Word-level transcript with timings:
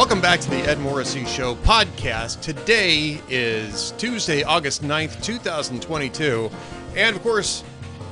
Welcome 0.00 0.22
back 0.22 0.40
to 0.40 0.48
the 0.48 0.62
Ed 0.62 0.78
Morrissey 0.80 1.26
Show 1.26 1.56
podcast. 1.56 2.40
Today 2.40 3.20
is 3.28 3.90
Tuesday, 3.98 4.42
August 4.42 4.82
9th, 4.82 5.22
2022. 5.22 6.50
And 6.96 7.14
of 7.14 7.22
course, 7.22 7.62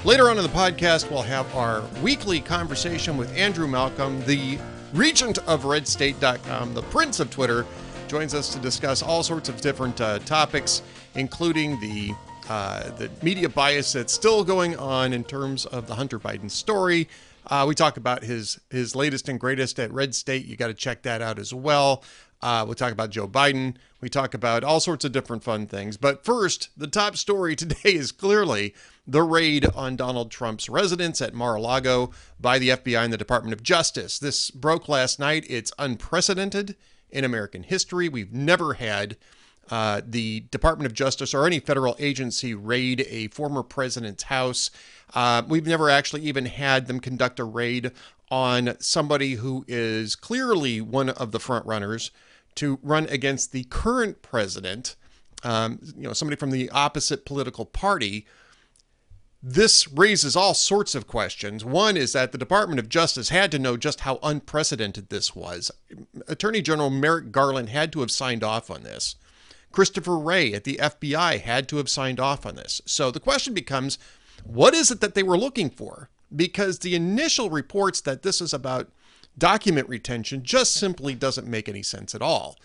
later 0.05 0.29
on 0.29 0.37
in 0.37 0.43
the 0.43 0.51
podcast, 0.51 1.11
we'll 1.11 1.23
have 1.23 1.53
our 1.57 1.83
weekly 2.03 2.41
conversation 2.41 3.16
with 3.16 3.35
Andrew 3.35 3.66
Malcolm, 3.66 4.21
the 4.27 4.59
regent 4.93 5.39
of 5.48 5.62
redstate.com, 5.62 6.75
the 6.75 6.83
prince 6.83 7.21
of 7.21 7.30
Twitter, 7.30 7.65
joins 8.07 8.34
us 8.34 8.52
to 8.52 8.59
discuss 8.59 9.02
all 9.02 9.23
sorts 9.23 9.48
of 9.48 9.59
different 9.62 9.98
uh, 10.02 10.19
topics, 10.19 10.83
including 11.15 11.80
the 11.80 12.12
uh, 12.51 12.91
the 12.97 13.11
media 13.23 13.48
bias 13.48 13.93
that's 13.93 14.12
still 14.12 14.45
going 14.45 14.77
on 14.77 15.15
in 15.15 15.25
terms 15.25 15.65
of 15.66 15.87
the 15.87 15.95
Hunter 15.95 16.19
Biden 16.19 16.51
story. 16.51 17.09
Uh, 17.48 17.65
we 17.66 17.75
talk 17.75 17.97
about 17.97 18.25
his 18.25 18.61
his 18.70 18.95
latest 18.95 19.29
and 19.29 19.41
greatest 19.41 19.79
at 19.79 19.93
Red 19.93 20.15
State. 20.15 20.47
You 20.47 20.57
got 20.57 20.69
to 20.69 20.75
check 20.75 21.02
that 21.02 21.23
out 21.23 21.38
as 21.38 21.55
well. 21.55 22.05
Uh, 22.41 22.62
we'll 22.65 22.74
talk 22.74 22.93
about 22.93 23.11
Joe 23.11 23.27
Biden. 23.27 23.74
We 24.01 24.09
talk 24.09 24.33
about 24.33 24.62
all 24.62 24.79
sorts 24.79 25.05
of 25.05 25.11
different 25.11 25.43
fun 25.43 25.66
things. 25.66 25.97
But 25.97 26.24
first, 26.24 26.69
the 26.77 26.87
top 26.87 27.16
story 27.16 27.57
today 27.57 27.95
is 27.95 28.12
clearly 28.12 28.74
the 29.07 29.23
raid 29.23 29.66
on 29.74 29.97
Donald 29.97 30.30
Trump's 30.30 30.69
residence 30.69 31.21
at 31.21 31.34
Mar 31.34 31.57
a 31.57 31.61
Lago 31.61 32.11
by 32.38 32.59
the 32.59 32.69
FBI 32.69 33.02
and 33.02 33.12
the 33.12 33.16
Department 33.16 33.55
of 33.55 33.62
Justice. 33.62 34.19
This 34.19 34.51
broke 34.51 34.88
last 34.88 35.19
night. 35.19 35.46
It's 35.49 35.73
unprecedented 35.79 36.77
in 37.10 37.24
American 37.24 37.62
history. 37.65 38.09
We've 38.09 38.33
never 38.33 38.74
had 38.74 39.16
uh, 39.71 40.01
the 40.07 40.41
Department 40.51 40.87
of 40.87 40.95
Justice 40.95 41.35
or 41.35 41.46
any 41.46 41.60
federal 41.60 41.96
agency 41.99 42.55
raid 42.55 43.05
a 43.09 43.29
former 43.29 43.62
president's 43.62 44.24
house. 44.24 44.71
Uh, 45.15 45.43
we've 45.47 45.67
never 45.67 45.89
actually 45.91 46.23
even 46.23 46.46
had 46.46 46.87
them 46.87 47.01
conduct 47.01 47.41
a 47.41 47.45
raid 47.45 47.93
on 48.30 48.77
somebody 48.79 49.35
who 49.35 49.65
is 49.66 50.15
clearly 50.15 50.80
one 50.80 51.09
of 51.09 51.32
the 51.32 51.41
front 51.41 51.65
runners 51.66 52.10
to 52.57 52.79
run 52.82 53.07
against 53.07 53.52
the 53.52 53.65
current 53.65 54.21
president, 54.21 54.97
um, 55.45 55.79
you 55.97 56.02
know, 56.02 56.13
somebody 56.13 56.37
from 56.37 56.51
the 56.51 56.69
opposite 56.71 57.24
political 57.24 57.65
party. 57.65 58.27
This 59.41 59.87
raises 59.93 60.35
all 60.35 60.52
sorts 60.52 60.97
of 60.97 61.07
questions. 61.07 61.65
One 61.65 61.97
is 61.97 62.13
that 62.13 62.32
the 62.32 62.38
Department 62.38 62.80
of 62.80 62.88
Justice 62.88 63.29
had 63.29 63.52
to 63.52 63.59
know 63.59 63.77
just 63.77 64.00
how 64.00 64.19
unprecedented 64.22 65.09
this 65.09 65.37
was. 65.37 65.71
Attorney 66.27 66.60
General 66.60 66.91
Merrick 66.91 67.31
Garland 67.31 67.69
had 67.69 67.93
to 67.93 68.00
have 68.00 68.10
signed 68.10 68.43
off 68.43 68.71
on 68.71 68.82
this. 68.82 69.15
Christopher 69.71 70.19
Wray 70.19 70.53
at 70.53 70.65
the 70.65 70.81
FBI 70.82 71.41
had 71.41 71.69
to 71.69 71.77
have 71.77 71.88
signed 71.88 72.19
off 72.19 72.44
on 72.44 72.56
this. 72.56 72.81
So 72.84 73.12
the 73.12 73.21
question 73.21 73.54
becomes 73.54 73.99
what 74.49 74.75
is 74.75 74.91
it 74.91 75.00
that 75.00 75.15
they 75.15 75.22
were 75.22 75.38
looking 75.38 75.69
for? 75.69 76.09
Because 76.34 76.78
the 76.78 76.94
initial 76.94 77.50
reports 77.50 78.00
that 78.03 78.22
this 78.22 78.41
is 78.41 78.54
about 78.54 78.88
document 79.37 79.88
retention 79.88 80.43
just 80.43 80.75
simply 80.75 81.15
doesn't 81.15 81.47
make 81.47 81.69
any 81.69 81.82
sense 81.82 82.15
at 82.15 82.22
all. 82.22 82.56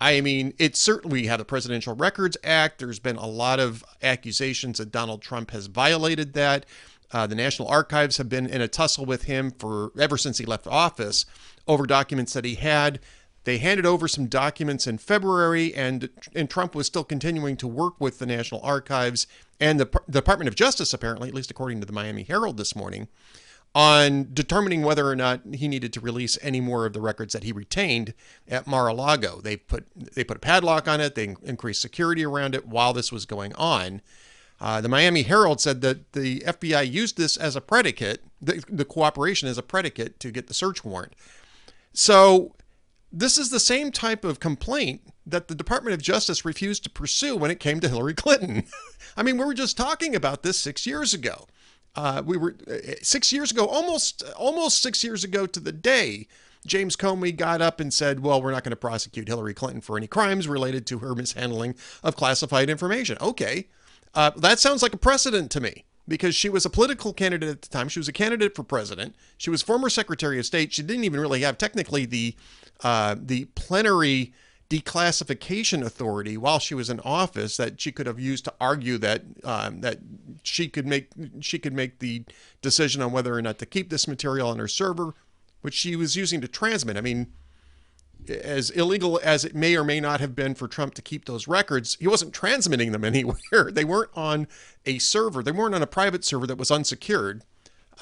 I 0.00 0.20
mean, 0.20 0.54
it 0.58 0.76
certainly 0.76 1.26
had 1.26 1.38
the 1.38 1.44
Presidential 1.44 1.94
Records 1.94 2.36
Act. 2.42 2.78
There's 2.78 2.98
been 2.98 3.16
a 3.16 3.26
lot 3.26 3.60
of 3.60 3.84
accusations 4.02 4.78
that 4.78 4.90
Donald 4.90 5.22
Trump 5.22 5.50
has 5.50 5.66
violated 5.66 6.32
that. 6.34 6.66
Uh, 7.12 7.26
the 7.26 7.34
National 7.34 7.68
Archives 7.68 8.16
have 8.16 8.28
been 8.28 8.46
in 8.46 8.60
a 8.60 8.68
tussle 8.68 9.04
with 9.04 9.24
him 9.24 9.50
for 9.50 9.92
ever 9.98 10.16
since 10.16 10.38
he 10.38 10.46
left 10.46 10.66
office 10.66 11.26
over 11.68 11.86
documents 11.86 12.32
that 12.32 12.44
he 12.44 12.54
had. 12.54 12.98
They 13.44 13.58
handed 13.58 13.86
over 13.86 14.06
some 14.06 14.26
documents 14.26 14.86
in 14.86 14.98
February, 14.98 15.74
and 15.74 16.08
and 16.34 16.48
Trump 16.48 16.74
was 16.74 16.86
still 16.86 17.04
continuing 17.04 17.56
to 17.58 17.66
work 17.66 18.00
with 18.00 18.18
the 18.18 18.26
National 18.26 18.60
Archives 18.62 19.26
and 19.60 19.80
the, 19.80 19.86
the 20.06 20.20
Department 20.20 20.48
of 20.48 20.54
Justice, 20.54 20.94
apparently, 20.94 21.28
at 21.28 21.34
least 21.34 21.50
according 21.50 21.80
to 21.80 21.86
the 21.86 21.92
Miami 21.92 22.22
Herald 22.22 22.56
this 22.56 22.76
morning, 22.76 23.08
on 23.74 24.28
determining 24.32 24.82
whether 24.82 25.08
or 25.08 25.16
not 25.16 25.40
he 25.54 25.66
needed 25.66 25.92
to 25.94 26.00
release 26.00 26.38
any 26.40 26.60
more 26.60 26.86
of 26.86 26.92
the 26.92 27.00
records 27.00 27.32
that 27.32 27.42
he 27.42 27.52
retained 27.52 28.14
at 28.48 28.66
Mar-a-Lago. 28.66 29.40
They 29.40 29.56
put 29.56 29.86
they 29.96 30.24
put 30.24 30.36
a 30.36 30.40
padlock 30.40 30.86
on 30.86 31.00
it. 31.00 31.14
They 31.14 31.34
increased 31.42 31.82
security 31.82 32.24
around 32.24 32.54
it 32.54 32.66
while 32.66 32.92
this 32.92 33.10
was 33.10 33.26
going 33.26 33.54
on. 33.54 34.02
Uh, 34.60 34.80
the 34.80 34.88
Miami 34.88 35.22
Herald 35.22 35.60
said 35.60 35.80
that 35.80 36.12
the 36.12 36.38
FBI 36.40 36.88
used 36.88 37.16
this 37.16 37.36
as 37.36 37.56
a 37.56 37.60
predicate, 37.60 38.22
the, 38.40 38.64
the 38.68 38.84
cooperation 38.84 39.48
as 39.48 39.58
a 39.58 39.62
predicate 39.62 40.20
to 40.20 40.30
get 40.30 40.46
the 40.46 40.54
search 40.54 40.84
warrant. 40.84 41.14
So 41.92 42.54
this 43.12 43.38
is 43.38 43.50
the 43.50 43.60
same 43.60 43.92
type 43.92 44.24
of 44.24 44.40
complaint 44.40 45.02
that 45.26 45.48
the 45.48 45.54
Department 45.54 45.94
of 45.94 46.02
Justice 46.02 46.44
refused 46.44 46.82
to 46.84 46.90
pursue 46.90 47.36
when 47.36 47.50
it 47.50 47.60
came 47.60 47.78
to 47.80 47.88
Hillary 47.88 48.14
Clinton. 48.14 48.64
I 49.16 49.22
mean, 49.22 49.36
we 49.36 49.44
were 49.44 49.54
just 49.54 49.76
talking 49.76 50.16
about 50.16 50.42
this 50.42 50.58
six 50.58 50.86
years 50.86 51.12
ago. 51.12 51.46
Uh, 51.94 52.22
we 52.24 52.38
were 52.38 52.56
uh, 52.66 52.94
six 53.02 53.32
years 53.32 53.50
ago, 53.50 53.66
almost 53.66 54.22
almost 54.36 54.82
six 54.82 55.04
years 55.04 55.24
ago 55.24 55.46
to 55.46 55.60
the 55.60 55.72
day. 55.72 56.26
James 56.66 56.96
Comey 56.96 57.36
got 57.36 57.60
up 57.60 57.80
and 57.80 57.92
said, 57.92 58.20
"Well, 58.20 58.40
we're 58.40 58.52
not 58.52 58.64
going 58.64 58.70
to 58.70 58.76
prosecute 58.76 59.28
Hillary 59.28 59.52
Clinton 59.52 59.82
for 59.82 59.98
any 59.98 60.06
crimes 60.06 60.48
related 60.48 60.86
to 60.86 61.00
her 61.00 61.14
mishandling 61.14 61.74
of 62.02 62.16
classified 62.16 62.70
information." 62.70 63.18
Okay, 63.20 63.68
uh, 64.14 64.30
that 64.36 64.58
sounds 64.58 64.82
like 64.82 64.94
a 64.94 64.98
precedent 64.98 65.50
to 65.50 65.60
me 65.60 65.84
because 66.08 66.34
she 66.34 66.48
was 66.48 66.64
a 66.64 66.70
political 66.70 67.12
candidate 67.12 67.48
at 67.48 67.62
the 67.62 67.68
time. 67.68 67.88
She 67.88 68.00
was 68.00 68.08
a 68.08 68.12
candidate 68.12 68.54
for 68.54 68.62
president. 68.62 69.14
She 69.36 69.50
was 69.50 69.62
former 69.62 69.88
Secretary 69.88 70.38
of 70.38 70.46
State. 70.46 70.72
She 70.72 70.82
didn't 70.82 71.04
even 71.04 71.20
really 71.20 71.42
have 71.42 71.58
technically 71.58 72.06
the 72.06 72.34
uh, 72.82 73.16
the 73.18 73.46
plenary 73.54 74.32
declassification 74.68 75.84
authority 75.84 76.36
while 76.38 76.58
she 76.58 76.74
was 76.74 76.88
in 76.88 76.98
office 77.00 77.58
that 77.58 77.78
she 77.78 77.92
could 77.92 78.06
have 78.06 78.18
used 78.18 78.44
to 78.44 78.54
argue 78.58 78.96
that 78.96 79.22
um, 79.44 79.82
that 79.82 79.98
she 80.42 80.66
could 80.66 80.86
make 80.86 81.10
she 81.40 81.58
could 81.58 81.74
make 81.74 81.98
the 81.98 82.24
decision 82.62 83.02
on 83.02 83.12
whether 83.12 83.34
or 83.34 83.42
not 83.42 83.58
to 83.58 83.66
keep 83.66 83.90
this 83.90 84.08
material 84.08 84.48
on 84.48 84.58
her 84.58 84.68
server, 84.68 85.14
which 85.60 85.74
she 85.74 85.94
was 85.94 86.16
using 86.16 86.40
to 86.40 86.48
transmit. 86.48 86.96
I 86.96 87.02
mean, 87.02 87.32
as 88.28 88.70
illegal 88.70 89.20
as 89.22 89.44
it 89.44 89.54
may 89.54 89.76
or 89.76 89.84
may 89.84 90.00
not 90.00 90.20
have 90.20 90.34
been 90.34 90.54
for 90.54 90.68
Trump 90.68 90.94
to 90.94 91.02
keep 91.02 91.24
those 91.24 91.48
records, 91.48 91.96
he 92.00 92.08
wasn't 92.08 92.32
transmitting 92.32 92.92
them 92.92 93.04
anywhere. 93.12 93.70
they 93.70 93.84
weren't 93.84 94.10
on 94.14 94.48
a 94.86 94.98
server. 94.98 95.42
They 95.42 95.52
weren't 95.52 95.74
on 95.74 95.82
a 95.82 95.86
private 95.86 96.24
server 96.24 96.46
that 96.46 96.58
was 96.58 96.70
unsecured 96.70 97.42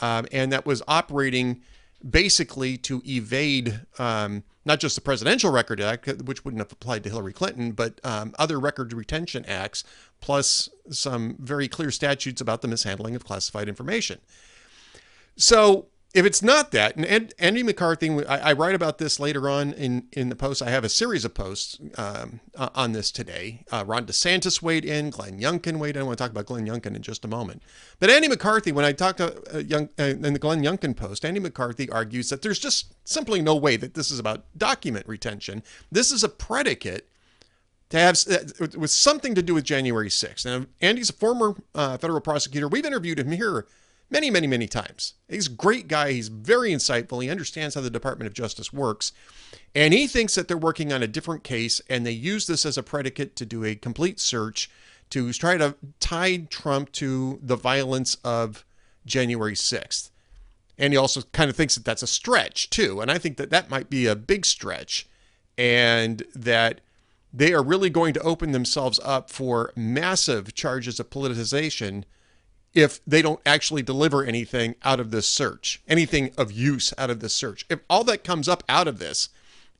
um, 0.01 0.27
and 0.33 0.53
that 0.53 0.67
was 0.67 0.83
operating 0.89 1.63
basically 2.09 2.77
to 2.79 3.03
evade 3.07 3.81
um, 3.99 4.43
not 4.65 4.81
just 4.81 4.95
the 4.95 5.01
Presidential 5.01 5.51
Record 5.51 5.81
Act, 5.81 6.07
which 6.23 6.45
wouldn't 6.45 6.61
have 6.61 6.73
applied 6.73 7.03
to 7.05 7.11
Hillary 7.11 7.33
Clinton, 7.33 7.73
but 7.73 8.01
um, 8.05 8.35
other 8.39 8.59
record 8.59 8.93
retention 8.93 9.45
acts, 9.47 9.85
plus 10.21 10.69
some 10.91 11.37
very 11.39 11.69
clear 11.69 11.91
statutes 11.91 12.41
about 12.41 12.63
the 12.63 12.69
mishandling 12.69 13.15
of 13.15 13.25
classified 13.25 13.69
information. 13.69 14.21
So 15.37 15.87
if 16.13 16.27
it's 16.27 16.43
not 16.43 16.73
that, 16.73 16.97
and 16.97 17.33
Andy 17.39 17.63
McCarthy, 17.63 18.11
I, 18.27 18.51
I, 18.51 18.53
write 18.53 18.75
about 18.75 18.99
this 18.99 19.21
later 19.21 19.49
on 19.49 19.73
in, 19.75 20.09
in 20.13 20.29
the 20.29 20.35
post. 20.35 20.61
I 20.61 20.69
have 20.71 20.83
a 20.83 20.89
series 20.89 21.25
of 21.25 21.35
posts 21.35 21.79
um, 21.97 22.41
on 22.57 22.91
this 22.91 23.13
today. 23.13 23.65
Uh, 23.71 23.85
Ron 23.87 24.07
DeSantis 24.07 24.61
weighed 24.61 24.85
in, 24.85 25.11
Glenn 25.11 25.39
Youngkin 25.39 25.79
weighed 25.79 25.95
in. 25.95 26.03
I 26.03 26.05
want 26.05 26.19
to 26.19 26.25
talk 26.25 26.33
about 26.33 26.47
Glenn 26.47 26.67
Youngkin 26.67 26.97
in 26.97 27.03
just 27.03 27.25
a 27.25 27.29
moment. 27.29 27.63
But 28.01 28.11
Andy 28.11 28.27
McCarthy, 28.27 28.73
when 28.73 28.85
I 28.85 28.91
talked 28.91 29.19
to 29.19 29.55
uh, 29.55 29.59
Young, 29.59 29.89
uh, 30.01 30.05
in 30.05 30.33
the 30.33 30.41
Glenn 30.41 30.65
Youngkin 30.65 30.97
post, 30.97 31.25
Andy 31.25 31.39
McCarthy 31.39 31.89
argues 31.89 32.29
that 32.31 32.43
there's 32.43 32.59
just 32.59 32.93
simply 33.05 33.41
no 33.41 33.55
way 33.55 33.77
that 33.77 33.95
this 33.95 34.11
is 34.11 34.19
about 34.19 34.45
document 34.59 35.07
retention. 35.07 35.63
This 35.93 36.11
is 36.11 36.25
a 36.25 36.29
predicate 36.29 37.09
to 37.91 37.99
have 37.99 38.19
uh, 38.29 38.67
with 38.77 38.91
something 38.91 39.37
to 39.37 39.43
do 39.43 39.55
with 39.55 39.63
January 39.63 40.09
6th. 40.09 40.45
Now, 40.45 40.67
Andy's 40.81 41.11
a 41.11 41.13
former 41.13 41.55
uh, 41.73 41.99
federal 41.99 42.21
prosecutor. 42.21 42.67
We've 42.67 42.85
interviewed 42.85 43.21
him 43.21 43.31
here 43.31 43.67
many, 44.11 44.31
many, 44.31 44.47
many 44.47 44.67
times. 44.67 45.15
He's 45.29 45.47
a 45.47 45.51
great 45.51 45.89
guy. 45.89 46.13
He's 46.13 46.29
very 46.29 46.71
insightful. 46.71 47.23
He 47.23 47.31
understands 47.31 47.75
how 47.75 47.81
the 47.81 47.91
Department 47.91 48.27
of 48.27 48.35
Justice 48.35 48.73
works. 48.73 49.13
And 49.75 49.95
he 49.95 50.07
thinks 50.07 50.35
that 50.35 50.49
they're 50.49 50.57
working 50.57 50.93
on 50.93 51.03
a 51.03 51.09
different 51.09 51.45
case 51.45 51.81
and 51.89 52.05
they 52.05 52.11
use 52.11 52.47
this 52.47 52.67
as 52.67 52.77
a 52.77 52.83
predicate 52.83 53.37
to 53.37 53.47
do 53.47 53.65
a 53.65 53.75
complete 53.75 54.19
search 54.19 54.71
to 55.11 55.33
try 55.33 55.57
to 55.57 55.75
tie 55.99 56.37
Trump 56.51 56.93
to 56.93 57.39
the 57.43 57.57
violence 57.57 58.17
of 58.25 58.65
January 59.07 59.55
6th. 59.55 60.11
And 60.79 60.93
he 60.93 60.97
also 60.97 61.23
kind 61.33 61.51
of 61.51 61.57
thinks 61.57 61.75
that 61.75 61.85
that's 61.85 62.03
a 62.03 62.07
stretch, 62.07 62.71
too. 62.71 63.01
And 63.01 63.11
I 63.11 63.19
think 63.19 63.37
that 63.37 63.51
that 63.51 63.71
might 63.71 63.91
be 63.91 64.07
a 64.07 64.17
big 64.17 64.47
stretch 64.47 65.07
and 65.59 66.23
that 66.35 66.81
they 67.33 67.53
are 67.53 67.63
really 67.63 67.91
going 67.91 68.15
to 68.15 68.21
open 68.23 68.53
themselves 68.53 68.99
up 69.05 69.31
for 69.31 69.73
massive 69.77 70.55
charges 70.55 70.99
of 70.99 71.11
politicization 71.11 72.05
if 72.75 73.01
they 73.05 73.23
don't 73.23 73.41
actually 73.45 73.83
deliver 73.83 74.25
anything 74.25 74.75
out 74.83 75.01
of 75.01 75.11
this 75.11 75.29
search, 75.29 75.83
anything 75.89 76.33
of 76.39 76.53
use 76.53 76.95
out 76.97 77.11
of 77.11 77.21
this 77.21 77.35
search. 77.35 77.67
If 77.69 77.81
all 77.91 78.05
that 78.05 78.25
comes 78.25 78.49
up 78.49 78.63
out 78.69 78.87
of 78.87 78.99
this 78.99 79.29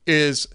is 0.05 0.47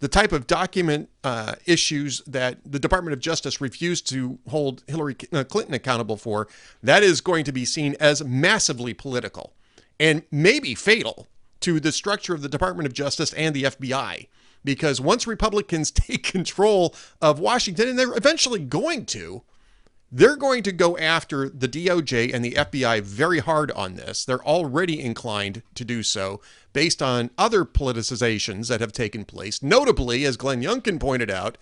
the 0.00 0.08
type 0.08 0.32
of 0.32 0.46
document 0.46 1.08
uh, 1.22 1.54
issues 1.66 2.20
that 2.26 2.58
the 2.64 2.78
Department 2.78 3.14
of 3.14 3.20
Justice 3.20 3.60
refused 3.60 4.08
to 4.10 4.38
hold 4.48 4.82
Hillary 4.86 5.16
uh, 5.32 5.44
Clinton 5.44 5.74
accountable 5.74 6.16
for, 6.16 6.48
that 6.82 7.02
is 7.02 7.20
going 7.20 7.44
to 7.44 7.52
be 7.52 7.64
seen 7.64 7.96
as 8.00 8.22
massively 8.24 8.92
political 8.92 9.54
and 10.00 10.22
maybe 10.30 10.74
fatal 10.74 11.28
to 11.60 11.80
the 11.80 11.92
structure 11.92 12.34
of 12.34 12.42
the 12.42 12.48
Department 12.48 12.86
of 12.86 12.92
Justice 12.92 13.32
and 13.34 13.54
the 13.54 13.62
FBI. 13.64 14.28
Because 14.64 15.00
once 15.00 15.26
Republicans 15.26 15.90
take 15.92 16.24
control 16.24 16.94
of 17.22 17.38
Washington, 17.38 17.88
and 17.88 17.98
they're 17.98 18.16
eventually 18.16 18.60
going 18.60 19.06
to, 19.06 19.42
they're 20.16 20.36
going 20.36 20.62
to 20.62 20.70
go 20.70 20.96
after 20.96 21.48
the 21.48 21.66
DOJ 21.66 22.32
and 22.32 22.44
the 22.44 22.52
FBI 22.52 23.02
very 23.02 23.40
hard 23.40 23.72
on 23.72 23.96
this. 23.96 24.24
They're 24.24 24.44
already 24.44 25.00
inclined 25.00 25.62
to 25.74 25.84
do 25.84 26.04
so 26.04 26.40
based 26.72 27.02
on 27.02 27.30
other 27.36 27.64
politicizations 27.64 28.68
that 28.68 28.80
have 28.80 28.92
taken 28.92 29.24
place, 29.24 29.60
notably, 29.60 30.24
as 30.24 30.36
Glenn 30.36 30.62
Youngkin 30.62 31.00
pointed 31.00 31.32
out, 31.32 31.58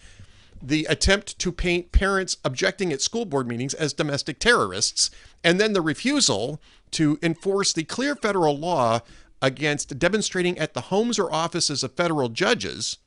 the 0.60 0.84
attempt 0.90 1.38
to 1.38 1.50
paint 1.50 1.92
parents 1.92 2.36
objecting 2.44 2.92
at 2.92 3.00
school 3.00 3.24
board 3.24 3.48
meetings 3.48 3.72
as 3.72 3.94
domestic 3.94 4.38
terrorists, 4.38 5.10
and 5.42 5.58
then 5.58 5.72
the 5.72 5.80
refusal 5.80 6.60
to 6.90 7.18
enforce 7.22 7.72
the 7.72 7.84
clear 7.84 8.14
federal 8.14 8.58
law 8.58 9.00
against 9.40 9.98
demonstrating 9.98 10.58
at 10.58 10.74
the 10.74 10.82
homes 10.82 11.18
or 11.18 11.32
offices 11.32 11.82
of 11.82 11.94
federal 11.94 12.28
judges 12.28 12.98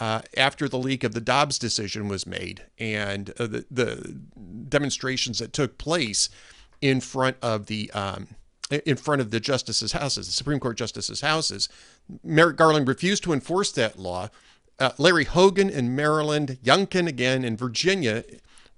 uh, 0.00 0.22
after 0.36 0.68
the 0.68 0.78
leak 0.78 1.04
of 1.04 1.14
the 1.14 1.20
Dobbs 1.20 1.58
decision 1.58 2.08
was 2.08 2.26
made 2.26 2.62
and 2.78 3.30
uh, 3.38 3.46
the, 3.46 3.66
the, 3.70 4.16
demonstrations 4.68 5.38
that 5.38 5.52
took 5.52 5.76
place 5.76 6.30
in 6.80 7.00
front 7.00 7.36
of 7.42 7.66
the 7.66 7.90
um, 7.92 8.28
in 8.86 8.96
front 8.96 9.20
of 9.20 9.30
the 9.30 9.38
justices' 9.38 9.92
houses, 9.92 10.26
the 10.26 10.32
Supreme 10.32 10.58
Court 10.58 10.78
justices' 10.78 11.20
houses. 11.20 11.68
Merrick 12.24 12.56
Garland 12.56 12.88
refused 12.88 13.22
to 13.24 13.34
enforce 13.34 13.70
that 13.72 13.98
law. 13.98 14.30
Uh, 14.78 14.92
Larry 14.96 15.24
Hogan 15.24 15.68
in 15.68 15.94
Maryland, 15.94 16.58
Youngkin 16.64 17.06
again 17.06 17.44
in 17.44 17.54
Virginia 17.56 18.24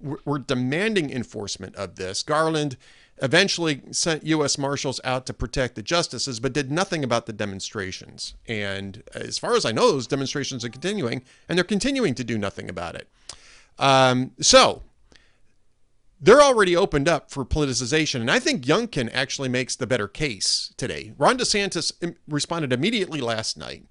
were, 0.00 0.20
were 0.24 0.40
demanding 0.40 1.10
enforcement 1.10 1.76
of 1.76 1.94
this. 1.94 2.24
Garland 2.24 2.76
eventually 3.22 3.82
sent 3.90 4.26
U.S. 4.26 4.58
Marshals 4.58 5.00
out 5.04 5.26
to 5.26 5.34
protect 5.34 5.74
the 5.74 5.82
justices, 5.82 6.40
but 6.40 6.52
did 6.52 6.70
nothing 6.70 7.04
about 7.04 7.26
the 7.26 7.32
demonstrations. 7.32 8.34
And 8.46 9.02
as 9.14 9.38
far 9.38 9.54
as 9.54 9.64
I 9.64 9.72
know, 9.72 9.92
those 9.92 10.06
demonstrations 10.06 10.64
are 10.64 10.68
continuing, 10.68 11.22
and 11.48 11.56
they're 11.56 11.64
continuing 11.64 12.14
to 12.14 12.24
do 12.24 12.38
nothing 12.38 12.68
about 12.68 12.96
it. 12.96 13.08
Um, 13.78 14.32
so 14.40 14.82
they're 16.20 16.42
already 16.42 16.74
opened 16.74 17.08
up 17.08 17.30
for 17.30 17.44
politicization, 17.44 18.20
and 18.20 18.30
I 18.30 18.38
think 18.38 18.64
Youngkin 18.64 19.10
actually 19.12 19.48
makes 19.48 19.76
the 19.76 19.86
better 19.86 20.08
case 20.08 20.72
today. 20.76 21.12
Ron 21.18 21.38
DeSantis 21.38 21.92
responded 22.26 22.72
immediately 22.72 23.20
last 23.20 23.56
night. 23.56 23.86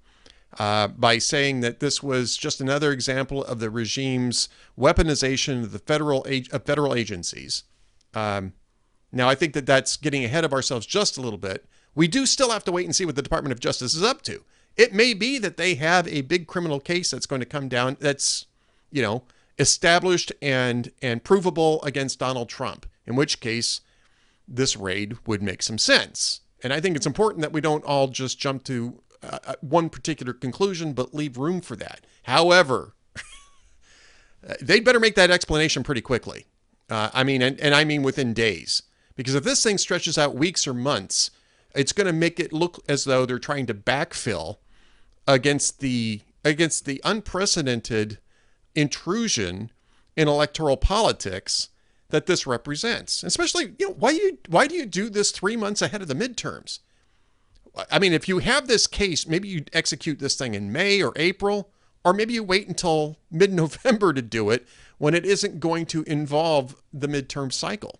Uh, 0.59 0.87
by 0.87 1.17
saying 1.17 1.61
that 1.61 1.79
this 1.79 2.03
was 2.03 2.37
just 2.37 2.61
another 2.61 2.91
example 2.91 3.43
of 3.45 3.59
the 3.59 3.71
regime's 3.71 4.49
weaponization 4.77 5.63
of 5.63 5.71
the 5.71 5.79
federal 5.79 6.23
of 6.51 6.63
federal 6.63 6.93
agencies. 6.93 7.63
Um, 8.13 8.53
now, 9.13 9.29
I 9.29 9.35
think 9.35 9.53
that 9.53 9.67
that's 9.67 9.95
getting 9.95 10.25
ahead 10.25 10.43
of 10.43 10.53
ourselves 10.53 10.87
just 10.87 11.17
a 11.17 11.21
little 11.21 11.37
bit. 11.37 11.65
We 11.93 12.07
do 12.07 12.25
still 12.25 12.49
have 12.49 12.63
to 12.63 12.71
wait 12.71 12.85
and 12.85 12.95
see 12.95 13.05
what 13.05 13.15
the 13.15 13.21
Department 13.21 13.53
of 13.53 13.59
Justice 13.59 13.93
is 13.93 14.01
up 14.01 14.23
to. 14.23 14.43
It 14.75 14.91
may 14.91 15.13
be 15.13 15.37
that 15.37 15.55
they 15.55 15.75
have 15.75 16.07
a 16.07 16.21
big 16.21 16.47
criminal 16.47 16.79
case 16.79 17.11
that's 17.11 17.27
going 17.27 17.39
to 17.39 17.45
come 17.45 17.69
down 17.69 17.95
that's, 17.99 18.47
you 18.91 19.03
know, 19.03 19.23
established 19.59 20.31
and 20.41 20.91
and 20.99 21.23
provable 21.23 21.79
against 21.83 22.17
Donald 22.17 22.49
Trump, 22.49 22.87
in 23.05 23.15
which 23.15 23.39
case 23.39 23.81
this 24.47 24.75
raid 24.75 25.15
would 25.27 25.43
make 25.43 25.61
some 25.61 25.77
sense. 25.77 26.41
And 26.63 26.73
I 26.73 26.79
think 26.79 26.95
it's 26.95 27.05
important 27.05 27.41
that 27.41 27.53
we 27.53 27.61
don't 27.61 27.85
all 27.85 28.07
just 28.07 28.39
jump 28.39 28.63
to 28.63 28.99
uh, 29.21 29.37
uh 29.45 29.55
one 29.61 29.89
particular 29.89 30.33
conclusion, 30.33 30.93
but 30.93 31.13
leave 31.13 31.37
room 31.37 31.61
for 31.61 31.75
that. 31.75 32.01
However, 32.23 32.95
they'd 34.59 34.83
better 34.83 34.99
make 34.99 35.13
that 35.13 35.29
explanation 35.29 35.83
pretty 35.83 36.01
quickly. 36.01 36.47
Uh, 36.89 37.11
I 37.13 37.23
mean, 37.23 37.43
and, 37.43 37.59
and 37.59 37.75
I 37.75 37.83
mean 37.83 38.01
within 38.01 38.33
days. 38.33 38.81
Because 39.15 39.35
if 39.35 39.43
this 39.43 39.63
thing 39.63 39.77
stretches 39.77 40.17
out 40.17 40.35
weeks 40.35 40.67
or 40.67 40.73
months, 40.73 41.31
it's 41.75 41.93
going 41.93 42.07
to 42.07 42.13
make 42.13 42.39
it 42.39 42.53
look 42.53 42.83
as 42.87 43.05
though 43.05 43.25
they're 43.25 43.39
trying 43.39 43.65
to 43.67 43.73
backfill 43.73 44.57
against 45.27 45.79
the 45.79 46.21
against 46.45 46.85
the 46.85 47.01
unprecedented 47.05 48.17
intrusion 48.75 49.71
in 50.17 50.27
electoral 50.27 50.77
politics 50.77 51.69
that 52.09 52.25
this 52.25 52.45
represents. 52.45 53.23
Especially, 53.23 53.73
you 53.79 53.87
know, 53.87 53.95
why 53.97 54.11
do 54.11 54.21
you 54.21 54.37
why 54.47 54.67
do 54.67 54.75
you 54.75 54.85
do 54.85 55.09
this 55.09 55.31
3 55.31 55.55
months 55.55 55.81
ahead 55.81 56.01
of 56.01 56.07
the 56.07 56.15
midterms? 56.15 56.79
I 57.91 57.97
mean, 57.97 58.13
if 58.13 58.27
you 58.27 58.39
have 58.39 58.67
this 58.67 58.85
case, 58.85 59.27
maybe 59.27 59.47
you 59.47 59.65
execute 59.73 60.19
this 60.19 60.35
thing 60.35 60.53
in 60.53 60.71
May 60.71 61.01
or 61.01 61.11
April, 61.15 61.71
or 62.05 62.13
maybe 62.13 62.33
you 62.33 62.43
wait 62.43 62.67
until 62.67 63.17
mid-November 63.31 64.13
to 64.13 64.21
do 64.21 64.49
it 64.51 64.67
when 64.97 65.13
it 65.13 65.25
isn't 65.25 65.59
going 65.59 65.85
to 65.87 66.03
involve 66.03 66.75
the 66.93 67.07
midterm 67.07 67.51
cycle. 67.51 67.99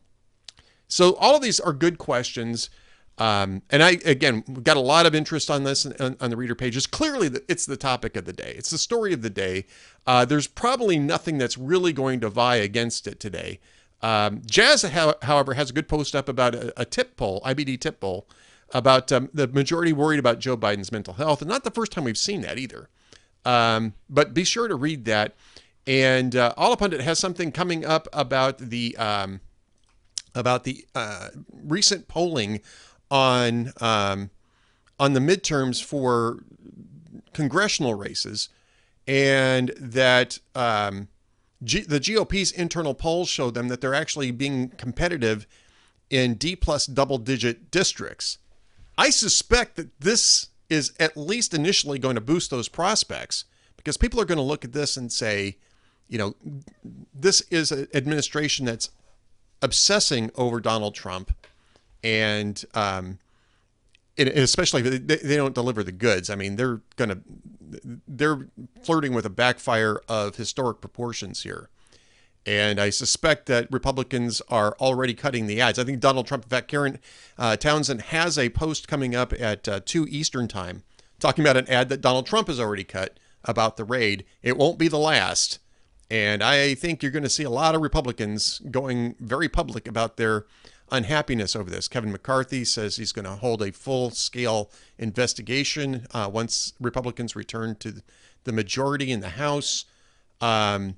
So 0.88 1.16
all 1.16 1.36
of 1.36 1.42
these 1.42 1.60
are 1.60 1.74
good 1.74 1.98
questions. 1.98 2.70
Um, 3.18 3.62
and 3.70 3.84
I, 3.84 3.92
again, 4.06 4.44
we've 4.48 4.64
got 4.64 4.78
a 4.78 4.82
lot 4.82 5.06
of 5.06 5.14
interest 5.14 5.52
on 5.52 5.64
this 5.64 5.86
on, 5.86 6.18
on 6.20 6.30
the 6.30 6.38
reader 6.38 6.56
pages. 6.56 6.88
Clearly, 6.88 7.30
it's 7.48 7.66
the 7.66 7.78
topic 7.78 8.16
of 8.16 8.26
the 8.26 8.34
day. 8.34 8.54
It's 8.58 8.72
the 8.72 8.78
story 8.78 9.14
of 9.14 9.22
the 9.22 9.30
day. 9.30 9.66
Uh, 10.08 10.26
there's 10.26 10.48
probably 10.48 10.98
nothing 10.98 11.38
that's 11.38 11.58
really 11.58 11.94
going 11.94 12.20
to 12.22 12.30
vie 12.30 12.56
against 12.56 13.08
it 13.08 13.20
today. 13.20 13.60
Um, 14.02 14.42
Jazz, 14.46 14.82
however, 14.82 15.54
has 15.54 15.70
a 15.70 15.74
good 15.74 15.88
post 15.88 16.16
up 16.16 16.28
about 16.28 16.56
a, 16.56 16.82
a 16.82 16.86
TIPP 16.86 17.16
poll, 17.16 17.42
IBD 17.46 17.80
TIPP 17.80 18.00
poll, 18.02 18.28
about 18.74 19.12
um, 19.12 19.30
the 19.34 19.48
majority 19.48 19.94
worried 19.94 20.20
about 20.20 20.40
Joe 20.40 20.58
Biden's 20.58 20.92
mental 20.92 21.14
health. 21.14 21.42
And 21.42 21.50
not 21.50 21.64
the 21.64 21.72
first 21.72 21.92
time 21.92 22.04
we've 22.04 22.18
seen 22.18 22.42
that 22.42 22.58
either. 22.58 22.90
Um, 23.46 23.94
but 24.10 24.34
be 24.34 24.44
sure 24.44 24.68
to 24.68 24.76
read 24.76 25.06
that. 25.06 25.36
And 25.86 26.36
uh, 26.36 26.54
Allahpundit 26.58 27.02
has 27.02 27.20
something 27.20 27.52
coming 27.52 27.86
up 27.86 28.08
about 28.12 28.58
the 28.58 28.96
um, 28.98 29.42
about 30.36 30.64
the 30.64 30.86
uh, 30.96 31.30
recent 31.52 32.08
polling 32.08 32.62
on 33.12 33.72
um, 33.80 34.30
on 35.00 35.14
the 35.14 35.20
midterms 35.20 35.84
for 35.84 36.44
congressional 37.34 37.94
races, 37.94 38.50
and 39.08 39.70
that 39.78 40.40
um, 40.56 41.08
G- 41.64 41.82
the 41.82 42.00
GOP's 42.00 42.52
internal 42.52 42.94
polls 42.94 43.30
show 43.30 43.50
them 43.50 43.68
that 43.68 43.82
they're 43.82 43.94
actually 43.94 44.32
being 44.32 44.70
competitive 44.70 45.48
in 46.10 46.36
D 46.36 46.56
plus 46.56 46.86
double 46.86 47.18
digit 47.18 47.72
districts. 47.72 48.38
I 48.98 49.10
suspect 49.10 49.76
that 49.78 50.00
this 50.00 50.48
is 50.70 50.94
at 51.00 51.18
least 51.18 51.54
initially 51.54 52.00
going 52.00 52.16
to 52.16 52.22
boost 52.22 52.50
those 52.50 52.68
prospects 52.68 53.46
because 53.78 53.98
people 53.98 54.20
are 54.20 54.26
going 54.26 54.38
to 54.38 54.44
look 54.44 54.64
at 54.64 54.74
this 54.74 54.98
and 54.98 55.12
say, 55.12 55.58
you 56.08 56.18
know, 56.18 56.36
this 57.14 57.42
is 57.50 57.72
an 57.72 57.88
administration 57.94 58.66
that's 58.66 58.90
obsessing 59.64 60.30
over 60.36 60.60
Donald 60.60 60.94
Trump, 60.94 61.34
and 62.04 62.64
um, 62.76 63.18
especially 64.18 64.82
if 64.82 65.08
they, 65.08 65.16
they 65.16 65.36
don't 65.36 65.56
deliver 65.56 65.84
the 65.84 65.92
goods. 65.92 66.30
I 66.30 66.36
mean, 66.36 66.56
they're 66.56 66.82
gonna 66.96 67.20
they're 68.08 68.48
flirting 68.84 69.14
with 69.14 69.26
a 69.26 69.32
backfire 69.32 70.00
of 70.08 70.36
historic 70.36 70.82
proportions 70.82 71.42
here. 71.42 71.70
And 72.46 72.80
I 72.80 72.90
suspect 72.90 73.46
that 73.46 73.72
Republicans 73.72 74.42
are 74.50 74.76
already 74.80 75.14
cutting 75.14 75.48
the 75.48 75.62
ads. 75.62 75.80
I 75.80 75.86
think 75.86 76.02
Donald 76.02 76.28
Trump, 76.28 76.44
in 76.44 76.50
fact, 76.50 76.68
Karen 76.68 77.00
uh, 77.38 77.56
Townsend 77.56 78.02
has 78.02 78.38
a 78.38 78.50
post 78.50 78.88
coming 78.88 79.16
up 79.16 79.32
at 79.32 79.68
uh, 79.68 79.80
2 79.84 80.08
Eastern 80.10 80.50
Time 80.50 80.84
talking 81.20 81.44
about 81.44 81.56
an 81.56 81.70
ad 81.70 81.88
that 81.88 82.02
Donald 82.02 82.26
Trump 82.26 82.50
has 82.50 82.60
already 82.60 82.84
cut 82.84 83.18
about 83.46 83.78
the 83.78 83.86
raid. 83.86 84.26
It 84.42 84.58
won't 84.58 84.78
be 84.78 84.90
the 84.90 85.00
last. 85.00 85.60
And 86.14 86.44
I 86.44 86.76
think 86.76 87.02
you're 87.02 87.12
going 87.12 87.24
to 87.24 87.30
see 87.30 87.42
a 87.42 87.50
lot 87.50 87.74
of 87.74 87.82
Republicans 87.82 88.62
going 88.70 89.16
very 89.20 89.50
public 89.50 89.88
about 89.88 90.16
their 90.16 90.46
unhappiness 90.92 91.56
over 91.56 91.72
this. 91.72 91.88
Kevin 91.88 92.12
McCarthy 92.12 92.64
says 92.66 92.98
he's 92.98 93.12
going 93.12 93.26
to 93.26 93.32
hold 93.32 93.64
a 93.64 93.72
full 93.72 94.12
scale 94.12 94.70
investigation 95.00 96.06
uh, 96.14 96.30
once 96.32 96.74
Republicans 96.80 97.36
return 97.36 97.76
to 97.78 98.04
the 98.44 98.52
majority 98.52 99.12
in 99.12 99.22
the 99.22 99.30
House. 99.30 99.86
Um, 100.40 100.98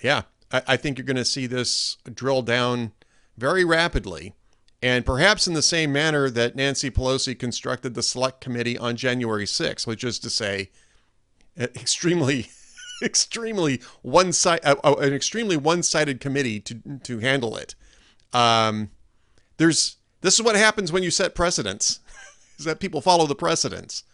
yeah, 0.00 0.22
I, 0.52 0.62
I 0.68 0.76
think 0.76 0.96
you're 0.96 1.06
going 1.06 1.16
to 1.16 1.24
see 1.24 1.48
this 1.48 1.96
drill 2.14 2.42
down 2.42 2.92
very 3.36 3.64
rapidly. 3.64 4.32
And 4.80 5.04
perhaps 5.04 5.48
in 5.48 5.54
the 5.54 5.60
same 5.62 5.92
manner 5.92 6.30
that 6.30 6.54
Nancy 6.54 6.88
Pelosi 6.88 7.36
constructed 7.36 7.94
the 7.94 8.02
select 8.02 8.40
committee 8.42 8.78
on 8.78 8.94
January 8.94 9.46
6th, 9.46 9.88
which 9.88 10.04
is 10.04 10.20
to 10.20 10.30
say, 10.30 10.70
extremely 11.58 12.42
extremely 13.02 13.80
one 14.02 14.32
side, 14.32 14.60
uh, 14.64 14.76
uh, 14.84 14.94
an 14.94 15.12
extremely 15.12 15.56
one-sided 15.56 16.20
committee 16.20 16.60
to 16.60 16.80
to 17.02 17.18
handle 17.18 17.56
it. 17.56 17.74
Um, 18.32 18.90
there's 19.56 19.96
this 20.20 20.34
is 20.34 20.42
what 20.42 20.56
happens 20.56 20.92
when 20.92 21.02
you 21.02 21.10
set 21.10 21.34
precedents, 21.34 22.00
is 22.58 22.64
that 22.64 22.80
people 22.80 23.00
follow 23.00 23.26
the 23.26 23.34
precedents. 23.34 24.04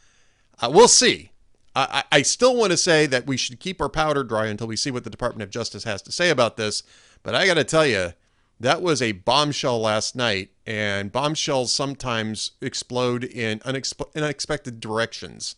Uh, 0.61 0.71
we'll 0.73 0.89
see. 0.89 1.31
I, 1.75 2.05
I 2.13 2.23
still 2.23 2.55
want 2.55 2.71
to 2.73 2.77
say 2.77 3.07
that 3.07 3.27
we 3.27 3.39
should 3.39 3.59
keep 3.59 3.81
our 3.81 3.89
powder 3.89 4.25
dry 4.25 4.47
until 4.47 4.67
we 4.67 4.77
see 4.77 4.91
what 4.91 5.05
the 5.05 5.11
Department 5.11 5.43
of 5.43 5.51
Justice 5.51 5.85
has 5.85 6.03
to 6.03 6.13
say 6.13 6.29
about 6.29 6.59
this. 6.59 6.83
But 7.23 7.35
I 7.35 7.47
got 7.47 7.55
to 7.55 7.65
tell 7.65 7.87
you, 7.87 8.13
that 8.61 8.83
was 8.83 9.01
a 9.01 9.13
bombshell 9.13 9.81
last 9.81 10.15
night, 10.15 10.51
and 10.67 11.11
bombshells 11.11 11.73
sometimes 11.73 12.53
explode 12.61 13.25
in 13.25 13.59
unexpe- 13.61 14.15
unexpected 14.15 14.81
directions. 14.81 15.57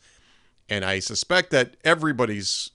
And 0.68 0.84
I 0.84 1.00
suspect 1.00 1.50
that 1.50 1.76
everybody's 1.84 2.70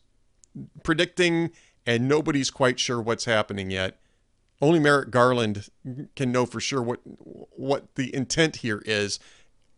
predicting, 0.84 1.52
and 1.86 2.08
nobody's 2.08 2.50
quite 2.50 2.80
sure 2.80 3.02
what's 3.02 3.26
happening 3.26 3.72
yet. 3.72 4.00
Only 4.62 4.80
Merrick 4.80 5.10
Garland 5.10 5.70
can 6.16 6.32
know 6.32 6.46
for 6.46 6.60
sure 6.60 6.82
what 6.82 7.00
what 7.04 7.96
the 7.96 8.14
intent 8.14 8.58
here 8.58 8.82
is, 8.86 9.20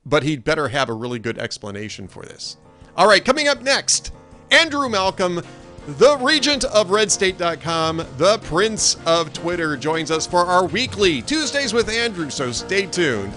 but 0.05 0.23
he'd 0.23 0.43
better 0.43 0.69
have 0.69 0.89
a 0.89 0.93
really 0.93 1.19
good 1.19 1.37
explanation 1.37 2.07
for 2.07 2.23
this. 2.23 2.57
All 2.95 3.07
right, 3.07 3.23
coming 3.23 3.47
up 3.47 3.61
next, 3.61 4.11
Andrew 4.49 4.89
Malcolm 4.89 5.41
The 5.87 6.17
regent 6.17 6.63
of 6.65 6.89
redstate.com, 6.89 8.05
the 8.17 8.37
prince 8.43 8.97
of 9.05 9.33
Twitter, 9.33 9.75
joins 9.75 10.11
us 10.11 10.27
for 10.27 10.45
our 10.45 10.65
weekly 10.65 11.23
Tuesdays 11.23 11.73
with 11.73 11.89
Andrew, 11.89 12.29
so 12.29 12.51
stay 12.51 12.85
tuned. 12.85 13.33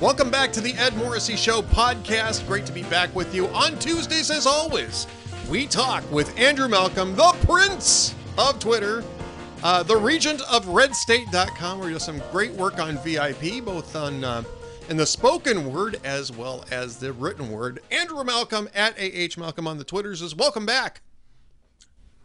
Welcome 0.00 0.30
back 0.30 0.50
to 0.52 0.62
the 0.62 0.72
Ed 0.78 0.96
Morrissey 0.96 1.36
Show 1.36 1.60
podcast. 1.60 2.46
Great 2.46 2.64
to 2.64 2.72
be 2.72 2.84
back 2.84 3.14
with 3.14 3.34
you 3.34 3.48
on 3.48 3.78
Tuesdays 3.78 4.30
as 4.30 4.46
always. 4.46 5.06
We 5.50 5.66
talk 5.66 6.10
with 6.10 6.34
Andrew 6.38 6.68
Malcolm, 6.68 7.14
the 7.14 7.36
prince 7.46 8.14
of 8.38 8.58
Twitter, 8.58 9.04
uh, 9.62 9.82
the 9.82 9.98
regent 9.98 10.40
of 10.50 10.64
redstate.com, 10.64 11.78
where 11.78 11.88
he 11.88 11.92
does 11.92 12.02
some 12.02 12.22
great 12.32 12.52
work 12.52 12.78
on 12.78 12.96
VIP, 13.04 13.62
both 13.62 13.94
on 13.94 14.24
uh, 14.24 14.42
in 14.88 14.96
the 14.96 15.04
spoken 15.04 15.70
word 15.70 16.00
as 16.02 16.32
well 16.32 16.64
as 16.70 16.96
the 16.96 17.12
written 17.12 17.50
word. 17.50 17.80
Andrew 17.90 18.24
Malcolm 18.24 18.70
at 18.74 18.98
AH 18.98 19.38
Malcolm 19.38 19.66
on 19.66 19.76
the 19.76 19.84
Twitters 19.84 20.22
is 20.22 20.34
welcome 20.34 20.64
back. 20.64 21.02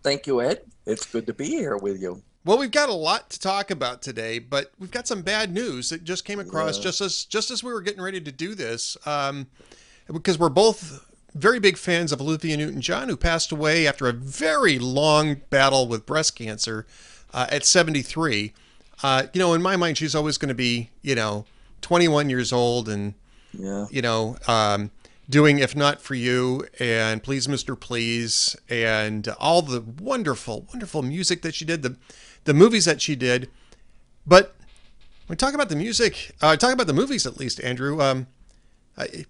Thank 0.02 0.28
you, 0.28 0.40
Ed. 0.40 0.62
It's 0.86 1.06
good 1.06 1.28
to 1.28 1.34
be 1.34 1.48
here 1.48 1.76
with 1.76 2.02
you. 2.02 2.24
Well, 2.46 2.60
we've 2.60 2.72
got 2.72 2.90
a 2.90 2.94
lot 2.94 3.32
to 3.32 3.40
talk 3.40 3.72
about 3.72 4.04
today, 4.04 4.38
but 4.38 4.72
we've 4.78 4.92
got 4.92 5.08
some 5.08 5.24
bad 5.24 5.52
news 5.52 5.90
that 5.90 6.04
just 6.04 6.26
came 6.26 6.40
across 6.40 6.78
yeah. 6.78 6.84
just 6.84 7.02
as 7.02 7.26
just 7.26 7.50
as 7.50 7.64
we 7.64 7.74
were 7.74 7.82
getting 7.82 8.04
ready 8.04 8.22
to 8.22 8.32
do 8.32 8.54
this, 8.54 8.96
um, 9.08 9.48
because 10.08 10.38
we're 10.38 10.50
both 10.50 11.12
very 11.34 11.60
big 11.60 11.76
fans 11.76 12.12
of 12.12 12.22
Olivia 12.22 12.56
Newton-John, 12.56 13.10
who 13.10 13.18
passed 13.18 13.52
away 13.52 13.88
after 13.88 14.08
a 14.08 14.14
very 14.14 14.78
long 14.80 15.42
battle 15.50 15.88
with 15.88 16.06
breast 16.06 16.36
cancer 16.36 16.86
uh, 17.34 17.48
at 17.52 17.66
73. 17.66 18.54
Uh, 19.04 19.24
you 19.34 19.40
know, 19.40 19.54
in 19.54 19.62
my 19.62 19.76
mind, 19.76 19.98
she's 19.98 20.16
always 20.16 20.38
going 20.38 20.50
to 20.50 20.56
be, 20.56 20.92
you 21.02 21.16
know, 21.16 21.46
21 21.82 22.30
years 22.30 22.54
old 22.54 22.88
and, 22.88 23.16
yeah. 23.52 23.88
you 23.90 24.02
know, 24.02 24.38
um, 24.48 24.92
doing 25.30 25.60
If 25.60 25.76
Not 25.76 26.02
For 26.02 26.16
You 26.16 26.68
and 26.80 27.24
Please 27.24 27.48
Mr. 27.48 27.80
Please 27.80 28.56
and 28.70 29.28
all 29.40 29.62
the 29.62 29.82
wonderful, 29.82 30.68
wonderful 30.70 31.02
music 31.02 31.42
that 31.42 31.56
she 31.56 31.66
did, 31.66 31.82
the, 31.82 31.98
the 32.44 32.54
movies 32.54 32.86
that 32.86 33.02
she 33.02 33.16
did. 33.16 33.50
But 34.26 34.56
when 35.28 35.34
we 35.34 35.36
talk 35.36 35.54
about 35.54 35.70
the 35.70 35.76
music, 35.76 36.36
uh, 36.42 36.56
talk 36.58 36.74
about 36.74 36.88
the 36.88 36.94
movies 36.94 37.26
at 37.26 37.38
least, 37.38 37.60
Andrew, 37.62 38.02
um, 38.02 38.28
I, 38.98 39.26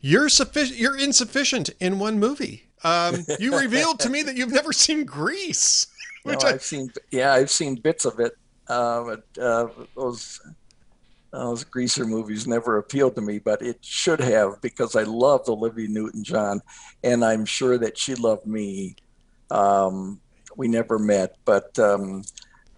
you're 0.00 0.28
sufficient, 0.28 0.78
you're 0.78 0.98
insufficient 0.98 1.70
in 1.80 1.98
one 1.98 2.18
movie. 2.18 2.64
Um, 2.84 3.24
you 3.40 3.58
revealed 3.58 3.98
to 4.00 4.10
me 4.10 4.22
that 4.22 4.36
you've 4.36 4.52
never 4.52 4.72
seen 4.72 5.04
Grease. 5.04 5.86
no, 6.24 6.36
I, 6.44 6.52
have 6.52 6.62
seen, 6.62 6.92
yeah, 7.10 7.32
I've 7.32 7.50
seen 7.50 7.76
bits 7.76 8.04
of 8.04 8.20
it. 8.20 8.36
Uh, 8.68 9.02
but, 9.04 9.42
uh, 9.42 9.68
those 9.96 10.40
those 11.30 11.64
greaser 11.64 12.04
movies 12.04 12.46
never 12.46 12.78
appealed 12.78 13.14
to 13.16 13.20
me, 13.20 13.38
but 13.38 13.60
it 13.62 13.84
should 13.84 14.20
have 14.20 14.60
because 14.62 14.96
I 14.96 15.02
loved 15.02 15.48
Olivia 15.48 15.88
Newton-John, 15.88 16.62
and 17.04 17.24
I'm 17.24 17.44
sure 17.44 17.78
that 17.78 17.98
she 17.98 18.14
loved 18.14 18.46
me. 18.46 18.96
Um, 19.50 20.20
we 20.56 20.68
never 20.68 20.98
met, 20.98 21.36
but 21.44 21.78
um, 21.78 22.24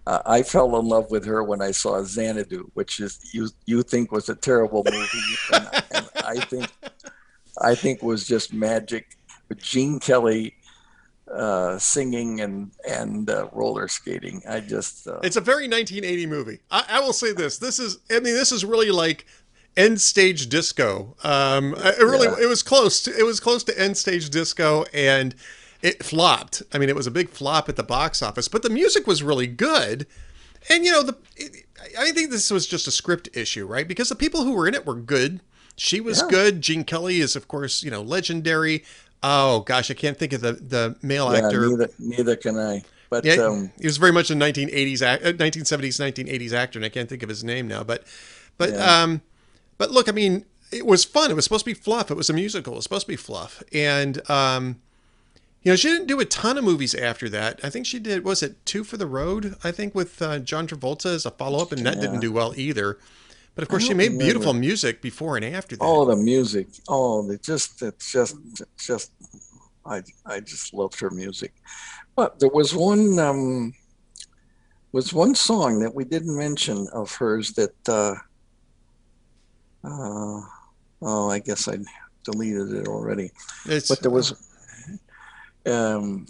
I 0.07 0.43
fell 0.43 0.79
in 0.79 0.87
love 0.87 1.11
with 1.11 1.25
her 1.27 1.45
when 1.45 1.63
I 1.63 1.71
saw 1.71 2.03
Xanadu, 2.03 2.71
which 2.75 3.01
is 3.01 3.21
you 3.33 3.49
you 3.67 3.83
think 3.83 4.11
was 4.11 4.29
a 4.29 4.35
terrible 4.35 4.83
movie, 4.85 5.19
and, 5.53 5.69
and 5.93 6.09
I 6.25 6.41
think 6.41 6.69
I 7.61 7.75
think 7.75 8.03
was 8.03 8.27
just 8.27 8.53
magic. 8.53 9.17
But 9.49 9.59
Gene 9.59 9.99
Kelly 10.01 10.55
uh, 11.35 11.79
singing 11.79 12.41
and 12.41 12.73
and 12.89 13.31
uh, 13.31 13.49
roller 13.53 13.89
skating. 13.89 14.43
I 14.49 14.61
just 14.61 15.07
uh, 15.07 15.21
it's 15.23 15.37
a 15.37 15.41
very 15.41 15.69
1980 15.69 16.27
movie. 16.27 16.59
I, 16.71 16.85
I, 16.89 17.01
will 17.01 17.13
say 17.13 17.33
this: 17.33 17.59
this 17.59 17.79
is 17.79 17.99
I 18.11 18.15
mean 18.15 18.35
this 18.35 18.53
is 18.53 18.65
really 18.65 18.91
like 18.91 19.27
end 19.77 20.01
stage 20.01 20.49
disco. 20.49 21.17
Um, 21.23 21.75
it 21.77 22.03
really 22.03 22.27
yeah. 22.27 22.45
it 22.45 22.49
was 22.49 22.63
close. 22.63 23.03
To, 23.05 23.17
it 23.17 23.25
was 23.25 23.41
close 23.41 23.63
to 23.65 23.81
end 23.81 23.97
stage 23.97 24.31
disco, 24.31 24.85
and 24.93 25.35
it 25.83 26.03
flopped. 26.03 26.63
I 26.73 26.79
mean, 26.79 26.89
it 26.89 26.97
was 26.97 27.07
a 27.07 27.13
big 27.13 27.31
flop 27.31 27.69
at 27.69 27.77
the 27.77 27.83
box 27.83 28.23
office, 28.23 28.49
but 28.49 28.63
the 28.63 28.71
music 28.71 29.07
was 29.07 29.23
really 29.23 29.47
good. 29.47 30.07
And 30.69 30.85
you 30.85 30.93
know 30.93 31.03
the. 31.03 31.17
It, 31.37 31.65
I 31.99 32.11
think 32.11 32.31
this 32.31 32.51
was 32.51 32.67
just 32.67 32.87
a 32.87 32.91
script 32.91 33.29
issue, 33.35 33.67
right? 33.67 33.89
Because 33.89 34.09
the 34.09 34.15
people 34.15 34.45
who 34.45 34.53
were 34.53 34.69
in 34.69 34.75
it 34.75 34.87
were 34.87 34.95
good. 34.95 35.41
She 35.77 35.99
was 35.99 36.21
yeah. 36.21 36.29
good. 36.29 36.61
Gene 36.61 36.85
Kelly 36.85 37.21
is, 37.21 37.35
of 37.35 37.49
course, 37.49 37.83
you 37.83 37.91
know, 37.91 38.03
legendary. 38.03 38.85
Oh 39.23 39.61
gosh, 39.61 39.91
I 39.91 39.95
can't 39.95 40.19
think 40.19 40.33
of 40.33 40.41
the 40.41 40.53
the 40.53 40.97
male 41.03 41.33
yeah, 41.33 41.45
actor. 41.45 41.69
Neither, 41.69 41.91
neither 41.99 42.37
can 42.37 42.59
I. 42.59 42.83
But 43.11 43.25
yeah, 43.25 43.35
um, 43.35 43.73
he 43.79 43.87
was 43.87 43.97
very 43.97 44.13
much 44.13 44.31
a 44.31 44.35
1980s, 44.35 45.01
1970s, 45.01 45.99
1980s 45.99 46.53
actor, 46.53 46.79
and 46.79 46.87
I 46.87 46.89
can't 46.89 47.09
think 47.09 47.25
of 47.25 47.29
his 47.29 47.43
name 47.43 47.67
now. 47.67 47.83
But, 47.83 48.05
but, 48.57 48.71
yeah. 48.71 49.03
um, 49.03 49.21
but 49.79 49.91
look, 49.91 50.09
I 50.09 50.13
mean, 50.13 50.45
it 50.71 50.87
was 50.87 51.05
fun. 51.05 51.29
It 51.29 51.35
was 51.35 51.43
supposed 51.43 51.65
to 51.65 51.71
be 51.71 51.75
fluff. 51.75 52.13
It 52.13 52.17
was 52.17 52.31
a 52.31 52.33
musical. 52.33 52.75
It 52.75 52.77
was 52.77 52.85
supposed 52.85 53.07
to 53.07 53.13
be 53.13 53.17
fluff, 53.17 53.65
and 53.73 54.31
um, 54.31 54.81
you 55.63 55.73
know, 55.73 55.77
she 55.77 55.89
didn't 55.89 56.07
do 56.07 56.21
a 56.21 56.25
ton 56.25 56.57
of 56.57 56.63
movies 56.63 56.95
after 56.95 57.29
that. 57.31 57.61
I 57.65 57.69
think 57.69 57.85
she 57.85 57.99
did. 57.99 58.25
Was 58.25 58.45
it 58.45 58.65
Two 58.65 58.85
for 58.85 58.97
the 58.97 59.07
Road? 59.07 59.57
I 59.65 59.73
think 59.73 59.93
with 59.93 60.23
uh, 60.23 60.39
John 60.39 60.69
Travolta 60.69 61.07
as 61.07 61.27
a 61.27 61.33
follow 61.33 61.61
up, 61.61 61.73
and 61.73 61.85
that 61.85 61.97
yeah. 61.97 62.03
didn't 62.03 62.21
do 62.21 62.31
well 62.31 62.55
either. 62.57 62.97
But 63.55 63.63
of 63.63 63.69
course, 63.69 63.87
she 63.87 63.95
made 63.95 64.19
beautiful 64.19 64.55
music 64.55 65.03
before 65.03 65.37
and 65.37 65.45
after 65.45 65.77
that. 65.77 65.85
Oh, 65.85 66.05
the 66.05 66.17
music! 66.17 66.69
Oh, 66.89 67.29
it 67.31 67.43
just 67.43 67.83
it's 67.83 68.11
just 68.13 68.37
it's 68.59 68.87
just 68.87 69.13
I 69.85 70.03
I 70.25 70.41
just 70.41 70.73
loved 70.73 70.99
her 71.01 71.11
music. 71.11 71.53
But 72.15 72.39
there 72.39 72.49
was 72.49 72.75
one 72.75 73.19
um, 73.19 73.75
was 74.93 75.13
one 75.13 75.35
song 75.35 75.81
that 75.81 75.95
we 75.95 76.05
didn't 76.05 76.37
mention 76.37 76.87
of 76.93 77.13
hers 77.15 77.53
that 77.53 77.89
uh, 77.89 78.15
uh, 79.85 80.41
oh 81.03 81.31
I 81.31 81.39
guess 81.41 81.69
I 81.69 81.79
deleted 82.25 82.73
it 82.73 82.89
already. 82.89 83.31
It's, 83.67 83.89
but 83.89 84.01
there 84.01 84.11
was 84.11 84.35
um, 85.67 86.27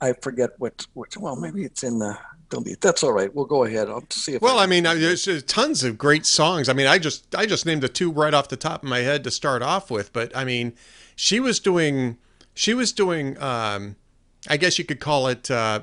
I 0.00 0.12
forget 0.14 0.50
what 0.58 0.86
which 0.94 1.16
well 1.16 1.36
maybe 1.36 1.64
it's 1.64 1.82
in 1.82 1.98
the 1.98 2.18
delete. 2.48 2.80
That's 2.80 3.02
all 3.02 3.12
right. 3.12 3.34
We'll 3.34 3.44
go 3.44 3.64
ahead. 3.64 3.88
I'll 3.88 4.04
see 4.10 4.34
if. 4.34 4.42
Well, 4.42 4.58
I, 4.58 4.64
I 4.64 4.66
mean, 4.66 4.84
there's 4.84 5.42
tons 5.44 5.84
of 5.84 5.98
great 5.98 6.26
songs. 6.26 6.68
I 6.68 6.72
mean, 6.72 6.86
I 6.86 6.98
just 6.98 7.34
I 7.34 7.46
just 7.46 7.66
named 7.66 7.82
the 7.82 7.88
two 7.88 8.10
right 8.10 8.34
off 8.34 8.48
the 8.48 8.56
top 8.56 8.82
of 8.82 8.88
my 8.88 9.00
head 9.00 9.24
to 9.24 9.30
start 9.30 9.62
off 9.62 9.90
with, 9.90 10.12
but 10.12 10.36
I 10.36 10.44
mean, 10.44 10.74
she 11.14 11.40
was 11.40 11.60
doing 11.60 12.18
she 12.56 12.74
was 12.74 12.92
doing. 12.92 13.40
Um, 13.40 13.96
I 14.48 14.56
guess 14.56 14.78
you 14.78 14.84
could 14.84 14.98
call 14.98 15.28
it. 15.28 15.50
Uh, 15.50 15.80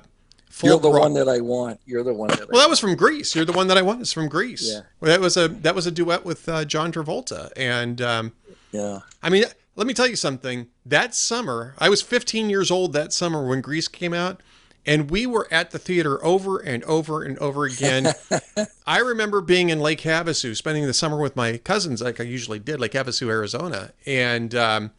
You're 0.62 0.80
the 0.80 0.90
rock. 0.90 1.02
one 1.02 1.14
that 1.14 1.30
I 1.30 1.40
want. 1.40 1.80
You're 1.86 2.04
the 2.04 2.14
one 2.14 2.30
that. 2.30 2.50
well, 2.52 2.62
that 2.62 2.70
was 2.70 2.80
from 2.80 2.96
Grease. 2.96 3.36
You're 3.36 3.46
the 3.46 3.54
one 3.54 3.68
that 3.68 3.78
I 3.78 3.82
want. 3.82 4.02
It's 4.02 4.12
from 4.12 4.28
Grease. 4.28 4.74
Yeah. 4.74 4.82
Well, 5.00 5.12
that 5.12 5.22
was 5.22 5.38
a 5.38 5.48
that 5.48 5.76
was 5.76 5.86
a 5.86 5.92
duet 5.92 6.26
with 6.26 6.50
uh, 6.50 6.66
John 6.66 6.92
Travolta, 6.92 7.52
and 7.56 8.02
um, 8.02 8.34
yeah. 8.72 9.00
I 9.22 9.30
mean, 9.30 9.46
let 9.76 9.88
me 9.88 9.94
tell 9.94 10.08
you 10.08 10.16
something. 10.16 10.68
That 10.86 11.16
summer, 11.16 11.76
I 11.78 11.90
was 11.90 12.02
15 12.02 12.50
years 12.50 12.72
old. 12.72 12.94
That 12.94 13.14
summer 13.14 13.48
when 13.48 13.62
Grease 13.62 13.88
came 13.88 14.14
out 14.14 14.42
and 14.86 15.10
we 15.10 15.26
were 15.26 15.48
at 15.52 15.72
the 15.72 15.80
theater 15.80 16.24
over 16.24 16.60
and 16.60 16.84
over 16.84 17.24
and 17.24 17.38
over 17.40 17.66
again. 17.66 18.14
I 18.88 19.00
remember 19.00 19.42
being 19.42 19.70
in 19.70 19.80
Lake 19.80 20.02
Havasu, 20.02 20.56
spending 20.56 20.86
the 20.86 20.94
summer 20.94 21.20
with 21.20 21.36
my 21.36 21.58
cousins, 21.58 22.02
like 22.02 22.20
I 22.20 22.24
usually 22.24 22.60
did, 22.60 22.80
Lake 22.80 22.92
Havasu, 22.92 23.30
Arizona, 23.30 23.92
and 24.06 24.54
um, 24.56 24.92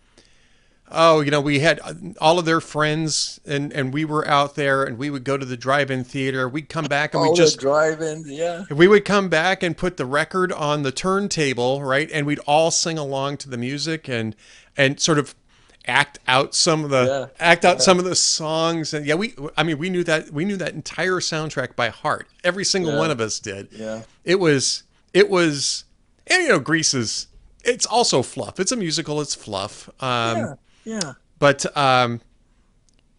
oh, 0.91 1.21
you 1.21 1.31
know, 1.31 1.41
we 1.41 1.61
had 1.61 1.81
all 2.21 2.38
of 2.38 2.45
their 2.45 2.61
friends, 2.61 3.41
and 3.45 3.73
and 3.73 3.93
we 3.93 4.05
were 4.05 4.26
out 4.26 4.55
there, 4.55 4.85
and 4.85 4.99
we 4.99 5.11
would 5.11 5.25
go 5.25 5.37
to 5.37 5.45
the 5.45 5.57
drive-in 5.57 6.05
theater. 6.05 6.49
We'd 6.49 6.69
come 6.69 6.87
back 6.87 7.14
and 7.14 7.23
we 7.23 7.35
just 7.35 7.61
drive-in, 7.61 8.25
yeah. 8.26 8.64
We 8.71 8.88
would 8.88 9.05
come 9.05 9.29
back 9.29 9.62
and 9.62 9.76
put 9.76 9.97
the 9.97 10.07
record 10.07 10.53
on 10.53 10.83
the 10.83 10.93
turntable, 10.93 11.83
right, 11.83 12.11
and 12.11 12.26
we'd 12.26 12.41
all 12.41 12.71
sing 12.71 12.99
along 12.99 13.38
to 13.38 13.50
the 13.50 13.59
music 13.59 14.09
and 14.09 14.35
and 14.76 14.99
sort 14.99 15.19
of 15.19 15.35
act 15.87 16.19
out 16.26 16.55
some 16.55 16.85
of 16.85 16.91
the 16.91 17.31
yeah, 17.38 17.47
act 17.47 17.64
out 17.64 17.76
yeah. 17.76 17.83
some 17.83 17.99
of 17.99 18.05
the 18.05 18.14
songs. 18.14 18.95
And 18.95 19.05
yeah 19.07 19.14
we 19.14 19.35
i 19.57 19.62
mean 19.62 19.79
we 19.79 19.91
knew 19.91 20.05
that 20.05 20.31
we 20.31 20.45
knew 20.45 20.57
that 20.57 20.75
entire 20.75 21.17
soundtrack 21.17 21.76
by 21.76 21.88
heart. 21.88 22.29
Every 22.43 22.64
single 22.64 22.93
yeah. 22.93 22.99
one 22.99 23.11
of 23.11 23.21
us 23.21 23.38
did. 23.38 23.69
Yeah. 23.73 24.03
It 24.25 24.41
was 24.41 24.85
it 25.12 25.29
was 25.29 25.85
and 26.26 26.43
you 26.43 26.49
know 26.49 26.59
grease 26.59 26.95
is 26.95 27.29
it's 27.64 27.87
also 27.87 28.23
fluff. 28.23 28.61
It's 28.61 28.73
a 28.73 28.76
musical. 28.76 29.21
It's 29.21 29.35
fluff. 29.35 29.88
Um 30.03 30.37
yeah, 30.37 30.55
yeah. 30.85 31.12
but 31.38 31.76
um 31.76 32.21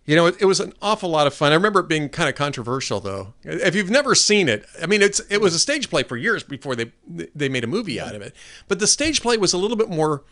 you 0.05 0.15
know 0.15 0.27
it, 0.27 0.35
it 0.39 0.45
was 0.45 0.59
an 0.59 0.73
awful 0.81 1.09
lot 1.09 1.27
of 1.27 1.33
fun. 1.33 1.51
I 1.51 1.55
remember 1.55 1.81
it 1.81 1.87
being 1.87 2.09
kind 2.09 2.29
of 2.29 2.35
controversial 2.35 2.99
though. 2.99 3.33
If 3.43 3.75
you've 3.75 3.91
never 3.91 4.15
seen 4.15 4.49
it 4.49 4.65
i 4.81 4.87
mean 4.87 5.01
it's 5.01 5.19
it 5.29 5.39
was 5.39 5.53
a 5.53 5.59
stage 5.59 5.89
play 5.89 6.03
for 6.03 6.17
years 6.17 6.43
before 6.43 6.75
they 6.75 6.91
they 7.07 7.49
made 7.49 7.63
a 7.63 7.67
movie 7.67 7.99
out 7.99 8.15
of 8.15 8.23
it. 8.23 8.35
But 8.67 8.79
the 8.79 8.87
stage 8.87 9.21
play 9.21 9.37
was 9.37 9.53
a 9.53 9.57
little 9.57 9.77
bit 9.77 9.89
more 9.89 10.23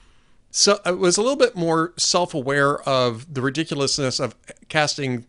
so 0.55 0.79
I 0.85 0.91
was 0.91 1.17
a 1.17 1.21
little 1.23 1.35
bit 1.35 1.55
more 1.55 1.93
self-aware 1.97 2.83
of 2.83 3.33
the 3.33 3.41
ridiculousness 3.41 4.19
of 4.19 4.35
casting, 4.69 5.25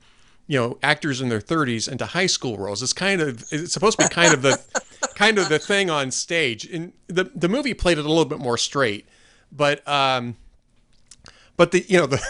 you 0.46 0.60
know, 0.60 0.78
actors 0.82 1.22
in 1.22 1.30
their 1.30 1.40
30s 1.40 1.90
into 1.90 2.04
high 2.04 2.26
school 2.26 2.58
roles. 2.58 2.82
It's 2.82 2.92
kind 2.92 3.22
of 3.22 3.42
it's 3.50 3.72
supposed 3.72 3.98
to 3.98 4.06
be 4.06 4.14
kind 4.14 4.34
of 4.34 4.42
the 4.42 4.60
kind 5.14 5.38
of 5.38 5.48
the 5.48 5.58
thing 5.58 5.88
on 5.88 6.10
stage. 6.10 6.66
And 6.66 6.92
the 7.06 7.24
the 7.34 7.48
movie 7.48 7.72
played 7.72 7.96
it 7.96 8.04
a 8.04 8.08
little 8.08 8.26
bit 8.26 8.38
more 8.38 8.58
straight, 8.58 9.08
but 9.50 9.86
um, 9.88 10.36
but 11.56 11.70
the 11.70 11.86
you 11.88 11.96
know 11.96 12.06
the 12.06 12.22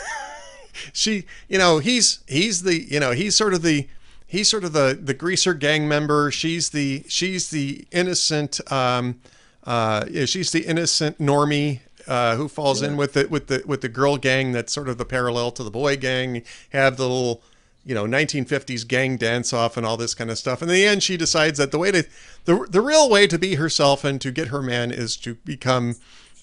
she 0.92 1.24
you 1.48 1.58
know 1.58 1.80
he's 1.80 2.20
he's 2.28 2.62
the 2.62 2.80
you 2.80 3.00
know 3.00 3.10
he's 3.10 3.34
sort 3.34 3.54
of 3.54 3.62
the 3.62 3.88
he's 4.24 4.48
sort 4.48 4.62
of 4.62 4.72
the 4.72 4.96
the 5.02 5.14
greaser 5.14 5.52
gang 5.52 5.88
member. 5.88 6.30
She's 6.30 6.70
the 6.70 7.04
she's 7.08 7.50
the 7.50 7.88
innocent 7.90 8.60
um 8.70 9.20
uh 9.64 10.06
she's 10.26 10.52
the 10.52 10.64
innocent 10.64 11.18
normie 11.18 11.80
uh, 12.06 12.36
who 12.36 12.48
falls 12.48 12.82
in 12.82 12.96
with 12.96 13.14
the 13.14 13.26
with 13.28 13.46
the 13.48 13.62
with 13.66 13.80
the 13.80 13.88
girl 13.88 14.16
gang 14.16 14.52
that's 14.52 14.72
sort 14.72 14.88
of 14.88 14.98
the 14.98 15.04
parallel 15.04 15.50
to 15.52 15.62
the 15.62 15.70
boy 15.70 15.96
gang. 15.96 16.42
Have 16.70 16.96
the 16.96 17.08
little 17.08 17.42
you 17.84 17.94
know 17.94 18.04
1950s 18.04 18.86
gang 18.86 19.16
dance 19.16 19.52
off 19.52 19.76
and 19.76 19.86
all 19.86 19.96
this 19.96 20.14
kind 20.14 20.30
of 20.30 20.38
stuff. 20.38 20.62
And 20.62 20.70
in 20.70 20.76
the 20.76 20.86
end, 20.86 21.02
she 21.02 21.16
decides 21.16 21.58
that 21.58 21.70
the 21.70 21.78
way 21.78 21.90
to 21.92 22.04
the 22.44 22.66
the 22.68 22.80
real 22.80 23.08
way 23.08 23.26
to 23.26 23.38
be 23.38 23.54
herself 23.56 24.04
and 24.04 24.20
to 24.20 24.30
get 24.30 24.48
her 24.48 24.62
man 24.62 24.90
is 24.90 25.16
to 25.18 25.34
become 25.44 25.96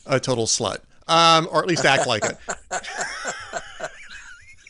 a 0.06 0.20
total 0.20 0.46
slut, 0.46 0.80
um, 1.08 1.48
or 1.52 1.62
at 1.62 1.68
least 1.68 1.86
act 1.86 2.08
like 2.08 2.24
it. 2.26 2.38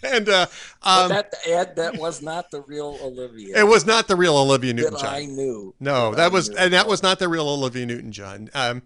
and 0.04 0.30
uh, 0.30 0.48
um, 0.84 1.10
that 1.10 1.34
Ed, 1.46 1.76
that 1.76 1.98
was 1.98 2.22
not 2.22 2.52
the 2.52 2.62
real 2.62 2.98
Olivia. 3.02 3.60
It 3.60 3.68
was 3.68 3.86
not 3.86 4.08
the 4.08 4.16
real 4.16 4.38
Olivia 4.38 4.74
Newton 4.74 4.98
John. 5.00 5.14
I 5.14 5.26
knew. 5.26 5.74
No, 5.80 6.16
that, 6.16 6.32
was, 6.32 6.50
and 6.50 6.74
that 6.74 6.88
was 6.88 7.04
not 7.04 7.20
the 7.20 7.28
real 7.28 7.48
Olivia 7.48 7.86
Newton 7.86 8.12
John. 8.12 8.50
Um, 8.54 8.82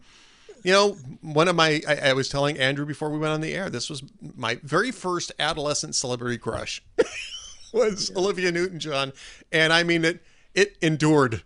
you 0.66 0.72
know, 0.72 0.94
one 1.22 1.48
of 1.48 1.56
my, 1.56 1.80
I, 1.88 2.10
I, 2.10 2.14
was 2.14 2.28
telling 2.28 2.58
Andrew 2.58 2.88
before 2.88 3.12
we 3.12 3.20
went 3.20 3.32
on 3.32 3.40
the 3.40 3.54
air, 3.54 3.70
this 3.70 3.88
was 3.88 4.02
my 4.36 4.56
very 4.64 4.90
first 4.90 5.32
adolescent 5.38 5.94
celebrity 5.94 6.40
crush 6.40 6.82
was 7.74 8.10
yeah. 8.10 8.18
Olivia 8.18 8.52
Newton 8.52 8.80
John. 8.80 9.14
And 9.52 9.72
I 9.72 9.84
mean, 9.84 10.04
it, 10.04 10.24
it 10.56 10.76
endured. 10.82 11.44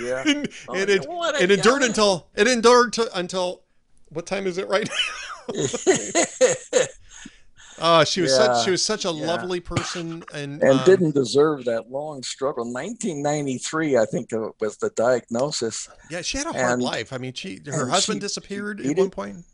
yeah. 0.00 0.22
and, 0.26 0.48
oh, 0.68 0.74
and 0.74 0.88
it, 0.88 1.04
it 1.40 1.50
endured 1.50 1.82
until, 1.82 2.28
it 2.36 2.46
endured 2.46 2.92
to, 2.92 3.18
until, 3.18 3.62
what 4.10 4.26
time 4.26 4.46
is 4.46 4.58
it 4.58 4.68
right 4.68 4.88
now? 4.88 5.54
Oh, 7.86 8.02
she 8.02 8.22
was 8.22 8.30
yeah, 8.30 8.54
such 8.54 8.64
she 8.64 8.70
was 8.70 8.82
such 8.82 9.04
a 9.04 9.10
yeah. 9.10 9.26
lovely 9.26 9.60
person 9.60 10.24
and 10.32 10.62
and 10.62 10.80
um, 10.80 10.84
didn't 10.86 11.14
deserve 11.14 11.66
that 11.66 11.90
long 11.90 12.22
struggle. 12.22 12.64
1993, 12.64 13.98
I 13.98 14.06
think, 14.06 14.32
uh, 14.32 14.48
was 14.58 14.78
the 14.78 14.88
diagnosis. 14.90 15.90
Yeah, 16.10 16.22
she 16.22 16.38
had 16.38 16.46
a 16.46 16.52
hard 16.54 16.72
and, 16.72 16.82
life. 16.82 17.12
I 17.12 17.18
mean, 17.18 17.34
she 17.34 17.60
her 17.66 17.88
husband 17.88 18.16
she, 18.16 18.20
disappeared 18.20 18.80
at 18.80 18.96
one 18.96 19.10
point. 19.10 19.44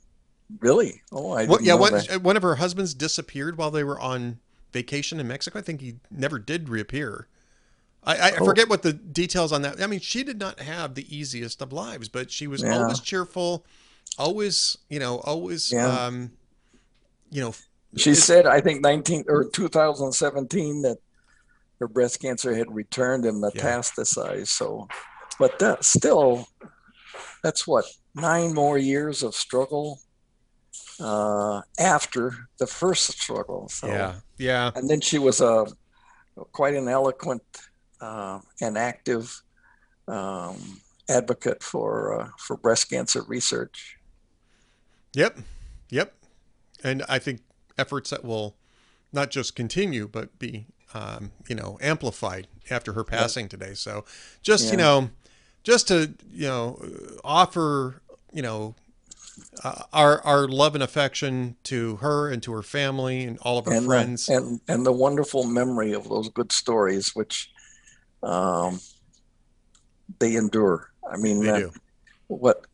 Really? 0.61 1.03
Oh, 1.11 1.33
I 1.33 1.49
yeah. 1.61 1.75
One, 1.75 1.95
one 2.23 2.37
of 2.37 2.45
her 2.45 2.55
husbands 2.55 2.95
disappeared 2.95 3.59
while 3.59 3.73
they 3.73 3.83
were 3.83 3.99
on 3.99 4.39
vacation 4.73 5.19
in 5.19 5.27
Mexico. 5.27 5.59
I 5.59 5.63
think 5.63 5.81
he 5.81 5.97
never 6.09 6.39
did 6.39 6.69
reappear. 6.69 7.27
I, 8.05 8.17
I 8.17 8.33
oh. 8.39 8.45
forget 8.45 8.69
what 8.69 8.83
the 8.83 8.93
details 8.93 9.51
on 9.51 9.63
that. 9.63 9.83
I 9.83 9.89
mean, 9.89 9.99
she 9.99 10.23
did 10.23 10.39
not 10.39 10.61
have 10.61 10.95
the 10.95 11.17
easiest 11.17 11.61
of 11.61 11.73
lives, 11.73 12.09
but 12.09 12.31
she 12.31 12.47
was 12.47 12.63
yeah. 12.63 12.79
always 12.79 13.01
cheerful, 13.01 13.67
always, 14.19 14.79
you 14.89 15.01
know, 15.01 15.19
always, 15.19 15.73
yeah. 15.73 15.87
um, 15.87 16.31
you 17.31 17.41
know, 17.43 17.55
she 17.97 18.14
said, 18.14 18.47
I 18.47 18.61
think 18.61 18.82
19 18.82 19.25
or 19.28 19.44
2017 19.44 20.82
that 20.82 20.99
her 21.80 21.88
breast 21.88 22.20
cancer 22.20 22.54
had 22.54 22.73
returned 22.73 23.25
and 23.25 23.42
metastasized. 23.42 24.38
Yeah. 24.38 24.44
So, 24.44 24.88
but 25.38 25.59
that 25.59 25.85
still, 25.85 26.47
that's 27.42 27.66
what 27.66 27.87
nine 28.14 28.54
more 28.54 28.78
years 28.78 29.23
of 29.23 29.35
struggle 29.35 30.00
uh, 31.00 31.62
after 31.78 32.49
the 32.59 32.66
first 32.66 33.18
struggle. 33.18 33.68
So, 33.68 33.88
yeah, 33.88 34.14
yeah. 34.38 34.70
And 34.75 34.88
then 34.88 35.00
she 35.00 35.18
was 35.18 35.40
a 35.40 35.66
quite 36.52 36.75
an 36.75 36.88
eloquent 36.88 37.42
uh, 38.00 38.40
and 38.61 38.78
active 38.78 39.42
um, 40.06 40.80
advocate 41.09 41.62
for 41.62 42.20
uh, 42.20 42.28
for 42.38 42.56
breast 42.56 42.90
cancer 42.90 43.23
research. 43.26 43.97
Yep, 45.14 45.38
yep. 45.88 46.14
And 46.85 47.02
I 47.09 47.18
think 47.18 47.40
efforts 47.81 48.11
that 48.11 48.25
will 48.25 48.55
not 49.13 49.31
just 49.31 49.57
continue 49.57 50.07
but 50.07 50.39
be 50.39 50.67
um, 50.95 51.33
you 51.49 51.55
know 51.55 51.79
amplified 51.81 52.47
after 52.71 52.93
her 52.93 53.05
passing 53.05 53.49
today. 53.49 53.75
So 53.75 54.05
just 54.43 54.67
yeah. 54.67 54.71
you 54.73 54.77
know 54.77 55.11
just 55.63 55.89
to 55.89 56.15
you 56.33 56.47
know 56.47 56.83
offer 57.25 58.03
you 58.33 58.43
know 58.43 58.75
uh, 59.65 59.83
our 59.93 60.21
our 60.23 60.49
love 60.49 60.75
and 60.75 60.83
affection 60.83 61.57
to 61.65 61.97
her 61.97 62.31
and 62.31 62.43
to 62.43 62.53
her 62.53 62.63
family 62.63 63.25
and 63.25 63.39
all 63.39 63.59
of 63.59 63.67
her 63.67 63.75
and 63.75 63.87
friends 63.87 64.27
the, 64.27 64.37
and 64.37 64.61
and 64.69 64.87
the 64.87 64.93
wonderful 64.93 65.45
memory 65.45 65.93
of 65.93 66.09
those 66.09 66.29
good 66.29 66.53
stories 66.53 67.15
which 67.15 67.51
um, 68.23 68.81
they 70.19 70.37
endure. 70.37 70.91
I 71.11 71.16
mean, 71.16 71.43
they 71.43 71.66
what 72.29 72.66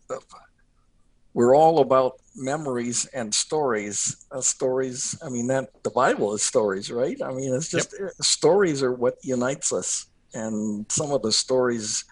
we're 1.36 1.54
all 1.54 1.80
about 1.80 2.18
memories 2.34 3.04
and 3.12 3.32
stories. 3.32 4.24
Uh, 4.32 4.40
stories. 4.40 5.18
I 5.22 5.28
mean, 5.28 5.48
that 5.48 5.68
the 5.82 5.90
Bible 5.90 6.32
is 6.32 6.42
stories, 6.42 6.90
right? 6.90 7.20
I 7.22 7.30
mean, 7.30 7.52
it's 7.52 7.70
just 7.70 7.94
yep. 8.00 8.10
Stories 8.22 8.82
are 8.82 8.94
what 8.94 9.18
unites 9.22 9.70
us, 9.70 10.06
and 10.32 10.90
some 10.90 11.12
of 11.12 11.20
the 11.20 11.30
stories 11.30 12.06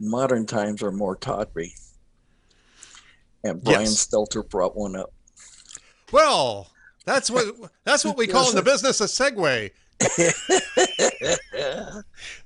modern 0.00 0.46
times 0.46 0.82
are 0.82 0.90
more 0.90 1.16
tawdry. 1.16 1.74
And 3.44 3.62
Brian 3.62 3.82
yes. 3.82 4.06
Stelter 4.06 4.48
brought 4.48 4.74
one 4.74 4.96
up. 4.96 5.12
Well, 6.10 6.70
that's 7.04 7.30
what 7.30 7.54
that's 7.84 8.06
what 8.06 8.16
we 8.16 8.26
call 8.34 8.48
in 8.48 8.56
the 8.56 8.62
business 8.62 9.02
a 9.02 9.04
segue. 9.04 9.70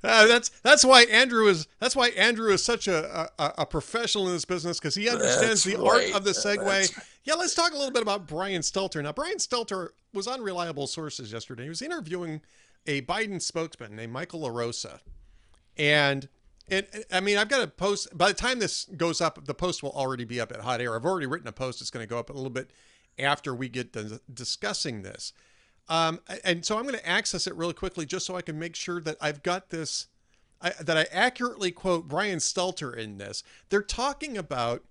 Uh, 0.03 0.27
that's 0.27 0.49
that's 0.63 0.85
why 0.85 1.03
Andrew 1.03 1.47
is 1.47 1.67
that's 1.79 1.95
why 1.95 2.09
Andrew 2.09 2.51
is 2.51 2.63
such 2.63 2.87
a 2.87 3.29
a, 3.39 3.53
a 3.59 3.65
professional 3.65 4.27
in 4.27 4.33
this 4.33 4.45
business 4.45 4.79
because 4.79 4.95
he 4.95 5.09
understands 5.09 5.63
that's 5.63 5.75
the 5.75 5.81
right. 5.81 6.13
art 6.13 6.15
of 6.15 6.23
the 6.23 6.31
segue. 6.31 7.05
Yeah, 7.23 7.33
let's 7.35 7.55
talk 7.55 7.71
a 7.71 7.75
little 7.75 7.91
bit 7.91 8.01
about 8.01 8.27
Brian 8.27 8.61
Stelter. 8.61 9.03
Now, 9.03 9.11
Brian 9.11 9.37
Stelter 9.37 9.89
was 10.13 10.27
on 10.27 10.41
reliable 10.41 10.87
sources 10.87 11.31
yesterday. 11.33 11.63
He 11.63 11.69
was 11.69 11.81
interviewing 11.81 12.41
a 12.85 13.01
Biden 13.01 13.41
spokesman 13.41 13.95
named 13.95 14.13
Michael 14.13 14.41
LaRosa, 14.41 14.99
and 15.77 16.29
and 16.69 16.85
I 17.11 17.19
mean, 17.19 17.37
I've 17.37 17.49
got 17.49 17.63
a 17.63 17.67
post. 17.67 18.17
By 18.17 18.29
the 18.29 18.33
time 18.33 18.59
this 18.59 18.85
goes 18.85 19.21
up, 19.21 19.45
the 19.45 19.53
post 19.53 19.83
will 19.83 19.91
already 19.91 20.25
be 20.25 20.39
up 20.39 20.51
at 20.51 20.61
Hot 20.61 20.81
Air. 20.81 20.95
I've 20.95 21.05
already 21.05 21.27
written 21.27 21.47
a 21.47 21.53
post. 21.53 21.81
It's 21.81 21.89
going 21.89 22.05
to 22.05 22.09
go 22.09 22.19
up 22.19 22.29
a 22.29 22.33
little 22.33 22.49
bit 22.49 22.71
after 23.19 23.53
we 23.53 23.69
get 23.69 23.93
done 23.93 24.19
discussing 24.31 25.01
this. 25.01 25.33
Um, 25.89 26.19
and 26.43 26.65
so 26.65 26.77
I'm 26.77 26.83
going 26.83 26.95
to 26.95 27.07
access 27.07 27.47
it 27.47 27.55
really 27.55 27.73
quickly 27.73 28.05
just 28.05 28.25
so 28.25 28.35
I 28.35 28.41
can 28.41 28.59
make 28.59 28.75
sure 28.75 29.01
that 29.01 29.17
I've 29.21 29.41
got 29.43 29.69
this, 29.69 30.07
I, 30.61 30.71
that 30.81 30.97
I 30.97 31.05
accurately 31.11 31.71
quote 31.71 32.07
Brian 32.07 32.39
Stelter 32.39 32.95
in 32.95 33.17
this. 33.17 33.43
They're 33.69 33.81
talking 33.81 34.37
about 34.37 34.83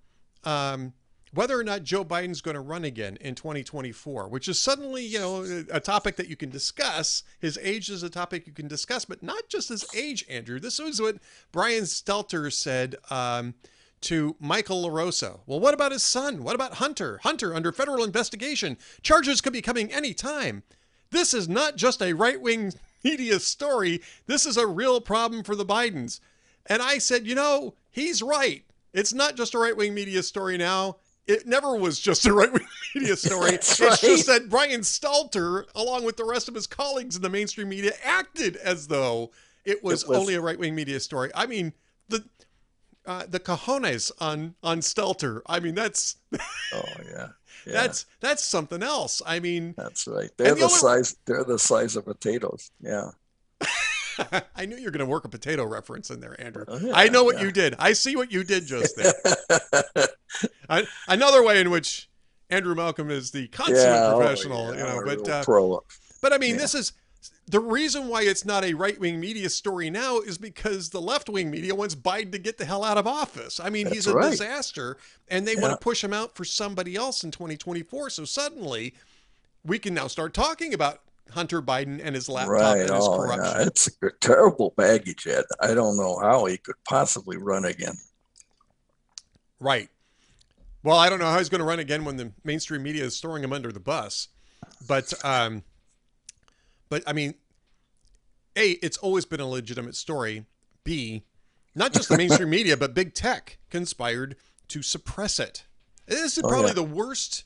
um, 0.45 0.95
whether 1.35 1.59
or 1.59 1.65
not 1.65 1.83
Joe 1.83 2.05
Biden's 2.05 2.41
going 2.41 2.55
to 2.55 2.61
run 2.61 2.85
again 2.85 3.19
in 3.21 3.35
2024, 3.35 4.29
which 4.29 4.49
is 4.49 4.59
suddenly, 4.59 5.05
you 5.05 5.19
know, 5.19 5.65
a 5.71 5.81
topic 5.81 6.17
that 6.17 6.29
you 6.29 6.37
can 6.37 6.49
discuss. 6.49 7.23
His 7.41 7.59
age 7.61 7.91
is 7.91 8.03
a 8.03 8.11
topic 8.11 8.47
you 8.47 8.53
can 8.53 8.69
discuss, 8.69 9.05
but 9.05 9.23
not 9.23 9.49
just 9.49 9.69
his 9.69 9.85
age, 9.95 10.25
Andrew. 10.31 10.59
This 10.59 10.79
was 10.79 11.01
what 11.01 11.17
Brian 11.53 11.85
Stelter 11.85 12.53
said. 12.53 12.97
Um, 13.11 13.55
to 14.03 14.37
Michael 14.39 14.85
LaRosa. 14.85 15.41
Well, 15.47 15.59
what 15.59 15.73
about 15.75 15.91
his 15.91 16.03
son? 16.03 16.45
What 16.45 16.55
about 16.55 16.75
Hunter? 16.75 17.19
Hunter 17.23 17.55
under 17.55 17.73
federal 17.73 18.05
investigation. 18.05 18.77
Charges 19.03 19.41
could 19.41 19.55
be 19.55 19.63
coming 19.63 19.91
any 19.91 20.13
time. 20.13 20.63
This 21.17 21.33
is 21.33 21.49
not 21.49 21.77
just 21.77 22.03
a 22.03 22.13
right 22.13 22.39
wing 22.39 22.75
media 23.03 23.41
story. 23.41 24.03
This 24.27 24.45
is 24.45 24.59
a 24.59 24.67
real 24.67 25.01
problem 25.01 25.43
for 25.45 25.57
the 25.57 25.65
Bidens. 25.65 26.21
And 26.67 26.83
I 26.83 26.99
said, 26.99 27.27
you 27.27 27.35
know, 27.35 27.73
he's 27.91 28.23
right. 28.23 28.65
It's 28.93 29.15
not 29.15 29.35
just 29.35 29.55
a 29.55 29.59
right 29.59 29.75
wing 29.75 29.95
media 29.95 30.23
story 30.23 30.59
now. 30.59 30.97
It 31.27 31.47
never 31.47 31.75
was 31.75 31.99
just 31.99 32.27
a 32.27 32.33
right 32.35 32.53
wing 32.53 32.67
media 32.95 33.17
story. 33.17 33.53
it's 33.53 33.81
right. 33.81 33.99
just 33.99 34.27
that 34.27 34.51
Brian 34.51 34.83
Stelter, 34.83 35.65
along 35.75 36.05
with 36.05 36.19
the 36.19 36.25
rest 36.25 36.49
of 36.51 36.55
his 36.55 36.67
colleagues 36.67 37.17
in 37.17 37.23
the 37.23 37.31
mainstream 37.31 37.71
media, 37.71 37.93
acted 38.05 38.57
as 38.57 38.89
though 38.89 39.31
it 39.65 39.83
was, 39.83 40.03
it 40.03 40.11
was 40.11 40.19
only 40.19 40.35
a 40.35 40.41
right 40.43 40.59
wing 40.59 40.75
media 40.75 41.01
story. 41.01 41.31
I 41.35 41.47
mean, 41.47 41.73
the 42.11 42.27
uh, 43.07 43.25
the 43.27 43.41
cojones 43.41 44.13
on 44.21 44.55
on 44.63 44.81
Stelter. 44.81 45.41
I 45.47 45.61
mean, 45.61 45.75
that's 45.75 46.17
oh 46.75 46.83
yeah. 47.07 47.29
Yeah. 47.67 47.73
That's 47.73 48.07
that's 48.21 48.45
something 48.45 48.83
else. 48.83 49.21
I 49.27 49.41
mean, 49.41 49.75
that's 49.77 50.07
right. 50.07 50.31
They're 50.37 50.55
the, 50.55 50.63
the 50.63 50.69
size. 50.69 51.17
They're 51.27 51.45
the 51.45 51.59
size 51.59 51.97
of 51.97 52.05
potatoes. 52.05 52.71
Yeah. 52.81 53.11
I 54.57 54.67
knew 54.67 54.77
you 54.77 54.85
were 54.85 54.91
going 54.91 55.01
to 55.01 55.07
work 55.07 55.25
a 55.25 55.29
potato 55.29 55.65
reference 55.65 56.11
in 56.11 56.21
there, 56.21 56.41
Andrew. 56.41 56.65
Oh, 56.69 56.79
yeah, 56.79 56.93
I 56.95 57.09
know 57.09 57.25
what 57.25 57.37
yeah. 57.37 57.43
you 57.43 57.53
did. 57.53 57.75
I 57.79 57.93
see 57.93 58.17
what 58.17 58.33
you 58.33 58.45
did 58.45 58.67
just 58.67 58.97
there. 58.97 59.13
I, 60.71 60.87
another 61.09 61.43
way 61.43 61.61
in 61.61 61.71
which 61.71 62.09
Andrew 62.49 62.75
Malcolm 62.75 63.11
is 63.11 63.31
the 63.31 63.49
consummate 63.49 63.83
yeah, 63.83 64.13
oh, 64.13 64.19
professional, 64.19 64.69
oh, 64.69 64.73
you 64.73 64.79
know. 64.79 65.03
But 65.05 65.29
uh, 65.29 65.79
but 66.23 66.33
I 66.33 66.39
mean, 66.39 66.57
this 66.57 66.75
is 66.75 66.93
the 67.49 67.61
reason 67.61 68.09
why 68.09 68.23
it's 68.23 68.45
not 68.45 68.65
a 68.65 68.75
right 68.75 68.99
wing 68.99 69.21
media 69.21 69.49
story 69.49 69.89
now 69.89 70.19
is 70.19 70.37
because 70.37 70.91
the 70.91 71.01
left 71.01 71.29
wing 71.29 71.51
media 71.51 71.75
wants 71.75 71.95
Biden 71.95 72.33
to 72.33 72.39
get 72.39 72.59
the 72.59 72.65
hell 72.65 72.83
out 72.83 72.99
of 72.99 73.07
office. 73.07 73.61
I 73.61 73.71
mean, 73.71 73.85
That's 73.85 73.97
he's 73.97 74.07
a 74.09 74.15
right. 74.15 74.31
disaster, 74.31 74.97
and 75.29 75.47
they 75.47 75.55
yeah. 75.55 75.61
want 75.61 75.73
to 75.73 75.79
push 75.79 76.03
him 76.03 76.13
out 76.13 76.35
for 76.35 76.45
somebody 76.45 76.97
else 76.97 77.23
in 77.23 77.31
2024. 77.31 78.11
So 78.11 78.25
suddenly, 78.25 78.95
we 79.65 79.79
can 79.79 79.95
now 79.95 80.09
start 80.09 80.35
talking 80.35 80.75
about 80.75 81.03
Hunter 81.31 81.63
Biden 81.63 82.01
and 82.03 82.17
his 82.17 82.29
laptop 82.29 82.51
right. 82.51 82.81
and 82.81 82.91
his 82.91 83.07
oh, 83.07 83.17
corruption. 83.17 83.61
Yeah. 83.61 83.67
It's 83.67 83.91
a 84.03 84.11
terrible 84.21 84.75
baggage, 84.77 85.27
Ed. 85.29 85.45
I 85.61 85.73
don't 85.75 85.97
know 85.97 86.19
how 86.19 86.47
he 86.47 86.57
could 86.57 86.77
possibly 86.89 87.37
run 87.37 87.65
again. 87.65 87.97
Right. 89.61 89.89
Well, 90.83 90.97
I 90.97 91.09
don't 91.09 91.19
know 91.19 91.31
how 91.31 91.39
he's 91.39 91.49
going 91.49 91.61
to 91.61 91.65
run 91.65 91.79
again 91.79 92.05
when 92.05 92.17
the 92.17 92.33
mainstream 92.45 92.83
media 92.83 93.05
is 93.05 93.21
throwing 93.21 93.43
him 93.43 93.53
under 93.53 93.73
the 93.73 93.81
bus. 93.81 94.29
But 94.87 95.13
um, 95.25 95.63
but 96.89 97.03
I 97.07 97.13
mean, 97.13 97.35
A, 98.57 98.71
it's 98.83 98.97
always 98.99 99.25
been 99.25 99.41
a 99.41 99.47
legitimate 99.49 99.97
story. 99.97 100.47
B, 100.85 101.25
not 101.75 101.93
just 101.93 102.09
the 102.09 102.17
mainstream 102.19 102.51
media, 102.51 102.77
but 102.77 102.95
big 102.95 103.15
tech 103.15 103.59
conspired 103.71 104.37
to 104.69 104.83
suppress 104.83 105.39
it. 105.41 105.65
This 106.07 106.39
is 106.39 106.45
Oh, 106.45 106.49
probably 106.49 106.69
yeah. 106.69 106.75
the 106.75 106.83
worst. 106.85 107.45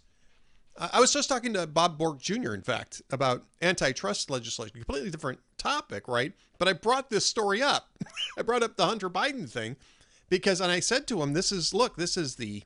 I 0.79 0.91
I 0.95 1.01
was 1.01 1.13
just 1.13 1.29
talking 1.29 1.53
to 1.55 1.67
Bob 1.67 1.99
Bork 1.99 2.21
Jr. 2.21 2.55
In 2.55 2.63
fact, 2.63 3.03
about 3.11 3.45
antitrust 3.63 4.31
legislation, 4.31 4.77
completely 4.77 5.11
different 5.11 5.41
topic, 5.59 6.07
right? 6.09 6.33
But 6.59 6.69
I 6.69 6.73
brought 6.75 7.11
this 7.11 7.27
story 7.27 7.63
up. 7.63 7.89
I 8.39 8.43
brought 8.43 8.63
up 8.63 8.77
the 8.77 8.87
Hunter 8.87 9.11
Biden 9.11 9.51
thing 9.51 9.77
because, 10.29 10.61
and 10.61 10.71
I 10.71 10.81
said 10.81 11.07
to 11.09 11.23
him, 11.23 11.33
"This 11.33 11.51
is 11.53 11.73
look, 11.75 11.97
this 11.97 12.17
is 12.17 12.37
the." 12.37 12.63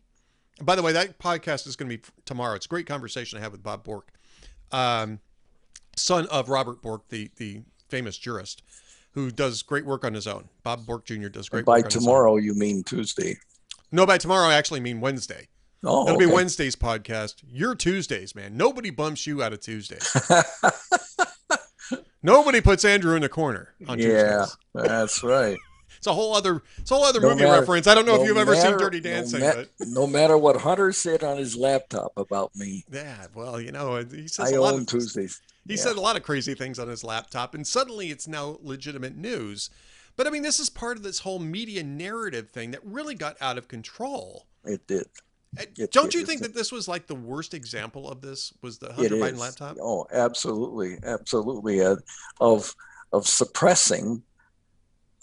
By 0.63 0.77
the 0.77 0.83
way, 0.83 0.93
that 0.93 1.19
podcast 1.19 1.67
is 1.67 1.75
going 1.75 1.91
to 1.91 1.97
be 1.99 2.05
tomorrow. 2.25 2.55
It's 2.55 2.67
a 2.67 2.69
great 2.69 2.87
conversation 2.87 3.39
I 3.39 3.43
had 3.43 3.51
with 3.51 3.63
Bob 3.65 3.83
Bork, 3.83 4.13
um, 4.71 5.19
son 5.97 6.27
of 6.27 6.49
Robert 6.49 6.83
Bork, 6.83 7.09
the 7.09 7.31
the 7.37 7.63
famous 7.89 8.17
jurist, 8.19 8.63
who 9.13 9.31
does 9.31 9.63
great 9.63 9.85
work 9.87 10.05
on 10.05 10.15
his 10.15 10.27
own. 10.27 10.49
Bob 10.63 10.87
Bork 10.87 11.05
Jr. 11.05 11.29
does 11.29 11.49
great 11.49 11.65
By 11.65 11.77
work 11.79 11.85
on 11.87 11.91
his 11.91 11.97
own. 11.97 12.03
tomorrow, 12.03 12.37
you 12.37 12.55
mean 12.55 12.83
Tuesday? 12.85 13.37
No, 13.93 14.05
by 14.07 14.19
tomorrow 14.19 14.49
I 14.49 14.55
actually 14.55 14.81
mean 14.81 15.01
Wednesday. 15.01 15.49
Oh, 15.85 16.07
It'll 16.07 16.19
be. 16.19 16.27
Wednesday's 16.27 16.77
podcast. 16.77 17.43
You're 17.47 17.75
Tuesdays, 17.75 18.35
man. 18.35 18.57
Nobody 18.57 18.91
bumps 18.91 19.27
you 19.27 19.43
out 19.43 19.53
of 19.53 19.61
Tuesday. 19.61 19.99
Nobody 22.23 22.63
puts 22.63 22.85
Andrew 22.87 23.15
in 23.17 23.21
the 23.23 23.29
corner 23.29 23.75
on 23.87 23.99
yeah, 23.99 24.47
Tuesdays. 24.47 24.57
that's 24.75 25.23
right. 25.23 25.59
It's 25.99 26.09
a 26.11 26.13
whole 26.13 26.35
other 26.35 26.63
it's 26.77 26.91
a 26.91 26.95
whole 26.95 27.05
other 27.05 27.21
No 27.21 27.31
movie 27.31 27.45
matter- 27.45 27.61
reference. 27.61 27.87
I 27.87 27.95
don't 27.95 28.05
know 28.05 28.17
no 28.17 28.23
if 28.23 28.29
you've 28.29 28.37
ever 28.37 28.55
seen 28.55 28.77
Dirty 28.77 29.01
no 29.01 29.09
Dancing, 29.11 29.41
ma- 29.41 29.53
but 29.55 29.69
no 29.87 30.07
matter 30.07 30.37
what 30.37 30.57
Hunter 30.61 30.93
said 30.93 31.25
on 31.25 31.39
his 31.39 31.57
laptop 31.57 32.13
about 32.19 32.55
me, 32.55 32.85
yeah, 32.93 33.27
well, 33.35 33.59
you 33.59 33.73
know, 33.73 33.97
he 34.05 34.29
says 34.29 34.53
I 34.53 34.57
a 34.57 34.61
lot 34.61 34.75
own 34.75 34.83
of 34.83 34.87
Tuesdays. 34.87 35.41
He 35.67 35.75
Yeah. 35.75 35.81
said 35.81 35.97
a 35.97 36.01
lot 36.01 36.17
of 36.17 36.23
crazy 36.23 36.55
things 36.55 36.79
on 36.79 36.89
his 36.89 37.03
laptop, 37.05 37.55
and 37.55 37.67
suddenly 37.67 38.11
it's 38.11 38.29
now 38.29 38.59
legitimate 38.63 39.17
news. 39.17 39.71
But 40.17 40.27
I 40.27 40.31
mean, 40.31 40.43
this 40.43 40.61
is 40.61 40.71
part 40.71 40.97
of 40.97 41.03
this 41.03 41.21
whole 41.21 41.39
media 41.39 41.83
narrative 41.83 42.51
thing 42.51 42.71
that 42.73 42.85
really 42.85 43.15
got 43.15 43.37
out 43.41 43.59
of 43.59 43.67
control. 43.69 44.47
It 44.65 44.87
did. 44.87 45.07
Uh, 45.59 45.65
It- 45.77 45.93
Don't 45.93 46.15
you 46.15 46.25
think 46.27 46.43
that 46.43 46.55
this 46.55 46.71
was 46.73 46.87
like 46.89 47.07
the 47.07 47.15
worst 47.15 47.55
example 47.55 48.09
of 48.11 48.21
this? 48.21 48.53
Was 48.61 48.79
the 48.79 48.93
Hunter 48.93 49.17
Biden 49.17 49.39
laptop? 49.39 49.77
Oh, 49.81 50.07
absolutely, 50.13 50.99
absolutely. 51.03 51.81
Uh, 51.81 51.97
of 52.41 52.75
of 53.13 53.29
suppressing 53.29 54.23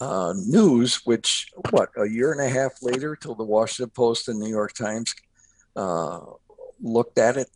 uh, 0.00 0.32
news, 0.36 1.04
which 1.04 1.46
what 1.70 1.90
a 1.96 2.06
year 2.06 2.32
and 2.32 2.40
a 2.40 2.48
half 2.48 2.72
later, 2.82 3.14
till 3.14 3.34
the 3.34 3.44
Washington 3.44 3.90
Post 3.90 4.28
and 4.28 4.40
New 4.40 4.48
York 4.50 4.72
Times 4.72 5.14
uh, 5.76 6.20
looked 6.80 7.18
at 7.18 7.36
it. 7.36 7.48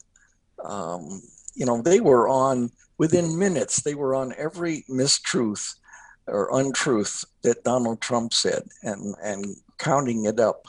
Um, 0.63 1.23
you 1.57 1.67
know, 1.67 1.83
they 1.83 2.01
were 2.01 2.29
on 2.29 2.71
within 2.99 3.39
minutes. 3.39 3.83
They 3.83 3.95
were 3.95 4.15
on 4.15 4.35
every 4.37 4.85
mistruth 4.89 5.75
or 6.27 6.59
untruth 6.59 7.25
that 7.43 7.65
Donald 7.65 8.01
Trump 8.01 8.35
said, 8.35 8.63
and 8.83 9.15
and 9.23 9.57
counting 9.79 10.27
it 10.27 10.39
up 10.39 10.67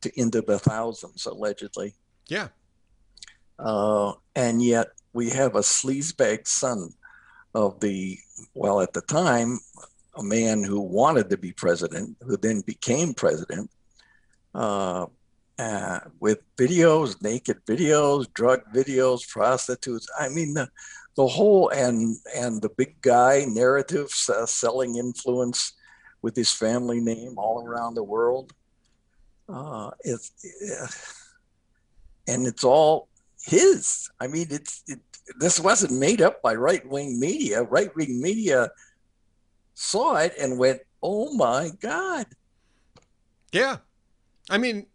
to, 0.00 0.20
into 0.20 0.40
the 0.40 0.58
thousands 0.58 1.26
allegedly. 1.26 1.94
Yeah. 2.28 2.48
Uh, 3.58 4.14
and 4.34 4.62
yet 4.62 4.88
we 5.12 5.30
have 5.30 5.54
a 5.54 5.60
sleazebag 5.60 6.46
son 6.46 6.90
of 7.54 7.78
the, 7.80 8.18
well, 8.54 8.80
at 8.80 8.92
the 8.92 9.02
time, 9.02 9.60
a 10.16 10.22
man 10.22 10.62
who 10.62 10.80
wanted 10.80 11.30
to 11.30 11.36
be 11.36 11.52
president, 11.52 12.16
who 12.22 12.36
then 12.36 12.60
became 12.62 13.14
president, 13.14 13.70
uh, 14.54 15.06
uh, 15.58 16.00
with 16.20 16.38
videos, 16.56 17.22
naked 17.22 17.64
videos, 17.66 18.32
drug 18.34 18.60
videos, 18.74 19.28
prostitutes. 19.28 20.08
I 20.18 20.28
mean, 20.28 20.54
the, 20.54 20.68
the 21.16 21.26
whole 21.26 21.68
and 21.68 22.16
and 22.36 22.60
the 22.60 22.70
big 22.70 23.00
guy 23.00 23.44
narrative 23.46 24.08
uh, 24.28 24.46
selling 24.46 24.96
influence 24.96 25.74
with 26.22 26.34
his 26.34 26.50
family 26.50 27.00
name 27.00 27.34
all 27.36 27.64
around 27.66 27.94
the 27.94 28.02
world. 28.02 28.52
Uh, 29.48 29.90
it's 30.00 30.32
uh, 30.80 30.86
and 32.26 32.46
it's 32.46 32.64
all 32.64 33.08
his. 33.44 34.10
I 34.20 34.26
mean, 34.26 34.48
it's 34.50 34.82
it, 34.88 35.00
this 35.38 35.60
wasn't 35.60 35.92
made 35.92 36.20
up 36.20 36.42
by 36.42 36.54
right 36.54 36.84
wing 36.88 37.20
media. 37.20 37.62
Right 37.62 37.94
wing 37.94 38.20
media 38.20 38.70
saw 39.74 40.16
it 40.16 40.34
and 40.40 40.58
went, 40.58 40.80
"Oh 41.02 41.32
my 41.34 41.70
God!" 41.80 42.26
Yeah, 43.52 43.76
I 44.50 44.58
mean, 44.58 44.86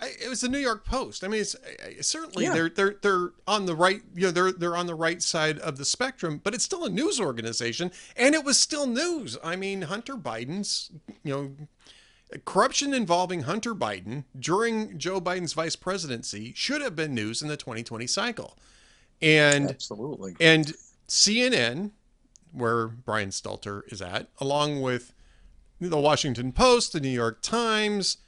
I, 0.00 0.12
it 0.22 0.28
was 0.28 0.40
the 0.42 0.48
New 0.48 0.58
York 0.58 0.84
Post. 0.84 1.24
I 1.24 1.28
mean, 1.28 1.40
it's 1.40 1.56
I- 1.84 2.00
certainly 2.02 2.44
Yeah. 2.44 2.52
they're 2.54 2.68
they're 2.68 2.96
they're 3.02 3.30
on 3.46 3.66
the 3.66 3.74
right. 3.74 4.00
You 4.14 4.26
know, 4.26 4.30
they're 4.30 4.52
they're 4.52 4.76
on 4.76 4.86
the 4.86 4.94
right 4.94 5.20
side 5.22 5.58
of 5.58 5.76
the 5.76 5.84
spectrum, 5.84 6.40
but 6.42 6.54
it's 6.54 6.64
still 6.64 6.84
a 6.84 6.88
news 6.90 7.20
organization, 7.20 7.90
and 8.16 8.34
it 8.34 8.44
was 8.44 8.58
still 8.58 8.86
news. 8.86 9.36
I 9.42 9.56
mean, 9.56 9.82
Hunter 9.82 10.14
Biden's 10.16 10.90
you 11.24 11.32
know 11.32 12.40
corruption 12.44 12.92
involving 12.94 13.42
Hunter 13.42 13.74
Biden 13.74 14.24
during 14.38 14.98
Joe 14.98 15.20
Biden's 15.20 15.54
vice 15.54 15.76
presidency 15.76 16.52
should 16.54 16.82
have 16.82 16.94
been 16.94 17.14
news 17.14 17.42
in 17.42 17.48
the 17.48 17.56
2020 17.56 18.06
cycle, 18.06 18.56
and 19.22 19.68
Absolutely. 19.70 20.36
and 20.40 20.74
CNN, 21.08 21.90
where 22.52 22.86
Brian 22.88 23.30
Stelter 23.30 23.82
is 23.90 24.00
at, 24.02 24.28
along 24.40 24.80
with 24.82 25.12
the 25.80 25.98
Washington 25.98 26.52
Post, 26.52 26.92
the 26.92 27.00
New 27.00 27.08
York 27.08 27.40
Times, 27.40 28.18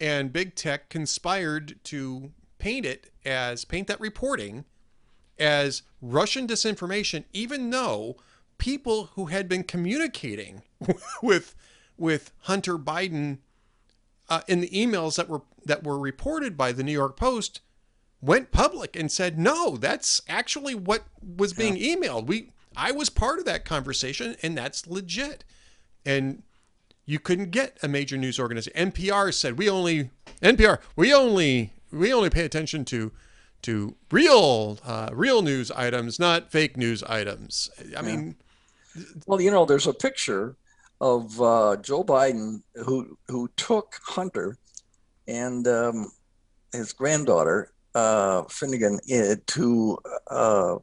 and 0.00 0.32
big 0.32 0.54
tech 0.54 0.88
conspired 0.88 1.78
to 1.84 2.30
paint 2.58 2.86
it 2.86 3.10
as 3.24 3.64
paint 3.64 3.88
that 3.88 4.00
reporting 4.00 4.64
as 5.38 5.82
Russian 6.00 6.46
disinformation, 6.46 7.24
even 7.32 7.70
though 7.70 8.16
people 8.58 9.10
who 9.14 9.26
had 9.26 9.48
been 9.48 9.64
communicating 9.64 10.62
with 11.22 11.54
with 11.96 12.32
Hunter 12.42 12.78
Biden 12.78 13.38
uh, 14.28 14.42
in 14.46 14.60
the 14.60 14.68
emails 14.68 15.16
that 15.16 15.28
were 15.28 15.42
that 15.64 15.84
were 15.84 15.98
reported 15.98 16.56
by 16.56 16.72
the 16.72 16.82
New 16.82 16.92
York 16.92 17.16
Post 17.16 17.60
went 18.20 18.50
public 18.50 18.96
and 18.96 19.10
said, 19.10 19.38
"No, 19.38 19.76
that's 19.76 20.20
actually 20.28 20.74
what 20.74 21.04
was 21.20 21.52
being 21.52 21.76
emailed. 21.76 22.26
We 22.26 22.52
I 22.76 22.92
was 22.92 23.10
part 23.10 23.38
of 23.38 23.44
that 23.46 23.64
conversation 23.64 24.36
and 24.42 24.56
that's 24.56 24.86
legit." 24.86 25.44
And 26.04 26.42
you 27.08 27.18
couldn't 27.18 27.50
get 27.50 27.78
a 27.82 27.88
major 27.88 28.18
news 28.18 28.38
organization. 28.38 28.92
NPR 28.92 29.32
said, 29.32 29.56
"We 29.56 29.70
only 29.70 30.10
NPR, 30.42 30.78
we 30.94 31.14
only 31.14 31.72
we 31.90 32.12
only 32.12 32.28
pay 32.28 32.44
attention 32.44 32.84
to 32.86 33.12
to 33.62 33.96
real 34.10 34.78
uh, 34.84 35.08
real 35.12 35.40
news 35.40 35.70
items, 35.70 36.18
not 36.18 36.52
fake 36.52 36.76
news 36.76 37.02
items." 37.04 37.70
I 37.96 38.02
mean, 38.02 38.36
Well, 39.26 39.40
you 39.40 39.50
know, 39.50 39.64
there's 39.64 39.86
a 39.86 39.94
picture 39.94 40.54
of 41.00 41.40
uh, 41.40 41.76
Joe 41.76 42.04
Biden 42.04 42.62
who 42.74 43.16
who 43.28 43.48
took 43.56 43.98
Hunter 44.04 44.58
and 45.26 45.66
um, 45.66 46.12
his 46.72 46.92
granddaughter 46.92 47.72
uh, 47.94 48.42
Finnegan 48.50 49.00
eh, 49.08 49.36
to 49.46 49.98
uh, 50.30 50.76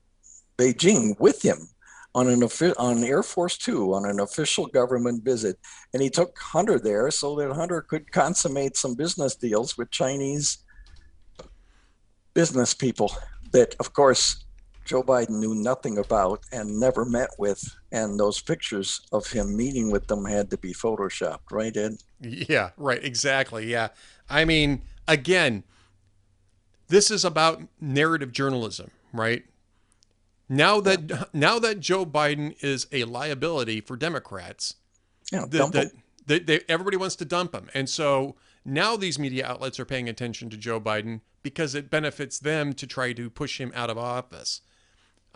Beijing 0.57 1.19
with 1.19 1.43
him 1.43 1.69
on 2.15 2.29
an 2.29 2.41
on 2.41 3.03
Air 3.03 3.21
Force 3.21 3.57
Two 3.57 3.93
on 3.93 4.05
an 4.05 4.21
official 4.21 4.65
government 4.67 5.23
visit, 5.23 5.59
and 5.93 6.01
he 6.01 6.09
took 6.09 6.39
Hunter 6.39 6.79
there 6.79 7.11
so 7.11 7.35
that 7.35 7.53
Hunter 7.53 7.81
could 7.81 8.11
consummate 8.11 8.77
some 8.77 8.95
business 8.95 9.35
deals 9.35 9.77
with 9.77 9.91
Chinese 9.91 10.59
business 12.33 12.73
people 12.73 13.11
that, 13.51 13.75
of 13.79 13.93
course, 13.93 14.45
Joe 14.85 15.03
Biden 15.03 15.39
knew 15.39 15.55
nothing 15.55 15.97
about 15.97 16.41
and 16.51 16.79
never 16.79 17.05
met 17.05 17.29
with, 17.37 17.61
and 17.91 18.19
those 18.19 18.39
pictures 18.39 19.01
of 19.11 19.27
him 19.27 19.55
meeting 19.57 19.91
with 19.91 20.07
them 20.07 20.23
had 20.25 20.49
to 20.51 20.57
be 20.57 20.73
photoshopped, 20.73 21.51
right, 21.51 21.75
Ed? 21.75 21.93
Yeah, 22.21 22.69
right. 22.77 23.03
Exactly. 23.03 23.69
Yeah. 23.69 23.89
I 24.29 24.45
mean, 24.45 24.83
again, 25.07 25.63
this 26.87 27.09
is 27.09 27.25
about 27.25 27.61
narrative 27.81 28.31
journalism, 28.31 28.91
right? 29.11 29.43
Now 30.47 30.79
that 30.81 31.33
now 31.33 31.59
that 31.59 31.79
Joe 31.79 32.05
Biden 32.05 32.55
is 32.63 32.87
a 32.91 33.03
liability 33.05 33.81
for 33.81 33.97
Democrats, 33.97 34.75
Yeah, 35.31 35.45
the, 35.47 35.67
the, 35.67 35.91
they, 36.27 36.39
they, 36.39 36.61
everybody 36.69 36.97
wants 36.97 37.15
to 37.17 37.25
dump 37.25 37.55
him, 37.55 37.69
and 37.73 37.89
so 37.89 38.35
now 38.63 38.95
these 38.95 39.17
media 39.17 39.45
outlets 39.45 39.79
are 39.79 39.85
paying 39.85 40.07
attention 40.07 40.49
to 40.51 40.57
Joe 40.57 40.79
Biden 40.79 41.21
because 41.41 41.75
it 41.75 41.89
benefits 41.89 42.39
them 42.39 42.73
to 42.73 42.87
try 42.87 43.13
to 43.13 43.29
push 43.29 43.59
him 43.59 43.71
out 43.75 43.89
of 43.89 43.97
office. 43.97 44.61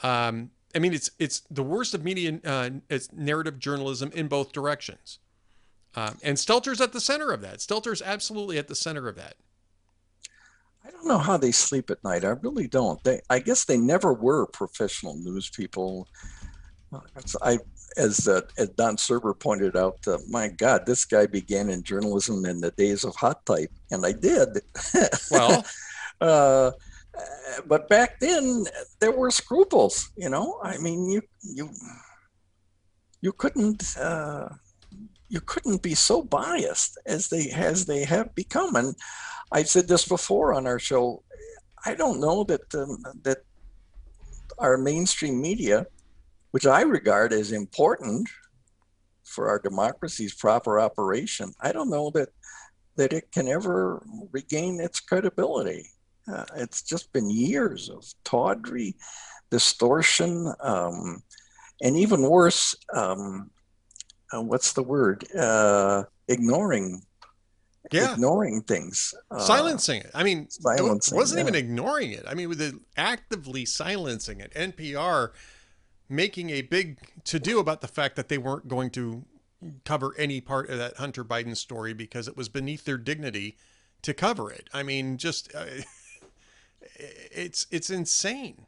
Um, 0.04 0.52
I 0.76 0.80
mean, 0.80 0.94
it's 0.94 1.10
it's 1.18 1.42
the 1.50 1.64
worst 1.64 1.94
of 1.94 2.04
media 2.04 2.40
uh, 2.46 2.70
it's 2.90 3.12
narrative 3.12 3.60
journalism 3.60 4.12
in 4.14 4.28
both 4.28 4.52
directions. 4.52 5.20
Um, 5.96 6.18
and 6.24 6.38
Stelter's 6.38 6.82
at 6.82 6.94
the 6.94 7.02
center 7.02 7.32
of 7.32 7.42
that. 7.42 7.58
Stelter's 7.58 8.02
absolutely 8.02 8.60
at 8.60 8.68
the 8.68 8.76
center 8.76 9.08
of 9.08 9.16
that. 9.16 9.36
I 10.86 10.92
don't 10.92 11.08
know 11.08 11.18
how 11.18 11.38
they 11.38 11.52
sleep 11.52 11.90
at 11.90 12.04
night. 12.04 12.24
I 12.24 12.30
really 12.30 12.68
don't. 12.68 13.04
They, 13.04 13.22
I 13.30 13.40
guess 13.40 13.66
they 13.66 13.78
never 13.78 14.14
were 14.14 14.48
professional 14.48 15.16
news 15.16 15.50
people. 15.50 16.08
I, 17.42 17.60
as 17.98 18.28
uh, 18.28 18.42
as 18.58 18.70
Don 18.70 18.98
Surber 18.98 19.38
pointed 19.38 19.76
out, 19.76 20.00
uh, 20.08 20.18
my 20.30 20.48
God, 20.48 20.86
this 20.86 21.06
guy 21.06 21.26
began 21.28 21.70
in 21.70 21.84
journalism 21.84 22.46
in 22.46 22.62
the 22.62 22.72
days 22.72 23.04
of 23.04 23.16
hot 23.16 23.46
type, 23.46 23.72
and 23.92 24.06
I 24.06 24.14
did. 24.14 24.50
Well, 25.30 25.66
uh, 26.22 26.72
but 27.68 27.90
back 27.90 28.20
then 28.20 28.66
there 29.00 29.12
were 29.12 29.32
scruples. 29.32 30.10
You 30.18 30.30
know, 30.30 30.60
I 30.64 30.78
mean, 30.78 31.10
you 31.10 31.22
you 31.42 31.70
you 33.22 33.34
couldn't 33.34 33.98
uh, 33.98 34.50
you 35.30 35.42
couldn't 35.42 35.82
be 35.82 35.96
so 35.96 36.22
biased 36.22 36.98
as 37.06 37.30
they 37.30 37.50
as 37.52 37.86
they 37.86 38.04
have 38.04 38.34
become. 38.36 38.76
And 38.76 38.96
I've 39.52 39.70
said 39.70 39.88
this 39.88 40.08
before 40.08 40.54
on 40.54 40.68
our 40.68 40.80
show. 40.80 41.24
I 41.86 41.96
don't 41.96 42.20
know 42.20 42.44
that 42.46 42.76
um, 42.76 42.98
that 43.24 43.40
our 44.58 44.78
mainstream 44.78 45.42
media, 45.42 45.86
which 46.52 46.66
I 46.66 46.82
regard 46.82 47.32
as 47.32 47.52
important 47.52 48.28
for 49.24 49.48
our 49.48 49.60
democracy's 49.60 50.34
proper 50.34 50.80
operation, 50.80 51.54
I 51.62 51.72
don't 51.72 51.90
know 51.90 52.10
that 52.12 52.30
that 52.96 53.14
it 53.14 53.32
can 53.32 53.48
ever 53.48 54.04
regain 54.32 54.80
its 54.82 55.00
credibility. 55.00 55.90
Uh, 56.28 56.46
it's 56.58 56.82
just 56.82 57.14
been 57.14 57.30
years 57.30 57.90
of 57.90 58.04
tawdry, 58.24 58.96
distortion, 59.50 60.54
um, 60.60 61.24
and 61.82 61.96
even 61.96 62.22
worse, 62.22 62.76
um, 62.94 63.50
uh, 64.34 64.42
what's 64.42 64.74
the 64.74 64.84
word? 64.84 65.26
Uh, 65.36 66.04
ignoring. 66.28 67.02
Yeah. 67.92 68.14
Ignoring 68.14 68.62
things. 68.62 69.14
Uh, 69.32 69.40
silencing 69.40 70.02
it. 70.02 70.12
I 70.14 70.24
mean, 70.24 70.50
silencing, 70.50 71.16
it 71.16 71.20
wasn't 71.20 71.40
yeah. 71.40 71.44
even 71.48 71.56
ignoring 71.56 72.12
it. 72.12 72.24
I 72.28 72.34
mean, 72.34 72.50
with 72.50 72.60
the 72.60 72.80
actively 72.98 73.66
silencing 73.66 74.40
it. 74.40 74.54
NPR 74.54 75.32
making 76.08 76.50
a 76.50 76.62
big 76.62 77.00
to 77.24 77.40
do 77.40 77.60
about 77.60 77.82
the 77.82 77.88
fact 77.88 78.16
that 78.16 78.30
they 78.30 78.38
weren't 78.38 78.68
going 78.68 78.90
to 78.92 79.26
cover 79.86 80.14
any 80.18 80.42
part 80.42 80.70
of 80.70 80.78
that 80.78 80.98
Hunter 80.98 81.24
Biden 81.24 81.56
story 81.56 81.94
because 81.94 82.28
it 82.28 82.38
was 82.38 82.50
beneath 82.50 82.86
their 82.86 82.98
dignity 82.98 83.58
to 84.02 84.14
cover 84.14 84.52
it. 84.52 84.70
I 84.74 84.84
mean, 84.84 85.18
just 85.18 85.54
uh, 85.56 85.66
it's 86.96 87.68
it's 87.72 87.90
insane. 87.90 88.66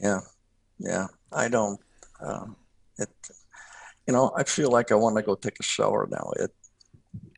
Yeah, 0.00 0.20
yeah. 0.78 1.08
I 1.32 1.48
don't. 1.48 1.80
Um, 2.20 2.56
it. 2.98 3.10
You 4.06 4.12
know, 4.12 4.32
I 4.36 4.44
feel 4.44 4.70
like 4.70 4.92
I 4.92 4.96
want 4.96 5.16
to 5.16 5.22
go 5.22 5.34
take 5.34 5.58
a 5.58 5.62
shower 5.62 6.06
now. 6.10 6.30
It. 6.36 6.50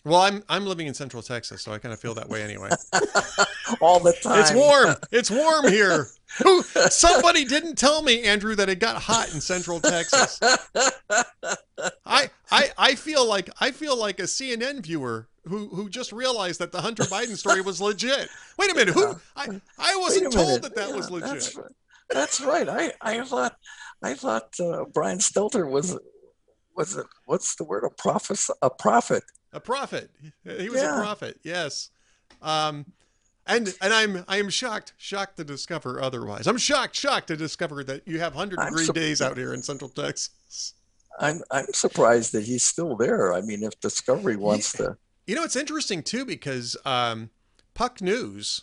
Well, 0.05 0.21
I'm 0.21 0.43
I'm 0.49 0.67
living 0.67 0.87
in 0.87 0.95
Central 0.95 1.23
Texas, 1.23 1.63
so 1.63 1.73
I 1.73 1.79
kind 1.79 1.93
of 1.93 1.99
feel 2.01 2.15
that 2.15 2.29
way 2.29 2.43
anyway. 2.43 2.71
All 3.81 3.99
the 4.01 4.13
time. 4.23 4.41
It's 4.41 4.53
warm. 4.53 4.95
It's 5.11 5.31
warm 5.31 5.69
here. 5.69 6.07
Who? 6.43 6.63
Somebody 6.63 7.45
didn't 7.45 7.77
tell 7.77 8.03
me, 8.03 8.23
Andrew, 8.23 8.55
that 8.55 8.69
it 8.69 8.79
got 8.79 9.03
hot 9.03 9.33
in 9.35 9.41
Central 9.41 9.81
Texas. 9.81 10.39
I 12.05 12.31
I 12.51 12.71
I 12.79 12.95
feel 12.95 13.27
like 13.27 13.51
I 13.61 13.71
feel 13.71 13.97
like 13.97 14.19
a 14.21 14.25
CNN 14.25 14.83
viewer 14.85 15.29
who 15.47 15.69
who 15.69 15.89
just 15.89 16.13
realized 16.13 16.61
that 16.61 16.73
the 16.73 16.81
Hunter 16.81 17.05
Biden 17.05 17.37
story 17.37 17.61
was 17.61 17.81
legit. 17.81 18.29
Wait 18.59 18.71
a 18.71 18.75
minute, 18.75 18.95
who? 18.95 19.17
I 19.37 19.61
I 19.79 19.97
wasn't 19.97 20.33
told 20.33 20.63
that 20.63 20.75
that 20.75 20.91
Yeah, 20.91 20.97
was 20.97 21.11
legit. 21.11 21.31
That's, 21.31 21.57
right. 21.57 21.73
That's 22.11 22.41
right. 22.41 22.69
I 22.69 22.93
I 23.01 23.25
thought 23.25 23.57
I 24.03 24.15
thought 24.15 24.55
uh, 24.61 24.85
Brian 24.93 25.19
Stelter 25.19 25.69
was 25.69 25.99
was 26.77 26.97
it 26.97 27.07
what's 27.25 27.55
the 27.57 27.65
word 27.65 27.85
a 27.85 27.91
prophet 27.91 28.39
a 28.63 28.71
prophet. 28.71 29.23
A 29.53 29.61
prophet. 29.61 30.11
He 30.45 30.69
was 30.69 30.83
Yeah. 30.83 30.99
a 30.99 31.03
prophet. 31.03 31.39
Yes. 31.43 31.91
Um, 32.43 32.85
and 33.47 33.75
and 33.81 33.95
I'm 33.95 34.25
I 34.29 34.37
am 34.39 34.51
shocked 34.51 34.93
shocked 34.99 35.37
to 35.39 35.45
discover 35.45 36.03
otherwise. 36.03 36.47
I'm 36.47 36.59
shocked 36.59 36.95
shocked 36.97 37.29
to 37.29 37.37
discover 37.37 37.83
that 37.85 38.07
you 38.07 38.19
have 38.19 38.35
hundred 38.35 38.59
degree 38.61 38.85
sup- 38.85 38.95
days 38.95 39.23
out 39.23 39.37
here 39.37 39.55
in 39.55 39.63
Central 39.63 39.89
Texas. 39.89 40.75
I'm 41.19 41.41
I'm 41.51 41.67
surprised 41.73 42.33
that 42.33 42.45
he's 42.45 42.65
still 42.65 42.97
there. 42.97 43.33
I 43.33 43.41
mean, 43.41 43.63
if 43.63 43.79
Discovery 43.81 44.37
wants 44.37 44.73
to, 44.73 44.99
You 45.27 45.35
know, 45.37 45.45
it's 45.45 45.57
interesting 45.57 46.03
too 46.03 46.25
because 46.27 46.77
um, 46.85 47.31
Puck 47.73 48.03
News, 48.03 48.63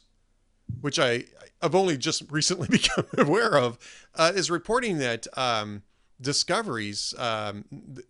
which 0.82 1.00
I 1.00 1.24
I've 1.62 1.74
only 1.76 1.98
just 1.98 2.24
recently 2.32 2.68
become 2.68 3.06
aware 3.18 3.58
of, 3.58 3.80
uh, 4.16 4.34
is 4.36 4.52
reporting 4.52 5.00
that 5.00 5.26
um, 5.38 5.82
Discovery's 6.24 7.14
um, 7.20 7.66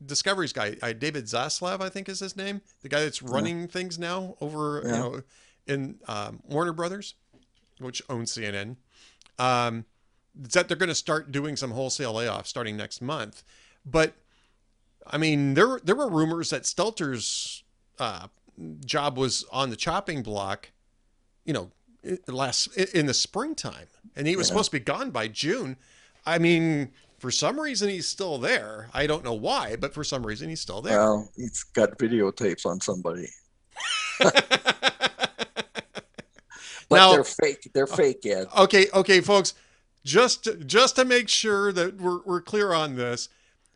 Discovery's 0.06 0.54
guy, 0.54 0.78
uh, 0.82 0.94
David 0.94 1.26
Zaslav, 1.26 1.82
I 1.82 1.90
think 1.90 2.08
is 2.08 2.20
his 2.20 2.38
name, 2.38 2.62
the 2.82 2.90
guy 2.90 3.02
that's 3.02 3.22
running 3.22 3.68
things 3.68 4.00
now 4.00 4.36
over 4.40 4.82
you 4.86 4.92
know 4.92 5.22
in 5.68 5.96
um, 6.08 6.40
Warner 6.48 6.74
Brothers, 6.74 7.16
which 7.80 8.02
owns 8.10 8.34
CNN. 8.34 8.78
Um, 9.40 9.86
that 10.36 10.68
they're 10.68 10.78
going 10.78 10.90
to 10.90 10.96
start 10.96 11.32
doing 11.32 11.56
some 11.56 11.72
wholesale 11.72 12.14
layoffs 12.14 12.48
starting 12.48 12.78
next 12.78 13.02
month, 13.02 13.44
but 13.86 14.14
I 15.08 15.18
mean, 15.18 15.54
there 15.56 15.80
there 15.84 15.96
were 15.96 16.10
rumors 16.10 16.50
that 16.52 16.64
Stelter's 16.64 17.64
uh, 18.00 18.28
job 18.86 19.18
was 19.18 19.44
on 19.52 19.70
the 19.70 19.76
chopping 19.76 20.24
block, 20.24 20.72
you 21.46 21.54
know, 21.54 21.72
last 22.28 22.76
in 22.78 23.06
the 23.08 23.14
springtime, 23.14 23.88
and 24.16 24.28
he 24.28 24.36
was 24.36 24.48
Yeah. 24.48 24.54
supposed 24.54 24.72
to 24.72 24.78
be 24.80 24.84
gone 24.84 25.12
by 25.12 25.28
June. 25.28 25.78
I 26.26 26.38
mean, 26.38 26.94
for 27.24 27.32
some 27.32 27.58
reason 27.58 27.88
he's 27.88 28.06
still 28.06 28.38
there. 28.38 28.90
I 28.94 29.08
don't 29.08 29.24
know 29.24 29.34
why, 29.34 29.78
but 29.78 29.94
for 29.94 30.04
some 30.04 30.26
reason 30.28 30.50
he's 30.50 30.60
still 30.60 30.82
there. 30.82 30.98
well, 30.98 31.32
he's 31.38 31.64
got 31.64 31.98
videotapes 31.98 32.66
on 32.66 32.82
somebody, 32.82 33.30
but 34.20 34.46
Now- 36.92 37.14
they're 37.14 37.24
fake. 37.24 37.72
They're 37.74 37.88
fake, 37.88 38.26
Ed. 38.26 38.48
okay, 38.58 38.88
okay, 38.94 39.22
folks, 39.22 39.54
just 40.04 40.50
just 40.66 40.98
to 40.98 41.06
make 41.06 41.30
sure 41.30 41.72
that 41.72 41.96
we're 42.02 42.20
we're 42.26 42.42
clear 42.42 42.74
on 42.74 42.98
this, 42.98 43.30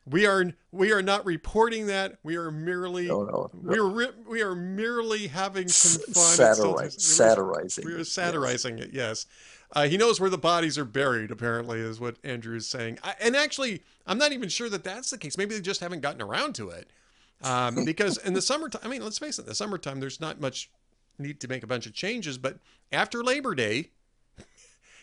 we 0.09 0.25
are 0.25 0.51
we 0.71 0.91
are 0.91 1.01
not 1.01 1.25
reporting 1.25 1.87
that. 1.87 2.17
We 2.23 2.35
are 2.37 2.51
merely 2.51 3.07
No, 3.07 3.23
no, 3.23 3.49
we 3.53 3.77
are 3.77 3.87
re- 3.87 4.11
we 4.27 4.41
are 4.41 4.55
merely 4.55 5.27
having 5.27 5.67
some 5.67 6.01
fun. 6.01 6.07
It's 6.07 6.37
Satirize, 6.39 6.93
still- 6.93 7.27
satirizing. 7.27 7.85
We 7.85 7.93
are 7.93 7.97
Yes. 7.99 8.09
satirizing 8.09 8.79
it, 8.79 8.91
yes. 8.93 9.25
Uh, 9.73 9.87
he 9.87 9.97
knows 9.97 10.19
where 10.21 10.29
the 10.29 10.37
bodies 10.37 10.77
are 10.77 10.85
buried, 10.85 11.29
apparently, 11.29 11.79
is 11.79 11.99
what 11.99 12.15
Andrew 12.23 12.55
is 12.55 12.67
saying. 12.67 12.99
I, 13.03 13.15
and 13.19 13.35
actually, 13.35 13.83
I'm 14.05 14.17
not 14.17 14.31
even 14.31 14.47
sure 14.47 14.69
that 14.69 14.83
that's 14.85 15.09
the 15.09 15.17
case. 15.17 15.37
Maybe 15.37 15.55
they 15.55 15.61
just 15.61 15.81
haven't 15.81 15.99
gotten 15.99 16.21
around 16.21 16.55
to 16.55 16.69
it. 16.69 16.89
Um, 17.43 17.83
because 17.85 18.17
in 18.17 18.33
the 18.33 18.41
summertime, 18.41 18.81
I 18.85 18.87
mean, 18.87 19.03
let's 19.03 19.19
face 19.19 19.37
it, 19.39 19.41
in 19.41 19.47
the 19.49 19.55
summertime, 19.55 19.99
there's 19.99 20.21
not 20.21 20.39
much 20.39 20.69
need 21.19 21.41
to 21.41 21.49
make 21.49 21.63
a 21.63 21.67
bunch 21.67 21.85
of 21.85 21.93
changes. 21.93 22.37
But 22.37 22.59
after 22.93 23.21
Labor 23.23 23.55
Day, 23.55 23.89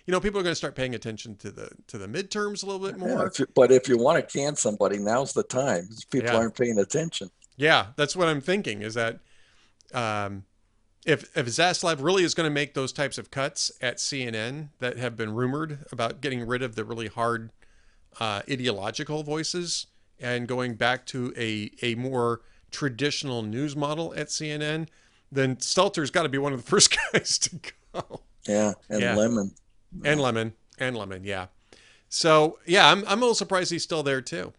you 0.06 0.12
know, 0.12 0.20
people 0.20 0.38
are 0.38 0.42
going 0.42 0.52
to 0.52 0.56
start 0.56 0.74
paying 0.74 0.94
attention 0.94 1.36
to 1.36 1.50
the 1.50 1.70
to 1.88 1.98
the 1.98 2.06
midterms 2.06 2.62
a 2.62 2.66
little 2.66 2.86
bit 2.86 2.98
Yeah, 2.98 3.06
more. 3.14 3.26
if 3.26 3.38
you- 3.38 3.46
but 3.54 3.70
if 3.72 3.88
you 3.88 3.96
want 3.98 4.16
to 4.26 4.38
can 4.38 4.54
somebody, 4.56 4.98
now's 4.98 5.32
the 5.32 5.42
time. 5.42 5.88
People 6.10 6.30
Yeah. 6.30 6.36
aren't 6.36 6.56
paying 6.56 6.78
attention. 6.78 7.30
Yeah, 7.56 7.88
that's 7.96 8.14
what 8.16 8.28
I'm 8.28 8.40
thinking. 8.40 8.82
Is 8.82 8.94
that 8.94 9.20
um, 9.92 10.44
if 11.06 11.34
if 11.36 11.46
Zaslav 11.46 12.02
really 12.02 12.24
is 12.24 12.34
going 12.34 12.46
to 12.46 12.54
make 12.54 12.74
those 12.74 12.92
types 12.92 13.16
of 13.18 13.30
cuts 13.30 13.70
at 13.80 13.98
CNN 13.98 14.70
that 14.80 14.96
have 14.98 15.16
been 15.16 15.32
rumored 15.34 15.84
about 15.92 16.20
getting 16.20 16.46
rid 16.46 16.62
of 16.62 16.74
the 16.74 16.84
really 16.84 17.08
hard 17.08 17.50
uh, 18.20 18.42
ideological 18.50 19.22
voices 19.22 19.86
and 20.20 20.46
going 20.48 20.74
back 20.74 21.06
to 21.06 21.32
a 21.36 21.70
a 21.82 21.94
more 21.94 22.40
traditional 22.70 23.42
news 23.42 23.76
model 23.76 24.12
at 24.16 24.28
CNN, 24.28 24.88
then 25.30 25.56
Stelter's 25.56 26.10
got 26.10 26.24
to 26.24 26.28
be 26.28 26.38
one 26.38 26.52
of 26.52 26.64
the 26.64 26.68
first 26.70 26.96
guys 27.12 27.38
to 27.38 27.58
go. 27.92 28.20
Yeah, 28.48 28.72
and 28.88 29.00
Yeah. 29.00 29.14
lemon. 29.16 29.52
And 30.02 30.20
Lemon. 30.20 30.54
And 30.78 30.96
Lemon, 30.96 31.24
yeah. 31.24 31.46
So, 32.08 32.58
yeah, 32.66 32.90
I'm, 32.90 33.00
I'm 33.06 33.18
a 33.18 33.20
little 33.20 33.34
surprised 33.34 33.70
he's 33.70 33.82
still 33.82 34.02
there, 34.02 34.20
too. 34.20 34.52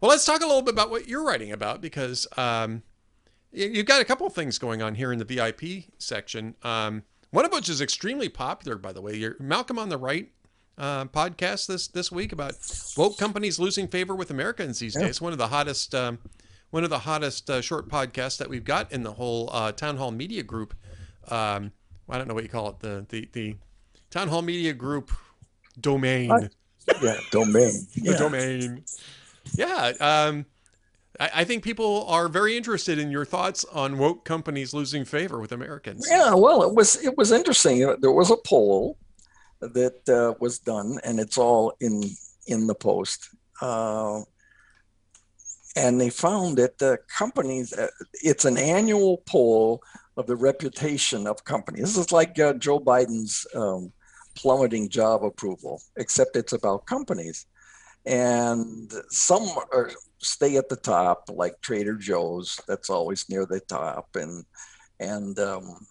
Well, 0.00 0.10
let's 0.10 0.24
talk 0.24 0.42
a 0.42 0.46
little 0.46 0.62
bit 0.62 0.74
about 0.74 0.90
what 0.90 1.08
you're 1.08 1.24
writing 1.24 1.52
about 1.52 1.80
because 1.80 2.26
um, 2.36 2.82
you- 3.52 3.68
you've 3.68 3.86
got 3.86 4.00
a 4.00 4.04
couple 4.04 4.26
of 4.26 4.32
things 4.34 4.58
going 4.58 4.82
on 4.82 4.94
here 4.96 5.12
in 5.12 5.18
the 5.18 5.24
VIP 5.24 5.84
section. 5.98 6.54
Um, 6.62 7.04
one 7.30 7.44
of 7.44 7.52
which 7.52 7.68
is 7.68 7.80
extremely 7.80 8.28
popular, 8.28 8.76
by 8.76 8.92
the 8.92 9.00
way. 9.00 9.16
Your 9.16 9.36
Malcolm 9.40 9.78
on 9.78 9.88
the 9.88 9.96
Right 9.98 10.30
uh, 10.78 11.04
podcast 11.06 11.66
this 11.66 11.86
this 11.88 12.10
week 12.10 12.32
about 12.32 12.54
woke 12.96 13.16
companies 13.18 13.58
losing 13.58 13.88
favor 13.88 14.14
with 14.14 14.30
Americans 14.30 14.78
these 14.78 14.94
Yeah. 14.94 15.02
days. 15.06 15.20
One 15.20 15.32
of 15.32 15.38
the 15.38 15.48
hottest 15.48 15.94
um, 15.94 16.18
one 16.70 16.82
of 16.84 16.90
the 16.90 17.00
hottest 17.00 17.48
uh, 17.50 17.60
short 17.60 17.88
podcasts 17.88 18.36
that 18.38 18.48
we've 18.50 18.64
got 18.64 18.90
in 18.92 19.02
the 19.02 19.12
whole 19.12 19.48
uh, 19.52 19.72
Town 19.72 19.96
Hall 19.98 20.10
Media 20.10 20.42
Group. 20.42 20.74
Um, 21.28 21.72
I 22.08 22.18
don't 22.18 22.26
know 22.28 22.34
what 22.34 22.42
you 22.42 22.48
call 22.50 22.68
it. 22.70 22.80
The 22.80 23.06
the 23.08 23.28
the 23.32 23.56
Town 24.12 24.28
Hall 24.28 24.42
Media 24.42 24.72
Group 24.74 25.10
domain. 25.80 26.30
Right. 26.30 26.50
Yeah, 27.02 27.16
domain. 27.30 27.86
The 27.94 28.12
Yeah. 28.12 28.16
domain. 28.18 28.84
Yeah. 29.54 29.92
Um, 30.00 30.46
I, 31.18 31.30
I 31.36 31.44
think 31.44 31.64
people 31.64 32.04
are 32.06 32.28
very 32.28 32.56
interested 32.56 32.98
in 32.98 33.10
your 33.10 33.24
thoughts 33.24 33.64
on 33.72 33.96
woke 33.98 34.24
companies 34.24 34.74
losing 34.74 35.04
favor 35.06 35.40
with 35.40 35.50
Americans. 35.52 36.06
Yeah, 36.08 36.34
well, 36.34 36.62
it 36.62 36.74
was 36.74 37.02
it 37.02 37.16
was 37.16 37.32
interesting. 37.32 37.78
There 38.00 38.12
was 38.12 38.30
a 38.30 38.36
poll 38.36 38.98
that 39.60 40.06
uh, 40.08 40.34
was 40.40 40.58
done, 40.58 40.98
and 41.04 41.18
it's 41.18 41.38
all 41.38 41.72
in 41.80 42.02
in 42.46 42.66
the 42.66 42.74
post. 42.74 43.28
Uh, 43.62 44.20
and 45.74 45.98
they 45.98 46.10
found 46.10 46.58
that 46.58 46.76
the 46.78 46.98
companies, 47.16 47.72
uh, 47.72 47.86
it's 48.22 48.44
an 48.44 48.58
annual 48.58 49.22
poll 49.26 49.80
of 50.18 50.26
the 50.26 50.36
reputation 50.36 51.26
of 51.26 51.44
companies. 51.44 51.94
This 51.94 51.96
is 51.96 52.12
like 52.12 52.38
uh, 52.38 52.52
Joe 52.54 52.78
Biden's 52.78 53.46
um, 53.54 53.90
plummeting 54.34 54.88
job 54.88 55.24
approval, 55.24 55.82
except 55.96 56.36
it's 56.36 56.52
about 56.52 56.86
companies. 56.86 57.46
And 58.04 58.92
some 59.10 59.48
are, 59.72 59.90
stay 60.18 60.56
at 60.56 60.68
the 60.68 60.76
top, 60.76 61.30
like 61.32 61.60
Trader 61.60 61.94
Joe's, 61.94 62.60
that's 62.66 62.90
always 62.90 63.28
near 63.28 63.46
the 63.46 63.60
top, 63.60 64.08
and 64.16 64.44
and 64.98 65.38
um, 65.38 65.86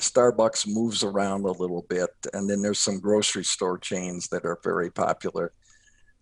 Starbucks 0.00 0.66
moves 0.66 1.02
around 1.02 1.44
a 1.44 1.52
little 1.52 1.84
bit, 1.88 2.10
and 2.32 2.48
then 2.48 2.62
there's 2.62 2.78
some 2.78 3.00
grocery 3.00 3.44
store 3.44 3.78
chains 3.78 4.28
that 4.28 4.44
are 4.44 4.58
very 4.62 4.90
popular. 4.90 5.52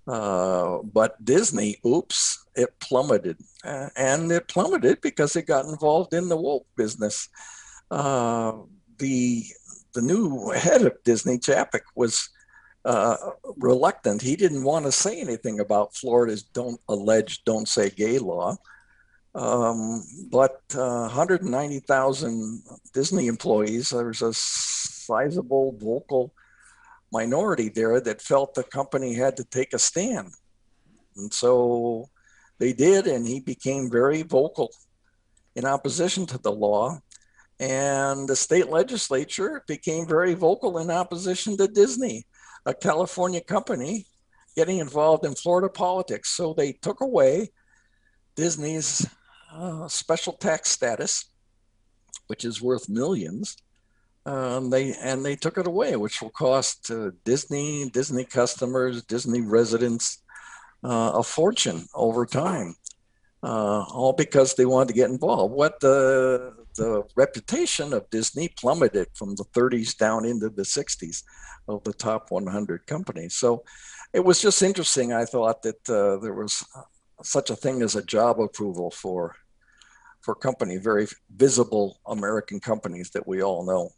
Uh, 0.07 0.79
but 0.85 1.23
Disney, 1.25 1.77
oops, 1.85 2.47
it 2.55 2.69
plummeted. 2.81 3.39
Uh, 3.65 3.89
and 3.97 4.31
it 4.31 4.49
plummeted 4.49 5.01
because 5.01 5.35
it 5.37 5.47
got 5.47 5.67
involved 5.67 6.15
in 6.15 6.29
the 6.29 6.37
woke 6.37 6.67
business. 6.77 7.29
Uh, 7.91 8.53
the, 8.99 9.45
the 9.97 10.03
new 10.03 10.51
head 10.51 10.83
of 10.83 11.03
Disney, 11.05 11.39
Chapek, 11.39 11.81
was 11.97 12.29
uh, 12.85 13.17
reluctant. 13.57 14.23
He 14.23 14.37
didn't 14.37 14.63
want 14.63 14.85
to 14.85 14.93
say 14.93 15.21
anything 15.21 15.59
about 15.59 15.97
Florida's 15.97 16.43
don't 16.45 16.81
allege, 16.89 17.43
don't 17.45 17.67
say 17.67 17.91
gay 17.91 18.19
law. 18.19 18.57
Um, 19.35 20.05
but 20.31 20.63
uh, 20.75 21.09
190,000 21.09 22.63
Disney 22.95 23.27
employees, 23.27 23.91
there's 23.91 24.23
a 24.23 24.33
sizable 24.33 25.77
vocal 25.79 26.33
minority 27.13 27.69
there 27.69 28.01
that 28.01 28.23
felt 28.23 28.55
the 28.55 28.65
company 28.65 29.15
had 29.15 29.37
to 29.39 29.45
take 29.45 29.73
a 29.73 29.79
stand. 29.79 30.33
And 31.17 31.33
so 31.33 32.09
they 32.59 32.73
did, 32.73 33.07
and 33.07 33.27
he 33.27 33.41
became 33.41 33.91
very 33.91 34.23
vocal 34.23 34.71
in 35.55 35.65
opposition 35.65 36.27
to 36.27 36.39
the 36.39 36.53
law. 36.53 37.01
And 37.59 38.29
the 38.29 38.37
state 38.37 38.69
legislature 38.69 39.63
became 39.67 40.07
very 40.07 40.35
vocal 40.35 40.79
in 40.79 40.91
opposition 40.91 41.57
to 41.57 41.69
Disney, 41.69 42.27
a 42.67 42.75
California 42.75 43.41
company 43.41 44.07
getting 44.57 44.79
involved 44.79 45.25
in 45.25 45.35
Florida 45.35 45.69
politics. 45.69 46.31
So 46.31 46.53
they 46.53 46.73
took 46.73 47.01
away 47.01 47.51
Disney's 48.35 49.07
uh, 49.55 49.89
special 49.89 50.35
tax 50.35 50.71
status, 50.71 51.27
which 52.27 52.45
is 52.45 52.61
worth 52.61 52.89
millions, 52.89 53.57
um, 54.27 54.71
they 54.71 54.93
and 54.95 55.25
they 55.25 55.37
took 55.37 55.57
it 55.57 55.69
away, 55.69 55.95
which 55.95 56.21
will 56.21 56.31
cost 56.31 56.91
uh, 56.91 57.13
Disney, 57.25 57.89
Disney 57.91 58.25
customers, 58.25 59.05
Disney 59.05 59.41
residents 59.41 60.23
uh, 60.83 61.13
a 61.15 61.23
fortune 61.23 61.87
over 61.95 62.27
time, 62.27 62.75
uh, 63.45 63.85
all 63.85 64.13
because 64.13 64.55
they 64.55 64.67
wanted 64.67 64.89
to 64.89 64.95
get 64.95 65.11
involved. 65.11 65.55
What 65.55 65.79
the 65.81 66.66
the 66.77 67.05
reputation 67.17 67.93
of 67.93 68.09
Disney 68.11 68.49
plummeted 68.49 69.09
from 69.15 69.35
the 69.35 69.45
30s 69.45 69.97
down 69.97 70.25
into 70.25 70.49
the 70.49 70.63
60s 70.63 71.23
of 71.69 71.83
the 71.85 71.93
top 71.93 72.31
100 72.31 72.87
companies. 72.87 73.35
So 73.35 73.65
it 74.13 74.25
was 74.25 74.41
just 74.41 74.63
interesting. 74.63 75.13
I 75.13 75.25
thought 75.25 75.63
that 75.63 75.89
uh, 75.89 76.19
there 76.23 76.35
was 76.35 76.65
such 77.23 77.51
a 77.51 77.57
thing 77.57 77.83
as 77.83 77.97
a 77.97 78.05
job 78.05 78.41
approval 78.41 78.91
for 78.91 79.37
for 80.23 80.35
company, 80.35 80.77
very 80.77 81.07
visible 81.37 82.01
American 82.05 82.59
companies 82.59 83.11
that 83.11 83.29
we 83.29 83.43
all 83.43 83.65
know. 83.65 83.91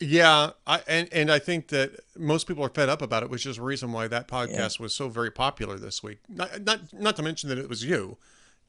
Yeah, 0.00 0.50
I, 0.66 0.80
and 0.88 1.08
and 1.12 1.30
I 1.30 1.38
think 1.38 1.68
that 1.68 2.00
most 2.16 2.46
people 2.46 2.64
are 2.64 2.70
fed 2.70 2.88
up 2.88 3.02
about 3.02 3.22
it, 3.22 3.30
which 3.30 3.46
is 3.46 3.58
a 3.58 3.62
reason 3.62 3.92
why 3.92 4.08
that 4.08 4.28
podcast 4.28 4.78
yeah. 4.78 4.82
was 4.82 4.94
so 4.94 5.08
very 5.08 5.30
popular 5.30 5.78
this 5.78 6.02
week. 6.02 6.18
Not 6.28 6.62
not 6.62 6.92
not 6.92 7.16
to 7.16 7.22
mention 7.22 7.48
that 7.48 7.58
it 7.58 7.68
was 7.68 7.84
you, 7.84 8.16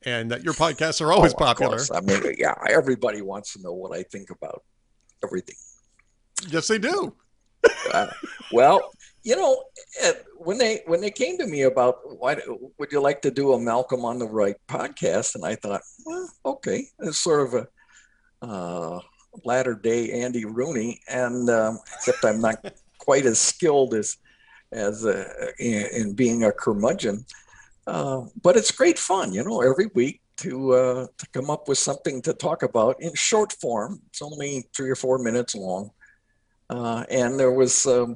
and 0.05 0.31
that 0.31 0.43
your 0.43 0.53
podcasts 0.53 1.01
are 1.01 1.11
always 1.11 1.33
oh, 1.33 1.37
popular. 1.37 1.79
I 1.93 2.01
mean, 2.01 2.35
yeah, 2.37 2.55
everybody 2.69 3.21
wants 3.21 3.53
to 3.53 3.61
know 3.61 3.73
what 3.73 3.97
I 3.97 4.03
think 4.03 4.29
about 4.29 4.63
everything. 5.23 5.55
Yes, 6.47 6.67
they 6.67 6.77
do. 6.77 7.15
uh, 7.93 8.07
well, 8.51 8.91
you 9.23 9.35
know, 9.35 9.63
eh, 10.01 10.13
when 10.37 10.57
they 10.57 10.81
when 10.85 11.01
they 11.01 11.09
came 11.09 11.37
to 11.37 11.47
me 11.47 11.63
about 11.63 11.97
why 12.19 12.37
would 12.77 12.91
you 12.91 13.01
like 13.01 13.21
to 13.23 13.31
do 13.31 13.53
a 13.53 13.59
Malcolm 13.59 14.05
on 14.05 14.19
the 14.19 14.27
Right 14.27 14.55
podcast, 14.67 15.35
and 15.35 15.43
I 15.43 15.55
thought, 15.55 15.81
well, 16.05 16.29
okay, 16.45 16.85
it's 16.99 17.17
sort 17.17 17.47
of 17.47 17.53
a. 17.53 17.67
Uh, 18.39 18.99
latter 19.43 19.73
day 19.73 20.11
Andy 20.11 20.45
Rooney, 20.45 20.99
and 21.07 21.49
um, 21.49 21.79
except 21.95 22.23
I'm 22.25 22.41
not 22.41 22.73
quite 22.97 23.25
as 23.25 23.39
skilled 23.39 23.93
as 23.93 24.17
as 24.71 25.05
uh, 25.05 25.25
in, 25.59 25.87
in, 25.93 26.13
being 26.13 26.43
a 26.43 26.51
curmudgeon. 26.51 27.25
Uh, 27.87 28.25
but 28.43 28.57
it's 28.57 28.71
great 28.71 28.99
fun, 28.99 29.33
you 29.33 29.43
know, 29.43 29.61
every 29.61 29.87
week 29.95 30.21
to 30.37 30.73
uh, 30.73 31.07
to 31.17 31.27
come 31.33 31.49
up 31.49 31.67
with 31.67 31.77
something 31.77 32.21
to 32.21 32.33
talk 32.33 32.61
about 32.61 33.01
in 33.01 33.13
short 33.15 33.53
form. 33.53 34.01
It's 34.07 34.21
only 34.21 34.67
three 34.75 34.89
or 34.89 34.95
four 34.95 35.17
minutes 35.17 35.55
long, 35.55 35.91
uh, 36.69 37.05
and 37.09 37.39
there 37.39 37.51
was. 37.51 37.85
Um, 37.85 38.15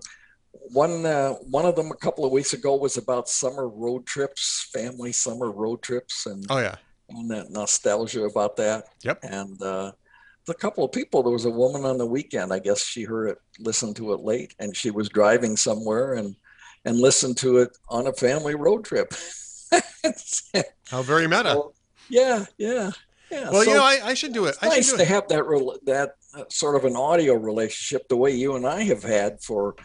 one 0.74 1.06
uh, 1.06 1.34
one 1.50 1.66
of 1.66 1.76
them 1.76 1.92
a 1.92 1.96
couple 1.96 2.26
of 2.26 2.32
weeks 2.32 2.52
ago 2.54 2.76
was 2.76 2.98
about 2.98 3.30
summer 3.30 3.70
road 3.70 4.06
trips, 4.06 4.70
family 4.74 5.14
summer 5.14 5.50
road 5.50 5.82
trips, 5.82 6.26
and 6.26 6.46
oh 6.50 6.60
yeah, 6.60 6.76
and 7.10 7.32
that 7.32 7.52
nostalgia 7.52 8.26
about 8.26 8.58
that. 8.58 8.90
Yep. 9.04 9.20
And 9.24 9.62
uh, 9.62 9.94
a 10.50 10.54
couple 10.54 10.84
of 10.84 10.92
people. 10.92 11.24
There 11.24 11.32
was 11.32 11.46
a 11.46 11.50
woman 11.50 11.86
on 11.86 11.98
the 11.98 12.06
weekend. 12.06 12.54
I 12.54 12.60
guess 12.60 12.84
she 12.84 13.04
heard 13.04 13.30
it, 13.30 13.38
listened 13.60 13.96
to 13.98 14.14
it 14.14 14.22
late, 14.22 14.54
and 14.60 14.76
she 14.76 14.92
was 14.92 15.10
driving 15.10 15.58
somewhere 15.58 16.14
and 16.16 16.36
and 16.86 17.00
listened 17.00 17.38
to 17.38 17.58
it 17.58 17.78
on 17.90 18.08
a 18.08 18.14
family 18.14 18.56
road 18.56 18.86
trip. 18.86 19.14
How 20.90 21.02
very 21.02 21.28
meta. 21.28 21.52
So, 21.52 21.74
yeah, 22.10 22.46
yeah, 22.58 22.92
yeah. 23.30 23.50
Well, 23.50 23.64
so 23.64 23.70
you 23.70 23.78
know, 23.78 23.84
I, 23.84 24.00
I, 24.04 24.14
should 24.14 24.34
do 24.34 24.46
it. 24.46 24.50
It's 24.50 24.64
nice 24.64 24.92
to 24.94 25.06
have 25.06 25.28
that 25.30 25.80
that 25.86 26.16
uh, 26.34 26.44
sort 26.50 26.76
of 26.76 26.86
an 26.86 26.96
audio 26.96 27.36
relationship 27.36 28.08
the 28.10 28.18
way 28.18 28.32
you 28.32 28.56
and 28.56 28.68
I 28.68 28.84
have 28.84 29.04
had 29.04 29.42
for 29.42 29.76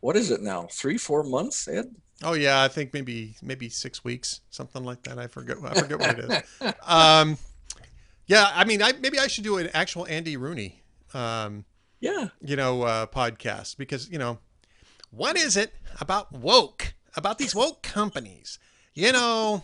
what 0.00 0.16
is 0.16 0.30
it 0.30 0.42
now? 0.42 0.68
Three, 0.70 0.98
four 0.98 1.22
months, 1.22 1.68
Ed. 1.68 1.94
Oh 2.22 2.32
yeah, 2.32 2.62
I 2.62 2.68
think 2.68 2.94
maybe 2.94 3.36
maybe 3.42 3.68
six 3.68 4.02
weeks, 4.02 4.40
something 4.50 4.84
like 4.84 5.02
that. 5.04 5.18
I 5.18 5.26
forget. 5.26 5.58
I 5.64 5.74
forget 5.74 5.98
what 5.98 6.18
it 6.18 6.44
is. 6.60 6.74
Um, 6.86 7.38
yeah, 8.26 8.50
I 8.52 8.64
mean, 8.64 8.82
I 8.82 8.92
maybe 9.00 9.18
I 9.18 9.26
should 9.28 9.44
do 9.44 9.58
an 9.58 9.68
actual 9.72 10.06
Andy 10.06 10.36
Rooney, 10.36 10.82
um, 11.14 11.64
yeah, 12.00 12.28
you 12.40 12.56
know, 12.56 12.82
uh, 12.82 13.06
podcast 13.06 13.76
because 13.76 14.10
you 14.10 14.18
know, 14.18 14.38
what 15.10 15.36
is 15.36 15.56
it 15.56 15.74
about 16.00 16.32
woke 16.32 16.94
about 17.16 17.38
these 17.38 17.54
woke 17.54 17.82
companies? 17.82 18.58
You 18.96 19.12
know, 19.12 19.62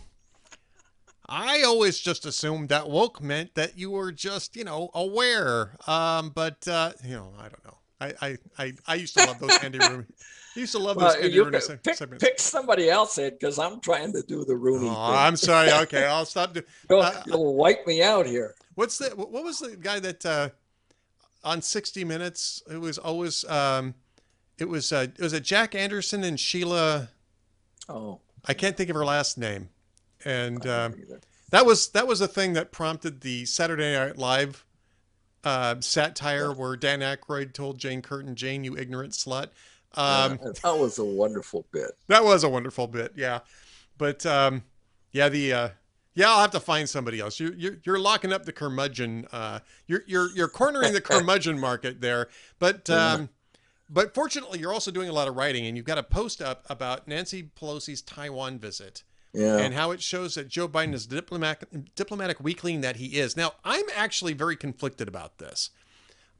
I 1.27 1.63
always 1.63 1.99
just 1.99 2.23
assumed 2.27 2.69
that 2.69 2.87
woke 2.87 3.19
meant 3.19 3.55
that 3.55 3.75
you 3.75 3.89
were 3.89 4.11
just 4.11 4.55
you 4.55 4.63
know 4.63 4.91
aware, 4.93 5.75
um, 5.87 6.29
but 6.29 6.67
uh, 6.67 6.91
you 7.03 7.15
know, 7.15 7.33
I 7.39 7.49
don't 7.49 7.65
know. 7.65 7.77
I 7.99 8.13
I 8.21 8.37
I, 8.59 8.73
I 8.85 8.95
used 8.95 9.17
to 9.17 9.25
love 9.25 9.39
those 9.39 9.57
Andy 9.63 9.79
Rooney. 9.89 10.05
I 10.55 10.59
used 10.59 10.73
to 10.73 10.77
love 10.77 10.99
those 10.99 11.15
Andy 11.15 11.39
Rooney 11.39 11.57
pick, 11.83 11.95
segments. 11.95 12.23
Pick 12.23 12.39
somebody 12.39 12.91
else, 12.91 13.17
Ed, 13.17 13.39
because 13.39 13.57
I'm 13.57 13.79
trying 13.79 14.13
to 14.13 14.21
do 14.21 14.45
the 14.45 14.55
Rooney. 14.55 14.87
Oh, 14.87 14.93
thing. 14.93 15.15
I'm 15.15 15.35
sorry. 15.35 15.71
Okay, 15.71 16.05
I'll 16.05 16.25
stop. 16.25 16.53
Do, 16.53 16.61
uh, 16.91 17.23
You'll 17.25 17.55
wipe 17.55 17.87
me 17.87 18.03
out 18.03 18.27
here. 18.27 18.53
What's 18.75 18.99
the 18.99 19.09
what 19.15 19.43
was 19.43 19.61
the 19.61 19.75
guy 19.77 19.99
that 19.99 20.23
uh, 20.23 20.49
on 21.43 21.63
60 21.63 22.03
Minutes? 22.03 22.61
It 22.69 22.79
was 22.79 22.99
always 22.99 23.45
um, 23.45 23.95
it 24.59 24.69
was 24.69 24.91
uh, 24.91 25.07
it 25.17 25.21
was 25.21 25.33
a 25.33 25.39
Jack 25.39 25.73
Anderson 25.73 26.23
and 26.23 26.39
Sheila. 26.39 27.09
Oh, 27.89 28.19
I 28.45 28.53
can't 28.53 28.75
think 28.75 28.89
of 28.89 28.95
her 28.95 29.05
last 29.05 29.37
name, 29.37 29.69
and 30.25 30.65
um, 30.67 30.95
that 31.51 31.65
was 31.65 31.89
that 31.89 32.07
was 32.07 32.21
a 32.21 32.27
thing 32.27 32.53
that 32.53 32.71
prompted 32.71 33.21
the 33.21 33.45
Saturday 33.45 33.93
Night 33.93 34.17
Live 34.17 34.65
uh, 35.43 35.75
satire 35.79 36.49
yeah. 36.49 36.53
where 36.53 36.75
Dan 36.75 36.99
Aykroyd 36.99 37.53
told 37.53 37.77
Jane 37.77 38.01
Curtin, 38.01 38.35
"Jane, 38.35 38.63
you 38.63 38.77
ignorant 38.77 39.13
slut." 39.13 39.49
Um, 39.95 40.39
yeah, 40.43 40.51
that 40.63 40.77
was 40.77 40.97
a 40.99 41.05
wonderful 41.05 41.65
bit. 41.71 41.91
That 42.07 42.23
was 42.23 42.43
a 42.43 42.49
wonderful 42.49 42.87
bit, 42.87 43.13
yeah. 43.15 43.39
But 43.97 44.25
um, 44.25 44.63
yeah, 45.11 45.29
the 45.29 45.53
uh, 45.53 45.69
yeah, 46.15 46.29
I'll 46.29 46.41
have 46.41 46.51
to 46.51 46.59
find 46.59 46.89
somebody 46.89 47.19
else. 47.19 47.39
You, 47.39 47.53
you're 47.57 47.77
you're 47.83 47.99
locking 47.99 48.33
up 48.33 48.45
the 48.45 48.53
curmudgeon. 48.53 49.27
Uh, 49.31 49.59
you're 49.87 50.03
you're 50.07 50.29
you're 50.35 50.47
cornering 50.47 50.93
the 50.93 51.01
curmudgeon 51.01 51.59
market 51.59 52.01
there. 52.01 52.29
But 52.59 52.89
um, 52.89 53.29
but 53.93 54.15
fortunately, 54.15 54.59
you're 54.59 54.73
also 54.73 54.89
doing 54.89 55.07
a 55.07 55.13
lot 55.13 55.27
of 55.27 55.35
writing, 55.35 55.67
and 55.67 55.77
you've 55.77 55.85
got 55.85 55.99
a 55.99 56.03
post 56.03 56.41
up 56.41 56.65
about 56.67 57.07
Nancy 57.07 57.43
Pelosi's 57.43 58.01
Taiwan 58.01 58.57
visit. 58.57 59.03
Yeah. 59.33 59.57
And 59.57 59.73
how 59.73 59.91
it 59.91 60.01
shows 60.01 60.35
that 60.35 60.47
Joe 60.47 60.67
Biden 60.67 60.93
is 60.93 61.07
diplomatic 61.07 61.95
diplomatic 61.95 62.39
weakling 62.39 62.81
that 62.81 62.97
he 62.97 63.19
is. 63.19 63.35
Now, 63.35 63.53
I'm 63.63 63.85
actually 63.95 64.33
very 64.33 64.55
conflicted 64.55 65.07
about 65.07 65.39
this 65.39 65.71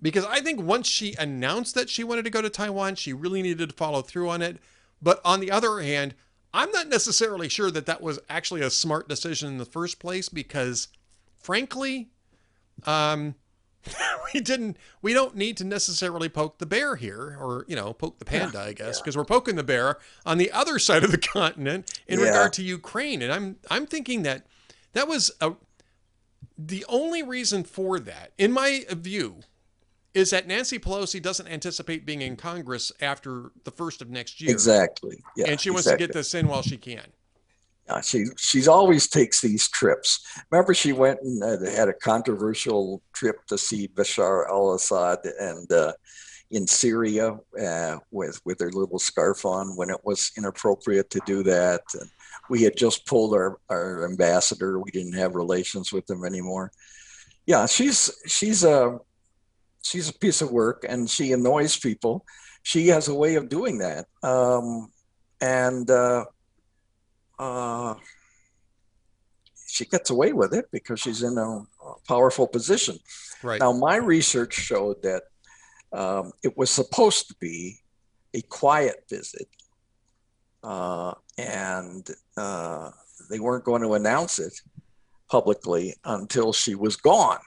because 0.02 0.26
I 0.26 0.42
think 0.42 0.62
once 0.62 0.88
she 0.88 1.16
announced 1.18 1.74
that 1.74 1.90
she 1.90 2.04
wanted 2.04 2.24
to 2.26 2.30
go 2.30 2.42
to 2.42 2.52
Taiwan, 2.52 2.96
she 2.96 3.14
really 3.14 3.42
needed 3.42 3.70
to 3.70 3.76
follow 3.76 4.04
through 4.04 4.30
on 4.30 4.44
it. 4.44 4.58
But 5.02 5.22
on 5.26 5.40
the 5.40 5.50
other 5.50 5.80
hand, 5.80 6.14
I'm 6.54 6.72
not 6.72 6.88
necessarily 6.88 7.50
sure 7.50 7.72
that 7.72 7.88
that 7.88 8.02
was 8.02 8.20
actually 8.30 8.62
a 8.62 8.70
smart 8.70 9.10
decision 9.10 9.48
in 9.48 9.58
the 9.58 9.66
first 9.66 10.00
place 10.00 10.30
because, 10.30 10.90
frankly, 11.40 12.10
um, 12.86 13.34
we 14.34 14.40
didn't. 14.40 14.78
We 15.02 15.14
don't 15.14 15.36
need 15.36 15.58
to 15.58 15.64
necessarily 15.64 16.30
poke 16.30 16.58
the 16.58 16.66
bear 16.66 16.96
here, 16.96 17.38
or 17.40 17.66
you 17.68 17.76
know, 17.76 17.94
poke 17.94 18.20
the 18.20 18.26
panda, 18.26 18.60
yeah, 18.60 18.64
I 18.66 18.74
guess, 18.74 19.00
because 19.00 19.16
yeah. 19.16 19.22
we're 19.22 19.26
poking 19.26 19.56
the 19.56 19.64
bear 19.64 19.98
on 20.26 20.38
the 20.38 20.52
other 20.52 20.80
side 20.80 21.04
of 21.04 21.12
the 21.12 21.18
continent 21.34 22.00
in 22.08 22.20
yeah. 22.20 22.28
regard 22.28 22.54
to 22.54 22.64
Ukraine. 22.64 23.22
And 23.22 23.32
I'm 23.32 23.58
I'm 23.70 23.86
thinking 23.86 24.24
that 24.24 24.46
that 24.94 25.08
was 25.08 25.32
a 25.42 25.54
the 26.58 26.86
only 26.88 27.24
reason 27.24 27.64
for 27.64 28.00
that, 28.00 28.32
in 28.38 28.52
my 28.52 28.86
view, 28.90 29.40
is 30.14 30.30
that 30.30 30.48
Nancy 30.48 30.78
Pelosi 30.80 31.22
doesn't 31.22 31.48
anticipate 31.48 32.06
being 32.06 32.22
in 32.22 32.36
Congress 32.36 32.92
after 33.02 33.52
the 33.64 33.72
first 33.72 34.02
of 34.02 34.10
next 34.10 34.40
year. 34.42 34.52
Exactly. 34.52 35.18
Yeah, 35.36 35.50
and 35.50 35.60
she 35.60 35.70
wants 35.72 35.88
exactly. 35.88 36.08
to 36.08 36.08
get 36.08 36.14
this 36.14 36.34
in 36.34 36.48
while 36.48 36.62
she 36.62 36.78
can. 36.78 37.06
Yeah, 37.88 38.00
she 38.02 38.26
she's 38.38 38.68
always 38.68 39.08
takes 39.08 39.42
these 39.42 39.68
trips. 39.68 40.26
Remember, 40.52 40.74
she 40.74 40.94
went 40.94 41.20
and 41.22 41.68
had 41.68 41.90
a 41.90 41.94
controversial 41.94 43.02
trip 43.14 43.46
to 43.48 43.58
see 43.58 43.90
Bashar 43.90 44.48
al-Assad, 44.48 45.20
and 45.40 45.70
uh, 45.72 45.92
in 46.54 46.68
Syria 46.68 47.38
uh, 47.62 47.98
with 48.12 48.40
with 48.46 48.58
their 48.60 48.72
little 48.72 49.00
scarf 49.00 49.44
on 49.46 49.76
when 49.76 49.90
it 49.90 50.00
was 50.04 50.32
inappropriate 50.38 51.10
to 51.10 51.20
do 51.26 51.44
that. 51.44 51.82
And 52.00 52.10
we 52.50 52.62
had 52.62 52.78
just 52.78 53.06
pulled 53.06 53.34
our, 53.34 53.58
our 53.70 54.06
ambassador. 54.06 54.80
We 54.80 54.92
didn't 54.92 55.14
have 55.14 55.36
relations 55.36 55.92
with 55.92 56.06
them 56.06 56.24
anymore. 56.24 56.72
Yeah, 57.48 57.66
she's 57.66 58.12
she's 58.28 58.64
a 58.64 59.00
she's 59.82 60.10
a 60.10 60.14
piece 60.14 60.42
of 60.42 60.52
work, 60.52 60.86
and 60.88 61.10
she 61.10 61.34
annoys 61.34 61.78
people. 61.78 62.26
She 62.62 62.88
has 62.88 63.08
a 63.08 63.16
way 63.16 63.36
of 63.36 63.50
doing 63.50 63.80
that, 63.80 64.06
um, 64.22 64.92
and 65.42 65.90
uh, 67.40 67.96
she 69.68 69.86
gets 69.86 70.10
away 70.10 70.34
with 70.34 70.54
it 70.54 70.66
because 70.72 71.00
she's 71.00 71.24
in 71.24 71.38
a, 71.38 71.42
a 71.42 71.96
powerful 72.08 72.48
position. 72.48 72.98
Right. 73.42 73.60
Now, 73.60 73.74
my 73.74 73.96
research 73.96 74.54
showed 74.54 75.02
that 75.04 75.24
um, 75.92 76.32
it 76.44 76.58
was 76.58 76.70
supposed 76.70 77.28
to 77.30 77.36
be 77.40 77.80
a 78.34 78.42
quiet 78.42 79.04
visit, 79.10 79.48
uh, 80.64 81.14
and 81.38 82.08
uh, 82.38 82.90
they 83.30 83.40
weren't 83.40 83.64
going 83.64 83.82
to 83.82 83.94
announce 83.94 84.40
it 84.40 84.54
publicly 85.30 85.96
until 86.06 86.54
she 86.54 86.76
was 86.76 86.96
gone, 86.96 87.40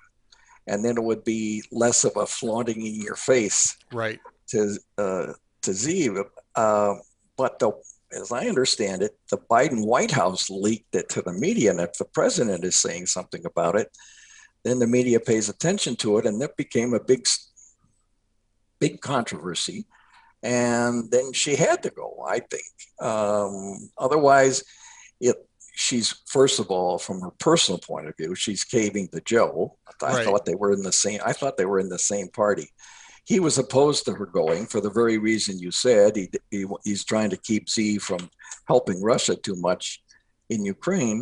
and 0.66 0.84
then 0.84 0.96
it 0.96 1.02
would 1.02 1.24
be 1.24 1.62
less 1.70 2.04
of 2.04 2.16
a 2.16 2.26
flaunting 2.26 2.84
in 2.84 3.00
your 3.00 3.16
face 3.16 3.76
right. 3.92 4.18
to 4.48 4.76
uh, 4.98 5.32
to 5.62 5.70
Ziv. 5.70 6.24
Uh, 6.54 6.94
but 7.36 7.58
the, 7.58 7.72
as 8.12 8.32
I 8.32 8.46
understand 8.46 9.02
it, 9.02 9.18
the 9.30 9.38
Biden 9.38 9.84
White 9.84 10.10
House 10.10 10.48
leaked 10.50 10.94
it 10.94 11.08
to 11.10 11.22
the 11.22 11.32
media, 11.32 11.70
and 11.70 11.80
if 11.80 11.94
the 11.94 12.04
president 12.04 12.64
is 12.64 12.76
saying 12.76 13.06
something 13.06 13.44
about 13.44 13.76
it, 13.76 13.90
then 14.64 14.78
the 14.78 14.86
media 14.86 15.20
pays 15.20 15.48
attention 15.48 15.96
to 15.96 16.18
it, 16.18 16.26
and 16.26 16.40
that 16.40 16.56
became 16.56 16.94
a 16.94 17.00
big 17.00 17.26
big 18.78 19.00
controversy. 19.00 19.86
And 20.42 21.10
then 21.10 21.32
she 21.32 21.56
had 21.56 21.82
to 21.82 21.90
go, 21.90 22.24
I 22.28 22.40
think. 22.40 22.64
Um, 23.00 23.90
otherwise, 23.98 24.62
it 25.20 25.36
she's 25.74 26.22
first 26.26 26.58
of 26.58 26.70
all, 26.70 26.98
from 26.98 27.20
her 27.20 27.30
personal 27.38 27.78
point 27.78 28.08
of 28.08 28.16
view, 28.16 28.34
she's 28.34 28.64
caving 28.64 29.08
to 29.08 29.20
Joe. 29.20 29.76
I 30.02 30.14
Right. 30.14 30.24
thought 30.24 30.44
they 30.44 30.54
were 30.54 30.72
in 30.72 30.82
the 30.82 30.92
same. 30.92 31.20
I 31.24 31.32
thought 31.32 31.56
they 31.56 31.64
were 31.66 31.78
in 31.78 31.88
the 31.88 31.98
same 31.98 32.28
party. 32.28 32.68
He 33.26 33.40
was 33.40 33.58
opposed 33.58 34.04
to 34.04 34.12
her 34.12 34.26
going 34.26 34.66
for 34.66 34.80
the 34.80 34.90
very 35.00 35.18
reason 35.18 35.58
you 35.58 35.72
said. 35.72 36.14
He, 36.16 36.30
he 36.50 36.64
he's 36.84 37.04
trying 37.04 37.30
to 37.30 37.36
keep 37.48 37.68
Xi 37.68 37.98
from 37.98 38.22
helping 38.72 39.02
Russia 39.02 39.34
too 39.36 39.56
much 39.68 40.02
in 40.48 40.64
Ukraine. 40.64 41.20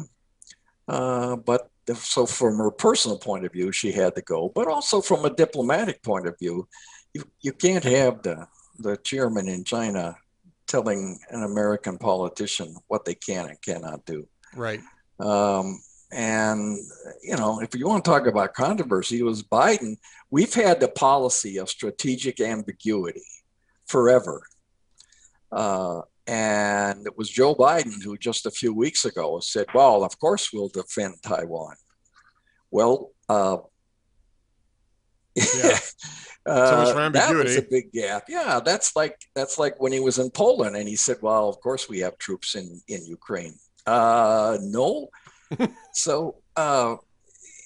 Uh, 0.86 1.36
but 1.36 1.70
the- 1.86 1.94
so 2.14 2.26
from 2.26 2.58
her 2.58 2.70
personal 2.70 3.18
point 3.18 3.46
of 3.46 3.52
view, 3.52 3.72
she 3.72 3.90
had 3.90 4.14
to 4.16 4.22
go. 4.22 4.50
But 4.54 4.68
also 4.68 5.00
from 5.00 5.24
a 5.24 5.34
diplomatic 5.42 6.02
point 6.02 6.26
of 6.26 6.38
view, 6.38 6.68
you, 7.14 7.22
you 7.40 7.52
can't 7.52 7.84
have 7.84 8.22
the, 8.22 8.36
the 8.78 8.96
chairman 8.98 9.48
in 9.48 9.64
China 9.64 10.16
telling 10.66 11.18
an 11.30 11.42
American 11.42 11.96
politician 11.98 12.74
what 12.88 13.04
they 13.04 13.14
can 13.14 13.48
and 13.48 13.60
cannot 13.62 14.04
do. 14.04 14.26
Right. 14.54 14.80
Um, 15.20 15.80
and, 16.12 16.78
you 17.22 17.36
know, 17.36 17.60
if 17.60 17.74
you 17.74 17.86
want 17.86 18.04
to 18.04 18.10
talk 18.10 18.26
about 18.26 18.54
controversy, 18.54 19.18
it 19.18 19.24
was 19.24 19.42
Biden. 19.42 19.96
We've 20.30 20.54
had 20.54 20.80
the 20.80 20.88
policy 20.88 21.58
of 21.58 21.68
strategic 21.68 22.40
ambiguity 22.40 23.26
forever. 23.86 24.42
Uh, 25.50 26.02
and 26.26 27.06
it 27.06 27.18
was 27.18 27.28
Joe 27.28 27.54
Biden 27.54 28.02
who 28.02 28.16
just 28.16 28.46
a 28.46 28.50
few 28.50 28.72
weeks 28.72 29.04
ago 29.04 29.40
said, 29.40 29.66
well, 29.74 30.04
of 30.04 30.18
course 30.18 30.52
we'll 30.52 30.68
defend 30.68 31.16
Taiwan. 31.22 31.76
Well, 32.70 33.10
uh, 33.28 33.58
Yeah. 35.34 35.78
Uh, 36.46 36.92
for 36.92 37.10
that 37.10 37.34
was 37.34 37.56
a 37.56 37.62
big 37.62 37.90
gap. 37.90 38.24
Yeah, 38.28 38.60
that's 38.62 38.94
like 38.94 39.18
that's 39.34 39.58
like 39.58 39.80
when 39.80 39.92
he 39.92 40.00
was 40.00 40.18
in 40.18 40.30
Poland 40.30 40.76
and 40.76 40.86
he 40.86 40.94
said, 40.94 41.16
"Well, 41.22 41.48
of 41.48 41.58
course 41.60 41.88
we 41.88 42.00
have 42.00 42.18
troops 42.18 42.54
in 42.54 42.82
in 42.86 43.02
Ukraine." 43.06 43.54
Uh, 43.86 44.58
no. 44.60 45.08
So 45.92 46.36
uh, 46.56 46.96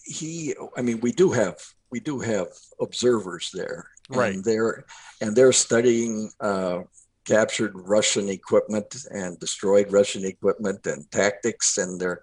he, 0.04 0.54
I 0.76 0.82
mean, 0.82 1.00
we 1.00 1.12
do 1.12 1.30
have 1.30 1.56
we 1.90 2.00
do 2.00 2.20
have 2.20 2.48
observers 2.80 3.50
there, 3.54 3.88
Right. 4.08 4.34
And 4.34 4.44
they're 4.44 4.84
and 5.20 5.36
they're 5.36 5.52
studying 5.52 6.30
uh, 6.40 6.82
captured 7.24 7.72
Russian 7.74 8.28
equipment 8.28 8.96
and 9.10 9.38
destroyed 9.38 9.92
Russian 9.92 10.24
equipment 10.24 10.86
and 10.86 11.10
tactics, 11.10 11.76
and 11.76 12.00
they're 12.00 12.22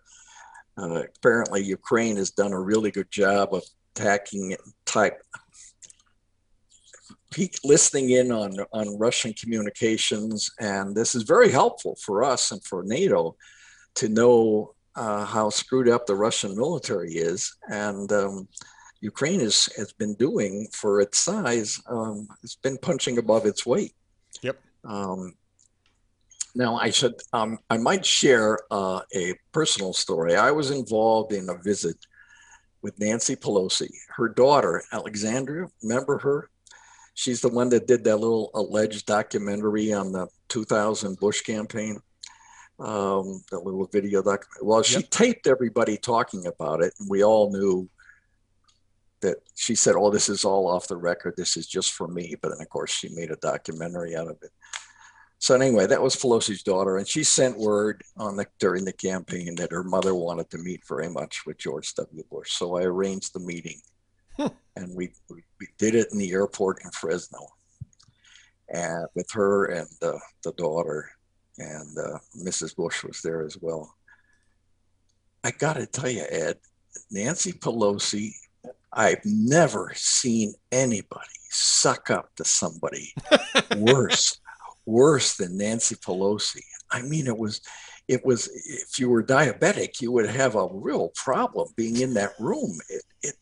uh, 0.78 1.04
apparently 1.18 1.64
Ukraine 1.64 2.16
has 2.16 2.32
done 2.32 2.54
a 2.54 2.60
really 2.60 2.92
good 2.92 3.12
job 3.12 3.54
of 3.54 3.64
attacking 3.96 4.56
type 4.86 5.22
peak 7.32 7.60
listening 7.64 8.10
in 8.12 8.32
on 8.32 8.58
on 8.74 8.98
Russian 8.98 9.34
communications, 9.34 10.50
and 10.60 10.96
this 10.96 11.14
is 11.14 11.24
very 11.24 11.52
helpful 11.52 11.96
for 12.04 12.24
us 12.24 12.52
and 12.52 12.64
for 12.64 12.82
NATO 12.84 13.36
to 13.96 14.10
know 14.10 14.74
uh, 14.96 15.26
how 15.26 15.50
screwed 15.50 15.90
up 15.90 16.06
the 16.06 16.16
Russian 16.16 16.56
military 16.56 17.14
is, 17.14 17.56
and 17.70 18.12
um, 18.12 18.48
Ukraine 19.02 19.42
is, 19.42 19.70
has 19.78 19.94
been 19.94 20.16
doing 20.16 20.68
for 20.72 21.02
its 21.02 21.20
size. 21.20 21.82
Um, 21.88 22.28
it's 22.44 22.56
been 22.56 22.78
punching 22.78 23.18
above 23.18 23.46
its 23.46 23.66
weight. 23.66 23.94
Yep. 24.42 24.60
Um, 24.84 25.36
now 26.56 26.78
I 26.78 26.90
should 26.90 27.16
um, 27.34 27.60
I 27.70 27.78
might 27.78 28.06
share 28.06 28.60
uh, 28.72 29.02
a 29.14 29.34
personal 29.52 29.94
story. 29.94 30.36
I 30.36 30.52
was 30.52 30.72
involved 30.72 31.34
in 31.34 31.50
a 31.50 31.58
visit 31.62 31.98
with 32.82 32.98
Nancy 33.00 33.36
Pelosi. 33.36 33.90
Her 34.16 34.30
daughter 34.30 34.82
Alexandra, 34.92 35.68
remember 35.84 36.18
her? 36.20 36.50
She's 37.14 37.42
the 37.42 37.50
one 37.50 37.70
that 37.70 37.88
did 37.88 38.04
that 38.04 38.18
little 38.18 38.52
alleged 38.54 39.06
documentary 39.06 39.94
on 39.94 40.12
the 40.12 40.28
2000 40.50 41.18
Bush 41.18 41.42
campaign. 41.42 42.00
Um, 42.78 43.42
that 43.52 43.64
little 43.64 43.86
video 43.86 44.22
doc. 44.22 44.46
Well, 44.62 44.84
she 44.84 45.00
Yep. 45.00 45.10
taped 45.10 45.48
everybody 45.48 45.98
talking 45.98 46.46
about 46.46 46.84
it, 46.84 46.94
and 47.00 47.10
we 47.10 47.24
all 47.24 47.52
knew 47.52 47.90
that 49.22 49.38
she 49.56 49.76
said, 49.76 49.96
"Oh, 49.96 50.12
this 50.12 50.28
is 50.28 50.44
all 50.44 50.68
off 50.68 50.88
the 50.90 50.98
record. 50.98 51.36
This 51.38 51.56
is 51.56 51.68
just 51.68 51.94
for 51.94 52.08
me." 52.08 52.36
But 52.42 52.50
then, 52.50 52.62
of 52.62 52.70
course, 52.70 52.92
she 52.92 53.08
made 53.10 53.32
a 53.32 53.38
documentary 53.38 54.16
out 54.16 54.28
of 54.28 54.38
it. 54.44 54.52
So 55.40 55.56
anyway, 55.56 55.86
that 55.88 56.02
was 56.02 56.16
Pelosi's 56.16 56.64
daughter, 56.64 56.98
and 56.98 57.08
she 57.08 57.24
sent 57.24 57.58
word 57.58 58.04
on 58.18 58.36
the 58.36 58.46
during 58.60 58.84
the 58.84 58.94
campaign 58.94 59.56
that 59.56 59.72
her 59.72 59.84
mother 59.84 60.14
wanted 60.14 60.50
to 60.50 60.58
meet 60.58 60.86
very 60.88 61.08
much 61.10 61.46
with 61.46 61.58
George 61.58 61.94
W. 61.96 62.24
Bush. 62.30 62.52
So 62.54 62.76
I 62.78 62.84
arranged 62.84 63.34
the 63.34 63.40
meeting, 63.40 63.80
and 64.76 64.94
we, 64.96 65.14
we 65.30 65.44
we 65.62 65.68
did 65.78 65.96
it 65.96 66.10
in 66.12 66.18
the 66.18 66.32
airport 66.34 66.84
in 66.84 66.92
Fresno, 66.92 67.40
and 68.70 69.08
with 69.16 69.30
her 69.32 69.66
and 69.66 69.88
uh, 70.02 70.18
the 70.44 70.52
daughter, 70.54 71.10
and 71.58 71.98
uh, 71.98 72.18
Mrs. 72.38 72.76
Bush 72.76 73.04
was 73.04 73.22
there 73.22 73.44
as 73.44 73.58
well. 73.60 73.96
I 75.44 75.52
got 75.52 75.74
to 75.74 75.86
tell 75.86 76.10
you, 76.10 76.26
Ed, 76.30 76.58
Nancy 77.12 77.54
Pelosi, 77.54 78.32
I've 78.92 79.24
never 79.26 79.92
seen 79.96 80.54
anybody 80.72 81.28
suck 81.50 82.10
up 82.10 82.36
to 82.36 82.46
somebody 82.46 83.14
worse, 83.78 84.40
worse 84.86 85.36
than 85.38 85.58
Nancy 85.58 85.96
Pelosi. 85.96 86.64
I 86.92 87.02
mean, 87.02 87.28
it 87.28 87.38
was, 87.38 87.62
it 88.08 88.26
was. 88.26 88.48
If 88.48 89.00
you 89.00 89.10
were 89.10 89.24
diabetic, 89.24 90.02
you 90.02 90.12
would 90.12 90.30
have 90.30 90.56
a 90.56 90.68
real 90.72 91.10
problem 91.16 91.68
being 91.76 92.00
in 92.02 92.14
that 92.14 92.34
room. 92.40 92.78
It, 92.90 93.04
it, 93.24 93.36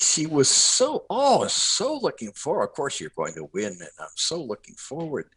she 0.00 0.26
was 0.26 0.48
so, 0.48 1.04
oh, 1.10 1.46
so 1.46 1.98
looking 1.98 2.32
forward. 2.32 2.64
Of 2.64 2.72
course, 2.72 2.98
you're 2.98 3.10
going 3.14 3.34
to 3.34 3.50
win, 3.52 3.72
and 3.72 3.90
I'm 4.00 4.08
so 4.16 4.42
looking 4.42 4.74
forward 4.74 5.28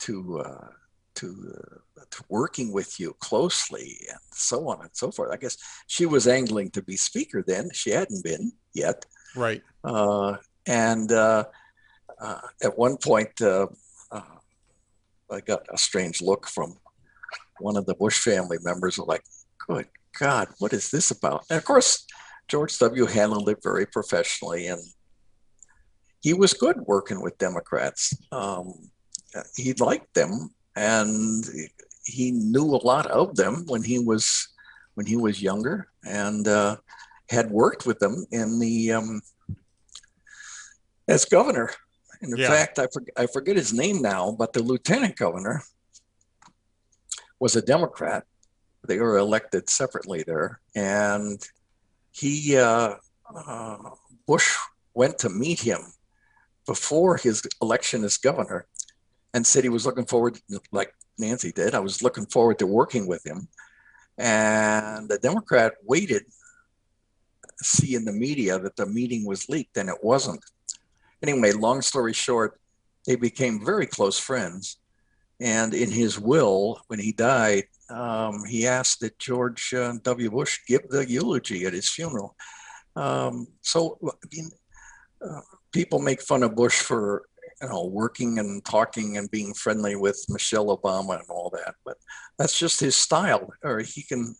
to. 0.00 0.40
Uh, 0.40 0.68
to, 1.20 1.28
uh, 1.98 2.04
to 2.10 2.24
working 2.28 2.72
with 2.72 2.98
you 3.00 3.14
closely 3.20 3.88
and 4.10 4.20
so 4.32 4.68
on 4.68 4.80
and 4.80 4.90
so 4.92 5.10
forth. 5.10 5.32
I 5.32 5.36
guess 5.36 5.56
she 5.86 6.06
was 6.06 6.26
angling 6.26 6.70
to 6.72 6.82
be 6.82 6.96
speaker 6.96 7.44
then. 7.46 7.70
She 7.72 7.90
hadn't 7.90 8.24
been 8.24 8.52
yet. 8.74 9.04
Right. 9.36 9.62
Uh, 9.84 10.36
and 10.66 11.12
uh, 11.12 11.44
uh, 12.20 12.40
at 12.62 12.78
one 12.78 12.96
point, 12.96 13.40
uh, 13.40 13.66
uh, 14.10 14.38
I 15.30 15.40
got 15.40 15.62
a 15.72 15.78
strange 15.78 16.20
look 16.20 16.46
from 16.46 16.78
one 17.60 17.76
of 17.76 17.86
the 17.86 17.94
Bush 17.94 18.18
family 18.18 18.58
members, 18.62 18.98
like, 18.98 19.24
good 19.66 19.86
God, 20.18 20.48
what 20.58 20.72
is 20.72 20.90
this 20.90 21.10
about? 21.10 21.44
And 21.50 21.58
of 21.58 21.64
course, 21.64 22.06
George 22.48 22.76
W. 22.78 23.06
handled 23.06 23.48
it 23.48 23.58
very 23.62 23.86
professionally, 23.86 24.66
and 24.66 24.82
he 26.20 26.32
was 26.32 26.52
good 26.54 26.76
working 26.86 27.20
with 27.20 27.38
Democrats. 27.38 28.16
Um, 28.32 28.90
he 29.56 29.72
liked 29.74 30.14
them, 30.14 30.50
and 30.78 31.44
he 32.04 32.30
knew 32.30 32.64
a 32.64 32.86
lot 32.86 33.06
of 33.06 33.34
them 33.34 33.64
when 33.66 33.82
he 33.82 33.98
was 33.98 34.48
when 34.94 35.06
he 35.06 35.16
was 35.16 35.42
younger, 35.42 35.88
and 36.04 36.46
uh, 36.48 36.76
had 37.28 37.50
worked 37.50 37.86
with 37.86 37.98
them 37.98 38.24
in 38.32 38.58
the 38.58 38.92
um, 38.92 39.20
as 41.08 41.24
governor. 41.24 41.70
And 42.20 42.32
in 42.32 42.38
Yeah. 42.38 42.48
fact, 42.48 42.78
I, 42.78 42.86
for, 42.92 43.02
I 43.16 43.26
forget 43.26 43.56
his 43.56 43.72
name 43.72 44.02
now, 44.02 44.32
but 44.32 44.52
the 44.52 44.62
lieutenant 44.62 45.16
governor 45.16 45.62
was 47.38 47.54
a 47.54 47.62
Democrat. 47.62 48.24
They 48.88 48.98
were 48.98 49.18
elected 49.18 49.70
separately 49.70 50.24
there, 50.24 50.60
and 50.74 51.40
he 52.12 52.56
uh, 52.56 52.94
uh, 53.34 53.78
Bush 54.26 54.56
went 54.94 55.18
to 55.18 55.28
meet 55.28 55.60
him 55.60 55.80
before 56.66 57.16
his 57.16 57.42
election 57.62 58.04
as 58.04 58.16
governor 58.18 58.66
and 59.34 59.46
said 59.46 59.62
he 59.62 59.68
was 59.68 59.86
looking 59.86 60.06
forward, 60.06 60.38
like 60.72 60.94
Nancy 61.18 61.52
did. 61.52 61.74
I 61.74 61.80
was 61.80 62.02
looking 62.02 62.26
forward 62.26 62.58
to 62.60 62.66
working 62.66 63.06
with 63.06 63.26
him. 63.26 63.48
And 64.16 65.08
the 65.08 65.18
Democrat 65.18 65.74
waited, 65.84 66.24
see 67.62 67.94
in 67.94 68.04
the 68.04 68.12
media 68.12 68.58
that 68.58 68.76
the 68.76 68.86
meeting 68.86 69.26
was 69.26 69.48
leaked, 69.48 69.76
and 69.76 69.88
it 69.88 70.02
wasn't. 70.02 70.44
Anyway, 71.22 71.52
long 71.52 71.82
story 71.82 72.12
short, 72.12 72.60
they 73.06 73.16
became 73.16 73.64
very 73.64 73.86
close 73.86 74.18
friends. 74.18 74.78
And 75.40 75.72
in 75.72 75.90
his 75.90 76.18
will, 76.18 76.80
when 76.88 76.98
he 76.98 77.12
died, 77.12 77.64
um, 77.90 78.44
he 78.44 78.66
asked 78.66 79.00
that 79.00 79.18
George 79.18 79.72
uh, 79.72 79.94
W. 80.02 80.30
Bush 80.30 80.58
give 80.66 80.88
the 80.88 81.08
eulogy 81.08 81.64
at 81.64 81.72
his 81.72 81.88
funeral. 81.88 82.36
Um, 82.96 83.46
so, 83.62 83.98
I 84.04 84.26
mean, 84.32 84.50
uh, 85.24 85.40
people 85.72 86.00
make 86.00 86.20
fun 86.22 86.42
of 86.42 86.56
Bush 86.56 86.80
for 86.80 87.27
you 87.62 87.68
know 87.68 87.84
working 87.86 88.38
and 88.38 88.64
talking 88.64 89.16
and 89.16 89.30
being 89.30 89.52
friendly 89.54 89.96
with 89.96 90.24
Michelle 90.28 90.76
Obama 90.76 91.18
and 91.18 91.28
all 91.28 91.50
that, 91.50 91.74
but 91.84 91.96
that's 92.38 92.58
just 92.58 92.80
his 92.80 92.96
style. 92.96 93.48
Or 93.62 93.80
he 93.80 94.02
can 94.02 94.34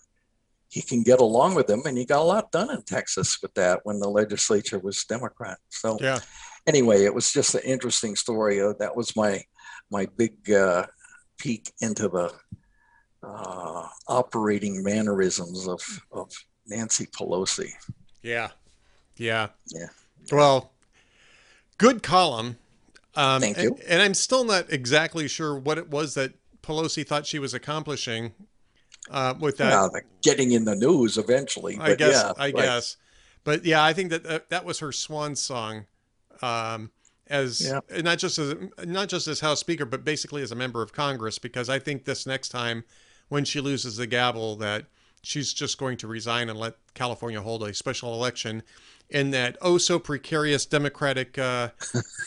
he 0.70 0.82
can 0.82 1.02
get 1.02 1.20
along 1.20 1.54
with 1.54 1.66
them, 1.66 1.82
and 1.86 1.96
he 1.96 2.04
got 2.04 2.20
a 2.20 2.22
lot 2.24 2.52
done 2.52 2.70
in 2.70 2.82
Texas 2.82 3.38
with 3.42 3.54
that 3.54 3.80
when 3.84 3.98
the 4.00 4.08
legislature 4.08 4.78
was 4.78 5.02
Democrat. 5.04 5.56
So, 5.70 5.96
Yeah. 6.00 6.18
anyway, 6.66 7.04
it 7.04 7.14
was 7.14 7.32
just 7.32 7.54
an 7.54 7.62
interesting 7.64 8.14
story. 8.16 8.60
Uh, 8.60 8.74
that 8.78 8.94
was 8.94 9.16
my 9.16 9.42
my 9.90 10.06
big 10.16 10.50
uh, 10.50 10.84
peek 11.38 11.72
into 11.80 12.08
the 12.08 12.30
uh, 13.22 13.88
operating 14.08 14.82
mannerisms 14.82 15.66
of 15.66 15.80
of 16.12 16.30
Nancy 16.66 17.06
Pelosi. 17.06 17.70
Yeah. 18.22 18.50
Yeah. 19.16 19.48
Yeah. 19.68 19.88
Well, 20.30 20.72
good 21.78 22.02
column. 22.02 22.58
Um, 23.18 23.40
Thank 23.40 23.58
and, 23.58 23.64
you. 23.64 23.78
And 23.88 24.00
I'm 24.00 24.14
still 24.14 24.44
not 24.44 24.72
exactly 24.72 25.26
sure 25.26 25.58
what 25.58 25.76
it 25.76 25.90
was 25.90 26.14
that 26.14 26.34
Pelosi 26.62 27.04
thought 27.04 27.26
she 27.26 27.40
was 27.40 27.52
accomplishing 27.52 28.32
uh, 29.10 29.34
with 29.40 29.56
that. 29.56 29.92
The 29.92 30.02
getting 30.22 30.52
in 30.52 30.64
the 30.64 30.76
news 30.76 31.18
eventually. 31.18 31.76
I 31.80 31.96
guess. 31.96 32.12
yeah, 32.12 32.32
I 32.38 32.46
right. 32.46 32.54
guess. 32.54 32.96
But 33.42 33.64
yeah, 33.64 33.82
I 33.82 33.92
think 33.92 34.10
that 34.10 34.22
that, 34.22 34.50
that 34.50 34.64
was 34.64 34.78
her 34.78 34.92
swan 34.92 35.34
song, 35.34 35.86
um, 36.42 36.92
as 37.26 37.60
Yeah. 37.60 37.80
not 38.02 38.18
just 38.18 38.38
as 38.38 38.54
not 38.84 39.08
just 39.08 39.26
as 39.26 39.40
House 39.40 39.58
Speaker, 39.58 39.84
but 39.84 40.04
basically 40.04 40.42
as 40.42 40.52
a 40.52 40.56
member 40.56 40.80
of 40.80 40.92
Congress. 40.92 41.40
Because 41.40 41.68
I 41.68 41.80
think 41.80 42.04
this 42.04 42.24
next 42.24 42.50
time, 42.50 42.84
when 43.28 43.44
she 43.44 43.60
loses 43.60 43.96
the 43.96 44.06
gavel, 44.06 44.54
that 44.56 44.84
she's 45.22 45.52
just 45.52 45.76
going 45.76 45.96
to 45.96 46.06
resign 46.06 46.48
and 46.48 46.58
let 46.58 46.74
California 46.94 47.40
hold 47.40 47.64
a 47.64 47.74
special 47.74 48.14
election 48.14 48.62
in 49.10 49.30
that 49.30 49.56
oh 49.62 49.78
so 49.78 49.98
precarious 49.98 50.66
Democratic 50.66 51.38
uh, 51.38 51.70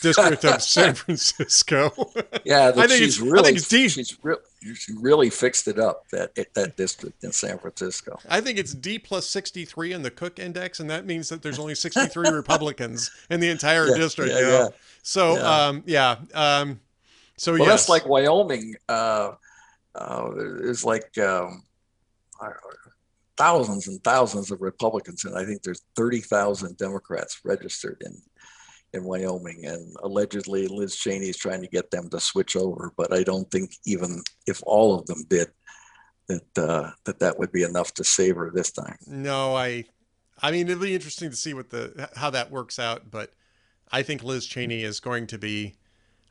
district 0.02 0.44
of 0.44 0.60
San 0.62 0.94
Francisco. 1.02 1.92
Yeah, 2.44 2.72
I 2.76 2.86
think 2.88 2.90
she's 3.02 3.18
it's- 3.18 3.22
I 3.22 3.30
really 3.32 3.44
think 3.44 3.56
it's 3.58 3.68
deep. 3.68 3.90
she's 3.92 4.18
re- 4.24 4.74
she 4.74 4.92
really 5.00 5.30
fixed 5.30 5.68
it 5.68 5.78
up 5.78 6.08
that 6.10 6.34
that 6.54 6.76
district 6.76 7.22
in 7.22 7.30
San 7.30 7.58
Francisco. 7.58 8.18
I 8.28 8.40
think 8.40 8.58
it's 8.58 8.74
D 8.74 8.98
plus 8.98 9.28
63 9.28 9.92
in 9.92 10.02
the 10.02 10.10
Cook 10.10 10.38
Index, 10.40 10.80
and 10.80 10.90
that 10.90 11.06
means 11.06 11.28
that 11.28 11.40
there's 11.42 11.58
only 11.60 11.74
63 11.76 12.30
Republicans 12.32 13.10
in 13.30 13.38
the 13.40 13.48
entire 13.48 13.86
Yeah, 13.88 13.96
district. 13.96 14.32
yeah, 14.32 14.38
you 14.40 14.44
know? 14.46 14.58
yeah. 14.64 14.68
So, 15.04 15.34
Yeah. 15.36 15.66
um, 15.66 15.82
yeah. 15.86 16.16
Um, 16.34 16.80
so, 17.36 17.52
Well, 17.52 17.60
yes. 17.62 17.68
that's 17.68 17.88
like 17.88 18.06
Wyoming. 18.06 18.74
Uh, 18.88 19.32
uh, 19.94 20.30
there's 20.34 20.84
like 20.84 21.16
um, 21.18 21.62
thousands 23.36 23.88
and 23.88 24.02
thousands 24.04 24.50
of 24.50 24.60
Republicans, 24.60 25.24
and 25.24 25.36
I 25.36 25.44
think 25.44 25.62
there's 25.62 25.84
thirty 25.96 26.20
thousand 26.20 26.76
Democrats 26.76 27.40
registered 27.44 28.02
in 28.04 28.16
in 28.94 29.04
Wyoming, 29.04 29.64
and 29.64 29.94
allegedly 30.02 30.66
Liz 30.66 30.96
Cheney 30.96 31.28
is 31.28 31.36
trying 31.36 31.62
to 31.62 31.68
get 31.68 31.90
them 31.90 32.10
to 32.10 32.20
switch 32.20 32.56
over. 32.56 32.92
But 32.96 33.12
I 33.12 33.22
don't 33.22 33.50
think 33.50 33.74
even 33.86 34.22
if 34.46 34.62
all 34.64 34.98
of 34.98 35.06
them 35.06 35.24
did, 35.28 35.48
that 36.28 36.58
uh, 36.58 36.90
that 37.04 37.18
that 37.20 37.38
would 37.38 37.52
be 37.52 37.62
enough 37.62 37.94
to 37.94 38.04
save 38.04 38.36
her 38.36 38.50
this 38.54 38.72
time. 38.72 38.96
no, 39.06 39.54
I, 39.56 39.84
I 40.40 40.50
mean, 40.50 40.68
it'll 40.68 40.82
be 40.82 40.94
interesting 40.94 41.30
to 41.30 41.36
see 41.36 41.54
what 41.54 41.70
the 41.70 42.10
how 42.16 42.30
that 42.30 42.50
works 42.50 42.78
out, 42.78 43.10
but 43.10 43.32
I 43.90 44.02
think 44.02 44.22
Liz 44.22 44.46
Cheney 44.46 44.82
is 44.82 45.00
going 45.00 45.26
to 45.28 45.38
be 45.38 45.74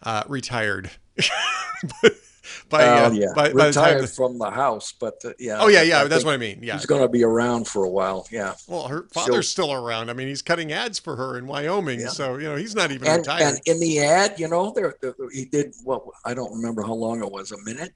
uh, 0.03 0.23
retired 0.27 0.91
by, 2.69 2.83
uh, 2.83 3.09
Oh, 3.09 3.11
yeah, 3.13 3.27
by, 3.35 3.53
by 3.53 3.67
the 3.67 3.73
time. 3.73 3.83
retired 3.85 4.03
the- 4.03 4.07
from 4.07 4.37
the 4.37 4.49
House, 4.49 4.93
but 4.99 5.15
uh, 5.25 5.33
yeah. 5.39 5.57
oh 5.59 5.67
yeah, 5.67 5.81
yeah. 5.81 5.99
think 5.99 6.09
That's 6.11 6.23
what 6.25 6.33
I 6.33 6.37
mean. 6.37 6.59
Yeah. 6.63 6.73
He's 6.73 6.85
going 6.85 7.01
to 7.01 7.07
be 7.09 7.23
around 7.23 7.67
for 7.67 7.83
a 7.85 7.89
while. 7.89 8.27
Yeah. 8.31 8.53
Well, 8.67 8.87
her 8.87 9.07
She'll- 9.13 9.23
father's 9.25 9.49
still 9.49 9.73
around. 9.73 10.09
I 10.09 10.13
mean, 10.13 10.27
he's 10.27 10.41
cutting 10.41 10.71
ads 10.71 10.99
for 10.99 11.15
her 11.15 11.37
in 11.37 11.47
Wyoming, 11.47 11.99
Yeah. 12.01 12.07
so 12.09 12.37
you 12.37 12.45
know 12.49 12.55
he's 12.55 12.75
not 12.75 12.91
even 12.91 13.07
and, 13.07 13.19
retired. 13.19 13.41
and 13.43 13.59
in 13.65 13.79
the 13.79 13.99
ad, 13.99 14.39
you 14.39 14.47
know, 14.47 14.71
there 14.75 14.95
there- 15.01 15.15
he 15.31 15.45
did 15.45 15.73
Well, 15.85 16.11
I 16.25 16.33
don't 16.33 16.53
remember 16.53 16.81
how 16.83 16.93
long 16.93 17.23
it 17.23 17.31
was, 17.31 17.51
a 17.51 17.57
minute. 17.63 17.93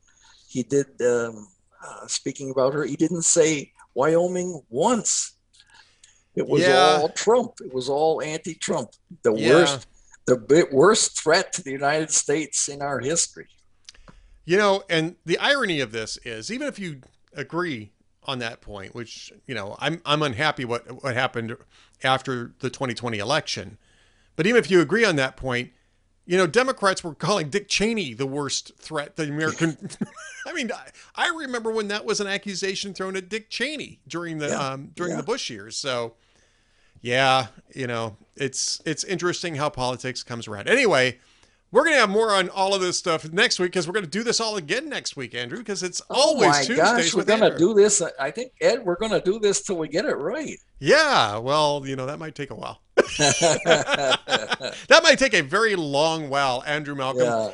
He 0.48 0.64
did 0.64 0.88
um, 1.02 1.48
uh, 1.86 2.08
speaking 2.08 2.52
about 2.52 2.74
her. 2.74 2.86
He 2.86 2.96
didn't 2.96 3.24
say 3.24 3.72
Wyoming 3.94 4.62
once. 4.70 5.34
It 6.36 6.48
was 6.48 6.62
Yeah. 6.64 7.00
all 7.02 7.10
Trump. 7.10 7.54
It 7.64 7.74
was 7.74 7.88
all 7.90 8.22
anti-Trump. 8.22 8.90
The 9.24 9.34
Yeah. 9.34 9.50
worst, 9.54 9.88
the 10.26 10.68
worst 10.72 11.18
threat 11.22 11.54
to 11.54 11.64
the 11.64 11.72
United 11.72 12.12
States 12.12 12.68
in 12.68 12.82
our 12.82 13.00
history. 13.00 13.48
You 14.46 14.58
know, 14.58 14.84
and 14.90 15.16
the 15.26 15.38
irony 15.40 15.80
of 15.80 15.92
this 15.92 16.18
is, 16.24 16.52
even 16.52 16.68
if 16.68 16.78
you 16.78 17.02
agree 17.34 17.92
on 18.24 18.40
that 18.40 18.62
point, 18.62 18.94
which 18.94 19.32
you 19.48 19.56
know, 19.56 19.76
I'm 19.80 20.02
I'm 20.06 20.22
unhappy 20.22 20.66
what 20.66 21.04
what 21.04 21.16
happened 21.16 21.56
after 22.04 22.54
the 22.60 22.70
2020 22.70 23.18
election, 23.18 23.78
but 24.36 24.46
even 24.46 24.60
if 24.60 24.70
you 24.70 24.82
agree 24.82 25.04
on 25.06 25.16
that 25.16 25.36
point, 25.36 25.72
you 26.26 26.38
know, 26.38 26.48
Democrats 26.48 27.04
were 27.04 27.16
calling 27.16 27.50
Dick 27.50 27.68
Cheney 27.68 28.14
the 28.14 28.26
worst 28.26 28.74
threat 28.78 29.16
the 29.16 29.24
American. 29.24 29.78
I 30.48 30.54
mean, 30.54 30.72
I, 30.72 30.90
I 31.16 31.30
remember 31.30 31.72
when 31.72 31.88
that 31.90 32.06
was 32.06 32.20
an 32.20 32.28
accusation 32.28 32.94
thrown 32.94 33.16
at 33.16 33.30
Dick 33.30 33.50
Cheney 33.50 34.00
during 34.08 34.38
the 34.40 34.50
Yeah, 34.50 34.70
um, 34.70 34.92
during 34.96 35.12
yeah. 35.12 35.18
the 35.18 35.24
Bush 35.24 35.50
years. 35.50 35.76
So, 35.76 36.14
yeah, 37.02 37.48
you 37.74 37.88
know, 37.88 38.18
it's 38.36 38.82
it's 38.86 39.04
interesting 39.04 39.56
how 39.56 39.70
politics 39.70 40.24
comes 40.24 40.48
around. 40.48 40.68
Anyway. 40.68 41.20
We're 41.76 41.84
going 41.84 41.96
to 41.96 42.00
have 42.00 42.10
more 42.10 42.34
on 42.34 42.48
all 42.48 42.74
of 42.74 42.80
this 42.80 42.98
stuff 42.98 43.30
next 43.34 43.60
week 43.60 43.74
because 43.74 43.86
we're 43.86 43.96
going 43.96 44.06
to 44.06 44.10
do 44.10 44.24
this 44.24 44.40
all 44.40 44.56
again 44.56 44.88
next 44.88 45.18
week, 45.18 45.36
Andrew, 45.36 45.58
because 45.58 45.84
it's 45.84 46.00
always 46.10 46.48
oh 46.48 46.52
my 46.52 46.64
Tuesdays 46.64 46.78
gosh, 46.78 47.14
we're 47.14 47.26
gonna 47.26 47.58
do 47.58 47.74
this. 47.74 48.02
I 48.18 48.32
think 48.32 48.54
Ed, 48.62 48.86
we're 48.86 48.96
gonna 48.96 49.20
do 49.20 49.40
this 49.40 49.62
till 49.62 49.76
we 49.76 49.90
get 49.90 50.06
it 50.06 50.16
right. 50.16 50.58
Yeah, 50.80 51.38
well, 51.38 51.84
you 51.86 51.98
know, 51.98 52.06
that 52.06 52.18
might 52.18 52.34
take 52.34 52.52
a 52.52 52.56
while. 52.56 52.80
that 52.96 54.20
might 55.04 55.20
take 55.20 55.34
a 55.34 55.42
very 55.42 55.76
long 55.76 56.30
while, 56.30 56.64
Andrew 56.66 56.96
Malcolm. 56.96 57.24
yeah. 57.24 57.50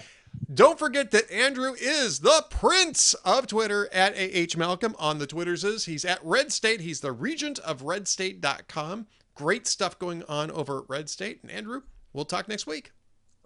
Don't 0.54 0.78
forget 0.78 1.10
that 1.10 1.32
Andrew 1.32 1.74
is 1.74 2.20
the 2.20 2.46
prince 2.52 3.16
of 3.26 3.48
Twitter 3.48 3.90
at 3.92 4.14
AH 4.16 4.56
Malcolm 4.56 4.96
on 5.00 5.18
the 5.18 5.26
Twitterses. 5.26 5.88
He's 5.88 6.06
at 6.06 6.20
Red 6.24 6.52
State. 6.52 6.82
He's 6.82 7.00
the 7.00 7.12
regent 7.12 7.58
of 7.58 7.82
redstate.com. 7.82 9.08
Great 9.34 9.66
stuff 9.66 9.98
going 9.98 10.22
on 10.30 10.52
over 10.52 10.82
at 10.82 10.90
Red 10.90 11.10
State. 11.10 11.40
And 11.42 11.52
Andrew, 11.52 11.82
we'll 12.14 12.26
talk 12.26 12.48
next 12.48 12.68
week. 12.68 12.92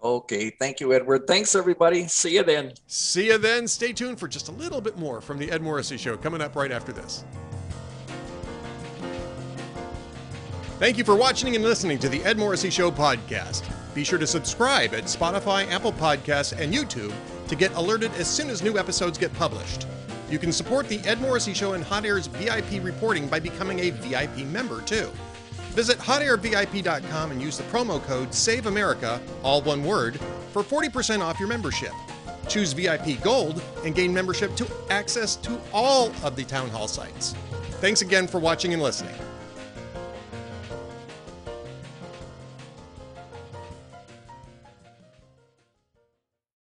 Okay. 0.02 0.52
Thank 0.52 0.80
you, 0.80 0.93
Edward. 0.93 1.26
Thanks, 1.28 1.56
everybody. 1.56 2.08
See 2.08 2.36
you 2.36 2.43
then. 2.43 2.74
See 2.88 3.28
you 3.28 3.38
then. 3.38 3.68
Stay 3.68 3.91
tuned 3.91 4.20
for 4.20 4.28
just 4.28 4.50
a 4.50 4.52
little 4.52 4.82
bit 4.82 4.98
more 4.98 5.22
from 5.22 5.38
the 5.38 5.50
Ed 5.52 5.62
Morrissey 5.62 5.98
Show 5.98 6.16
coming 6.18 6.41
up 6.41 6.56
right 6.56 6.72
after 6.72 6.91
this. 6.91 7.24
Thank 10.78 10.98
you 10.98 11.06
for 11.06 11.16
watching 11.16 11.56
and 11.56 11.64
listening 11.64 11.98
to 12.00 12.10
the 12.10 12.22
Ed 12.24 12.38
Morrissey 12.38 12.70
Show 12.70 12.91
podcast. 12.91 13.64
Be 13.96 14.04
sure 14.04 14.20
to 14.20 14.28
subscribe 14.28 14.93
at 14.93 15.06
Spotify, 15.06 15.72
Apple 15.72 15.93
Podcasts, 15.93 16.52
and 16.60 16.74
YouTube 16.74 17.14
to 17.48 17.56
get 17.56 17.74
alerted 17.76 18.12
as 18.16 18.28
soon 18.28 18.50
as 18.50 18.62
new 18.62 18.78
episodes 18.78 19.18
get 19.18 19.34
published. 19.36 19.88
You 20.30 20.38
can 20.38 20.52
support 20.52 20.89
the 20.89 21.00
Ed 21.06 21.22
Morrissey 21.22 21.54
Show 21.54 21.74
and 21.74 21.84
Hot 21.86 22.04
Air's 22.04 22.28
VIP 22.28 22.84
reporting 22.84 23.28
by 23.28 23.39
becoming 23.39 23.80
a 23.80 23.91
VIP 23.91 24.46
member, 24.48 24.82
too. 24.82 25.10
Visit 25.76 25.97
hotairvip.com 25.97 27.32
and 27.32 27.41
use 27.41 27.57
the 27.57 27.63
promo 27.65 28.01
code 28.01 28.30
SAVEAMERICA, 28.30 29.19
all 29.43 29.61
one 29.61 29.84
word, 29.84 30.17
for 30.53 30.63
40% 30.63 31.19
off 31.19 31.38
your 31.38 31.49
membership. 31.49 31.91
Choose 32.47 32.71
VIP 32.71 33.21
Gold 33.21 33.61
and 33.84 33.93
gain 33.93 34.13
membership 34.13 34.55
to 34.55 34.67
access 34.89 35.36
to 35.38 35.59
all 35.73 36.13
of 36.23 36.38
the 36.38 36.45
Town 36.45 36.69
Hall 36.69 36.88
sites. 36.88 37.36
Thanks 37.82 38.01
again 38.01 38.26
for 38.26 38.39
watching 38.39 38.71
and 38.71 38.82
listening. 38.82 39.15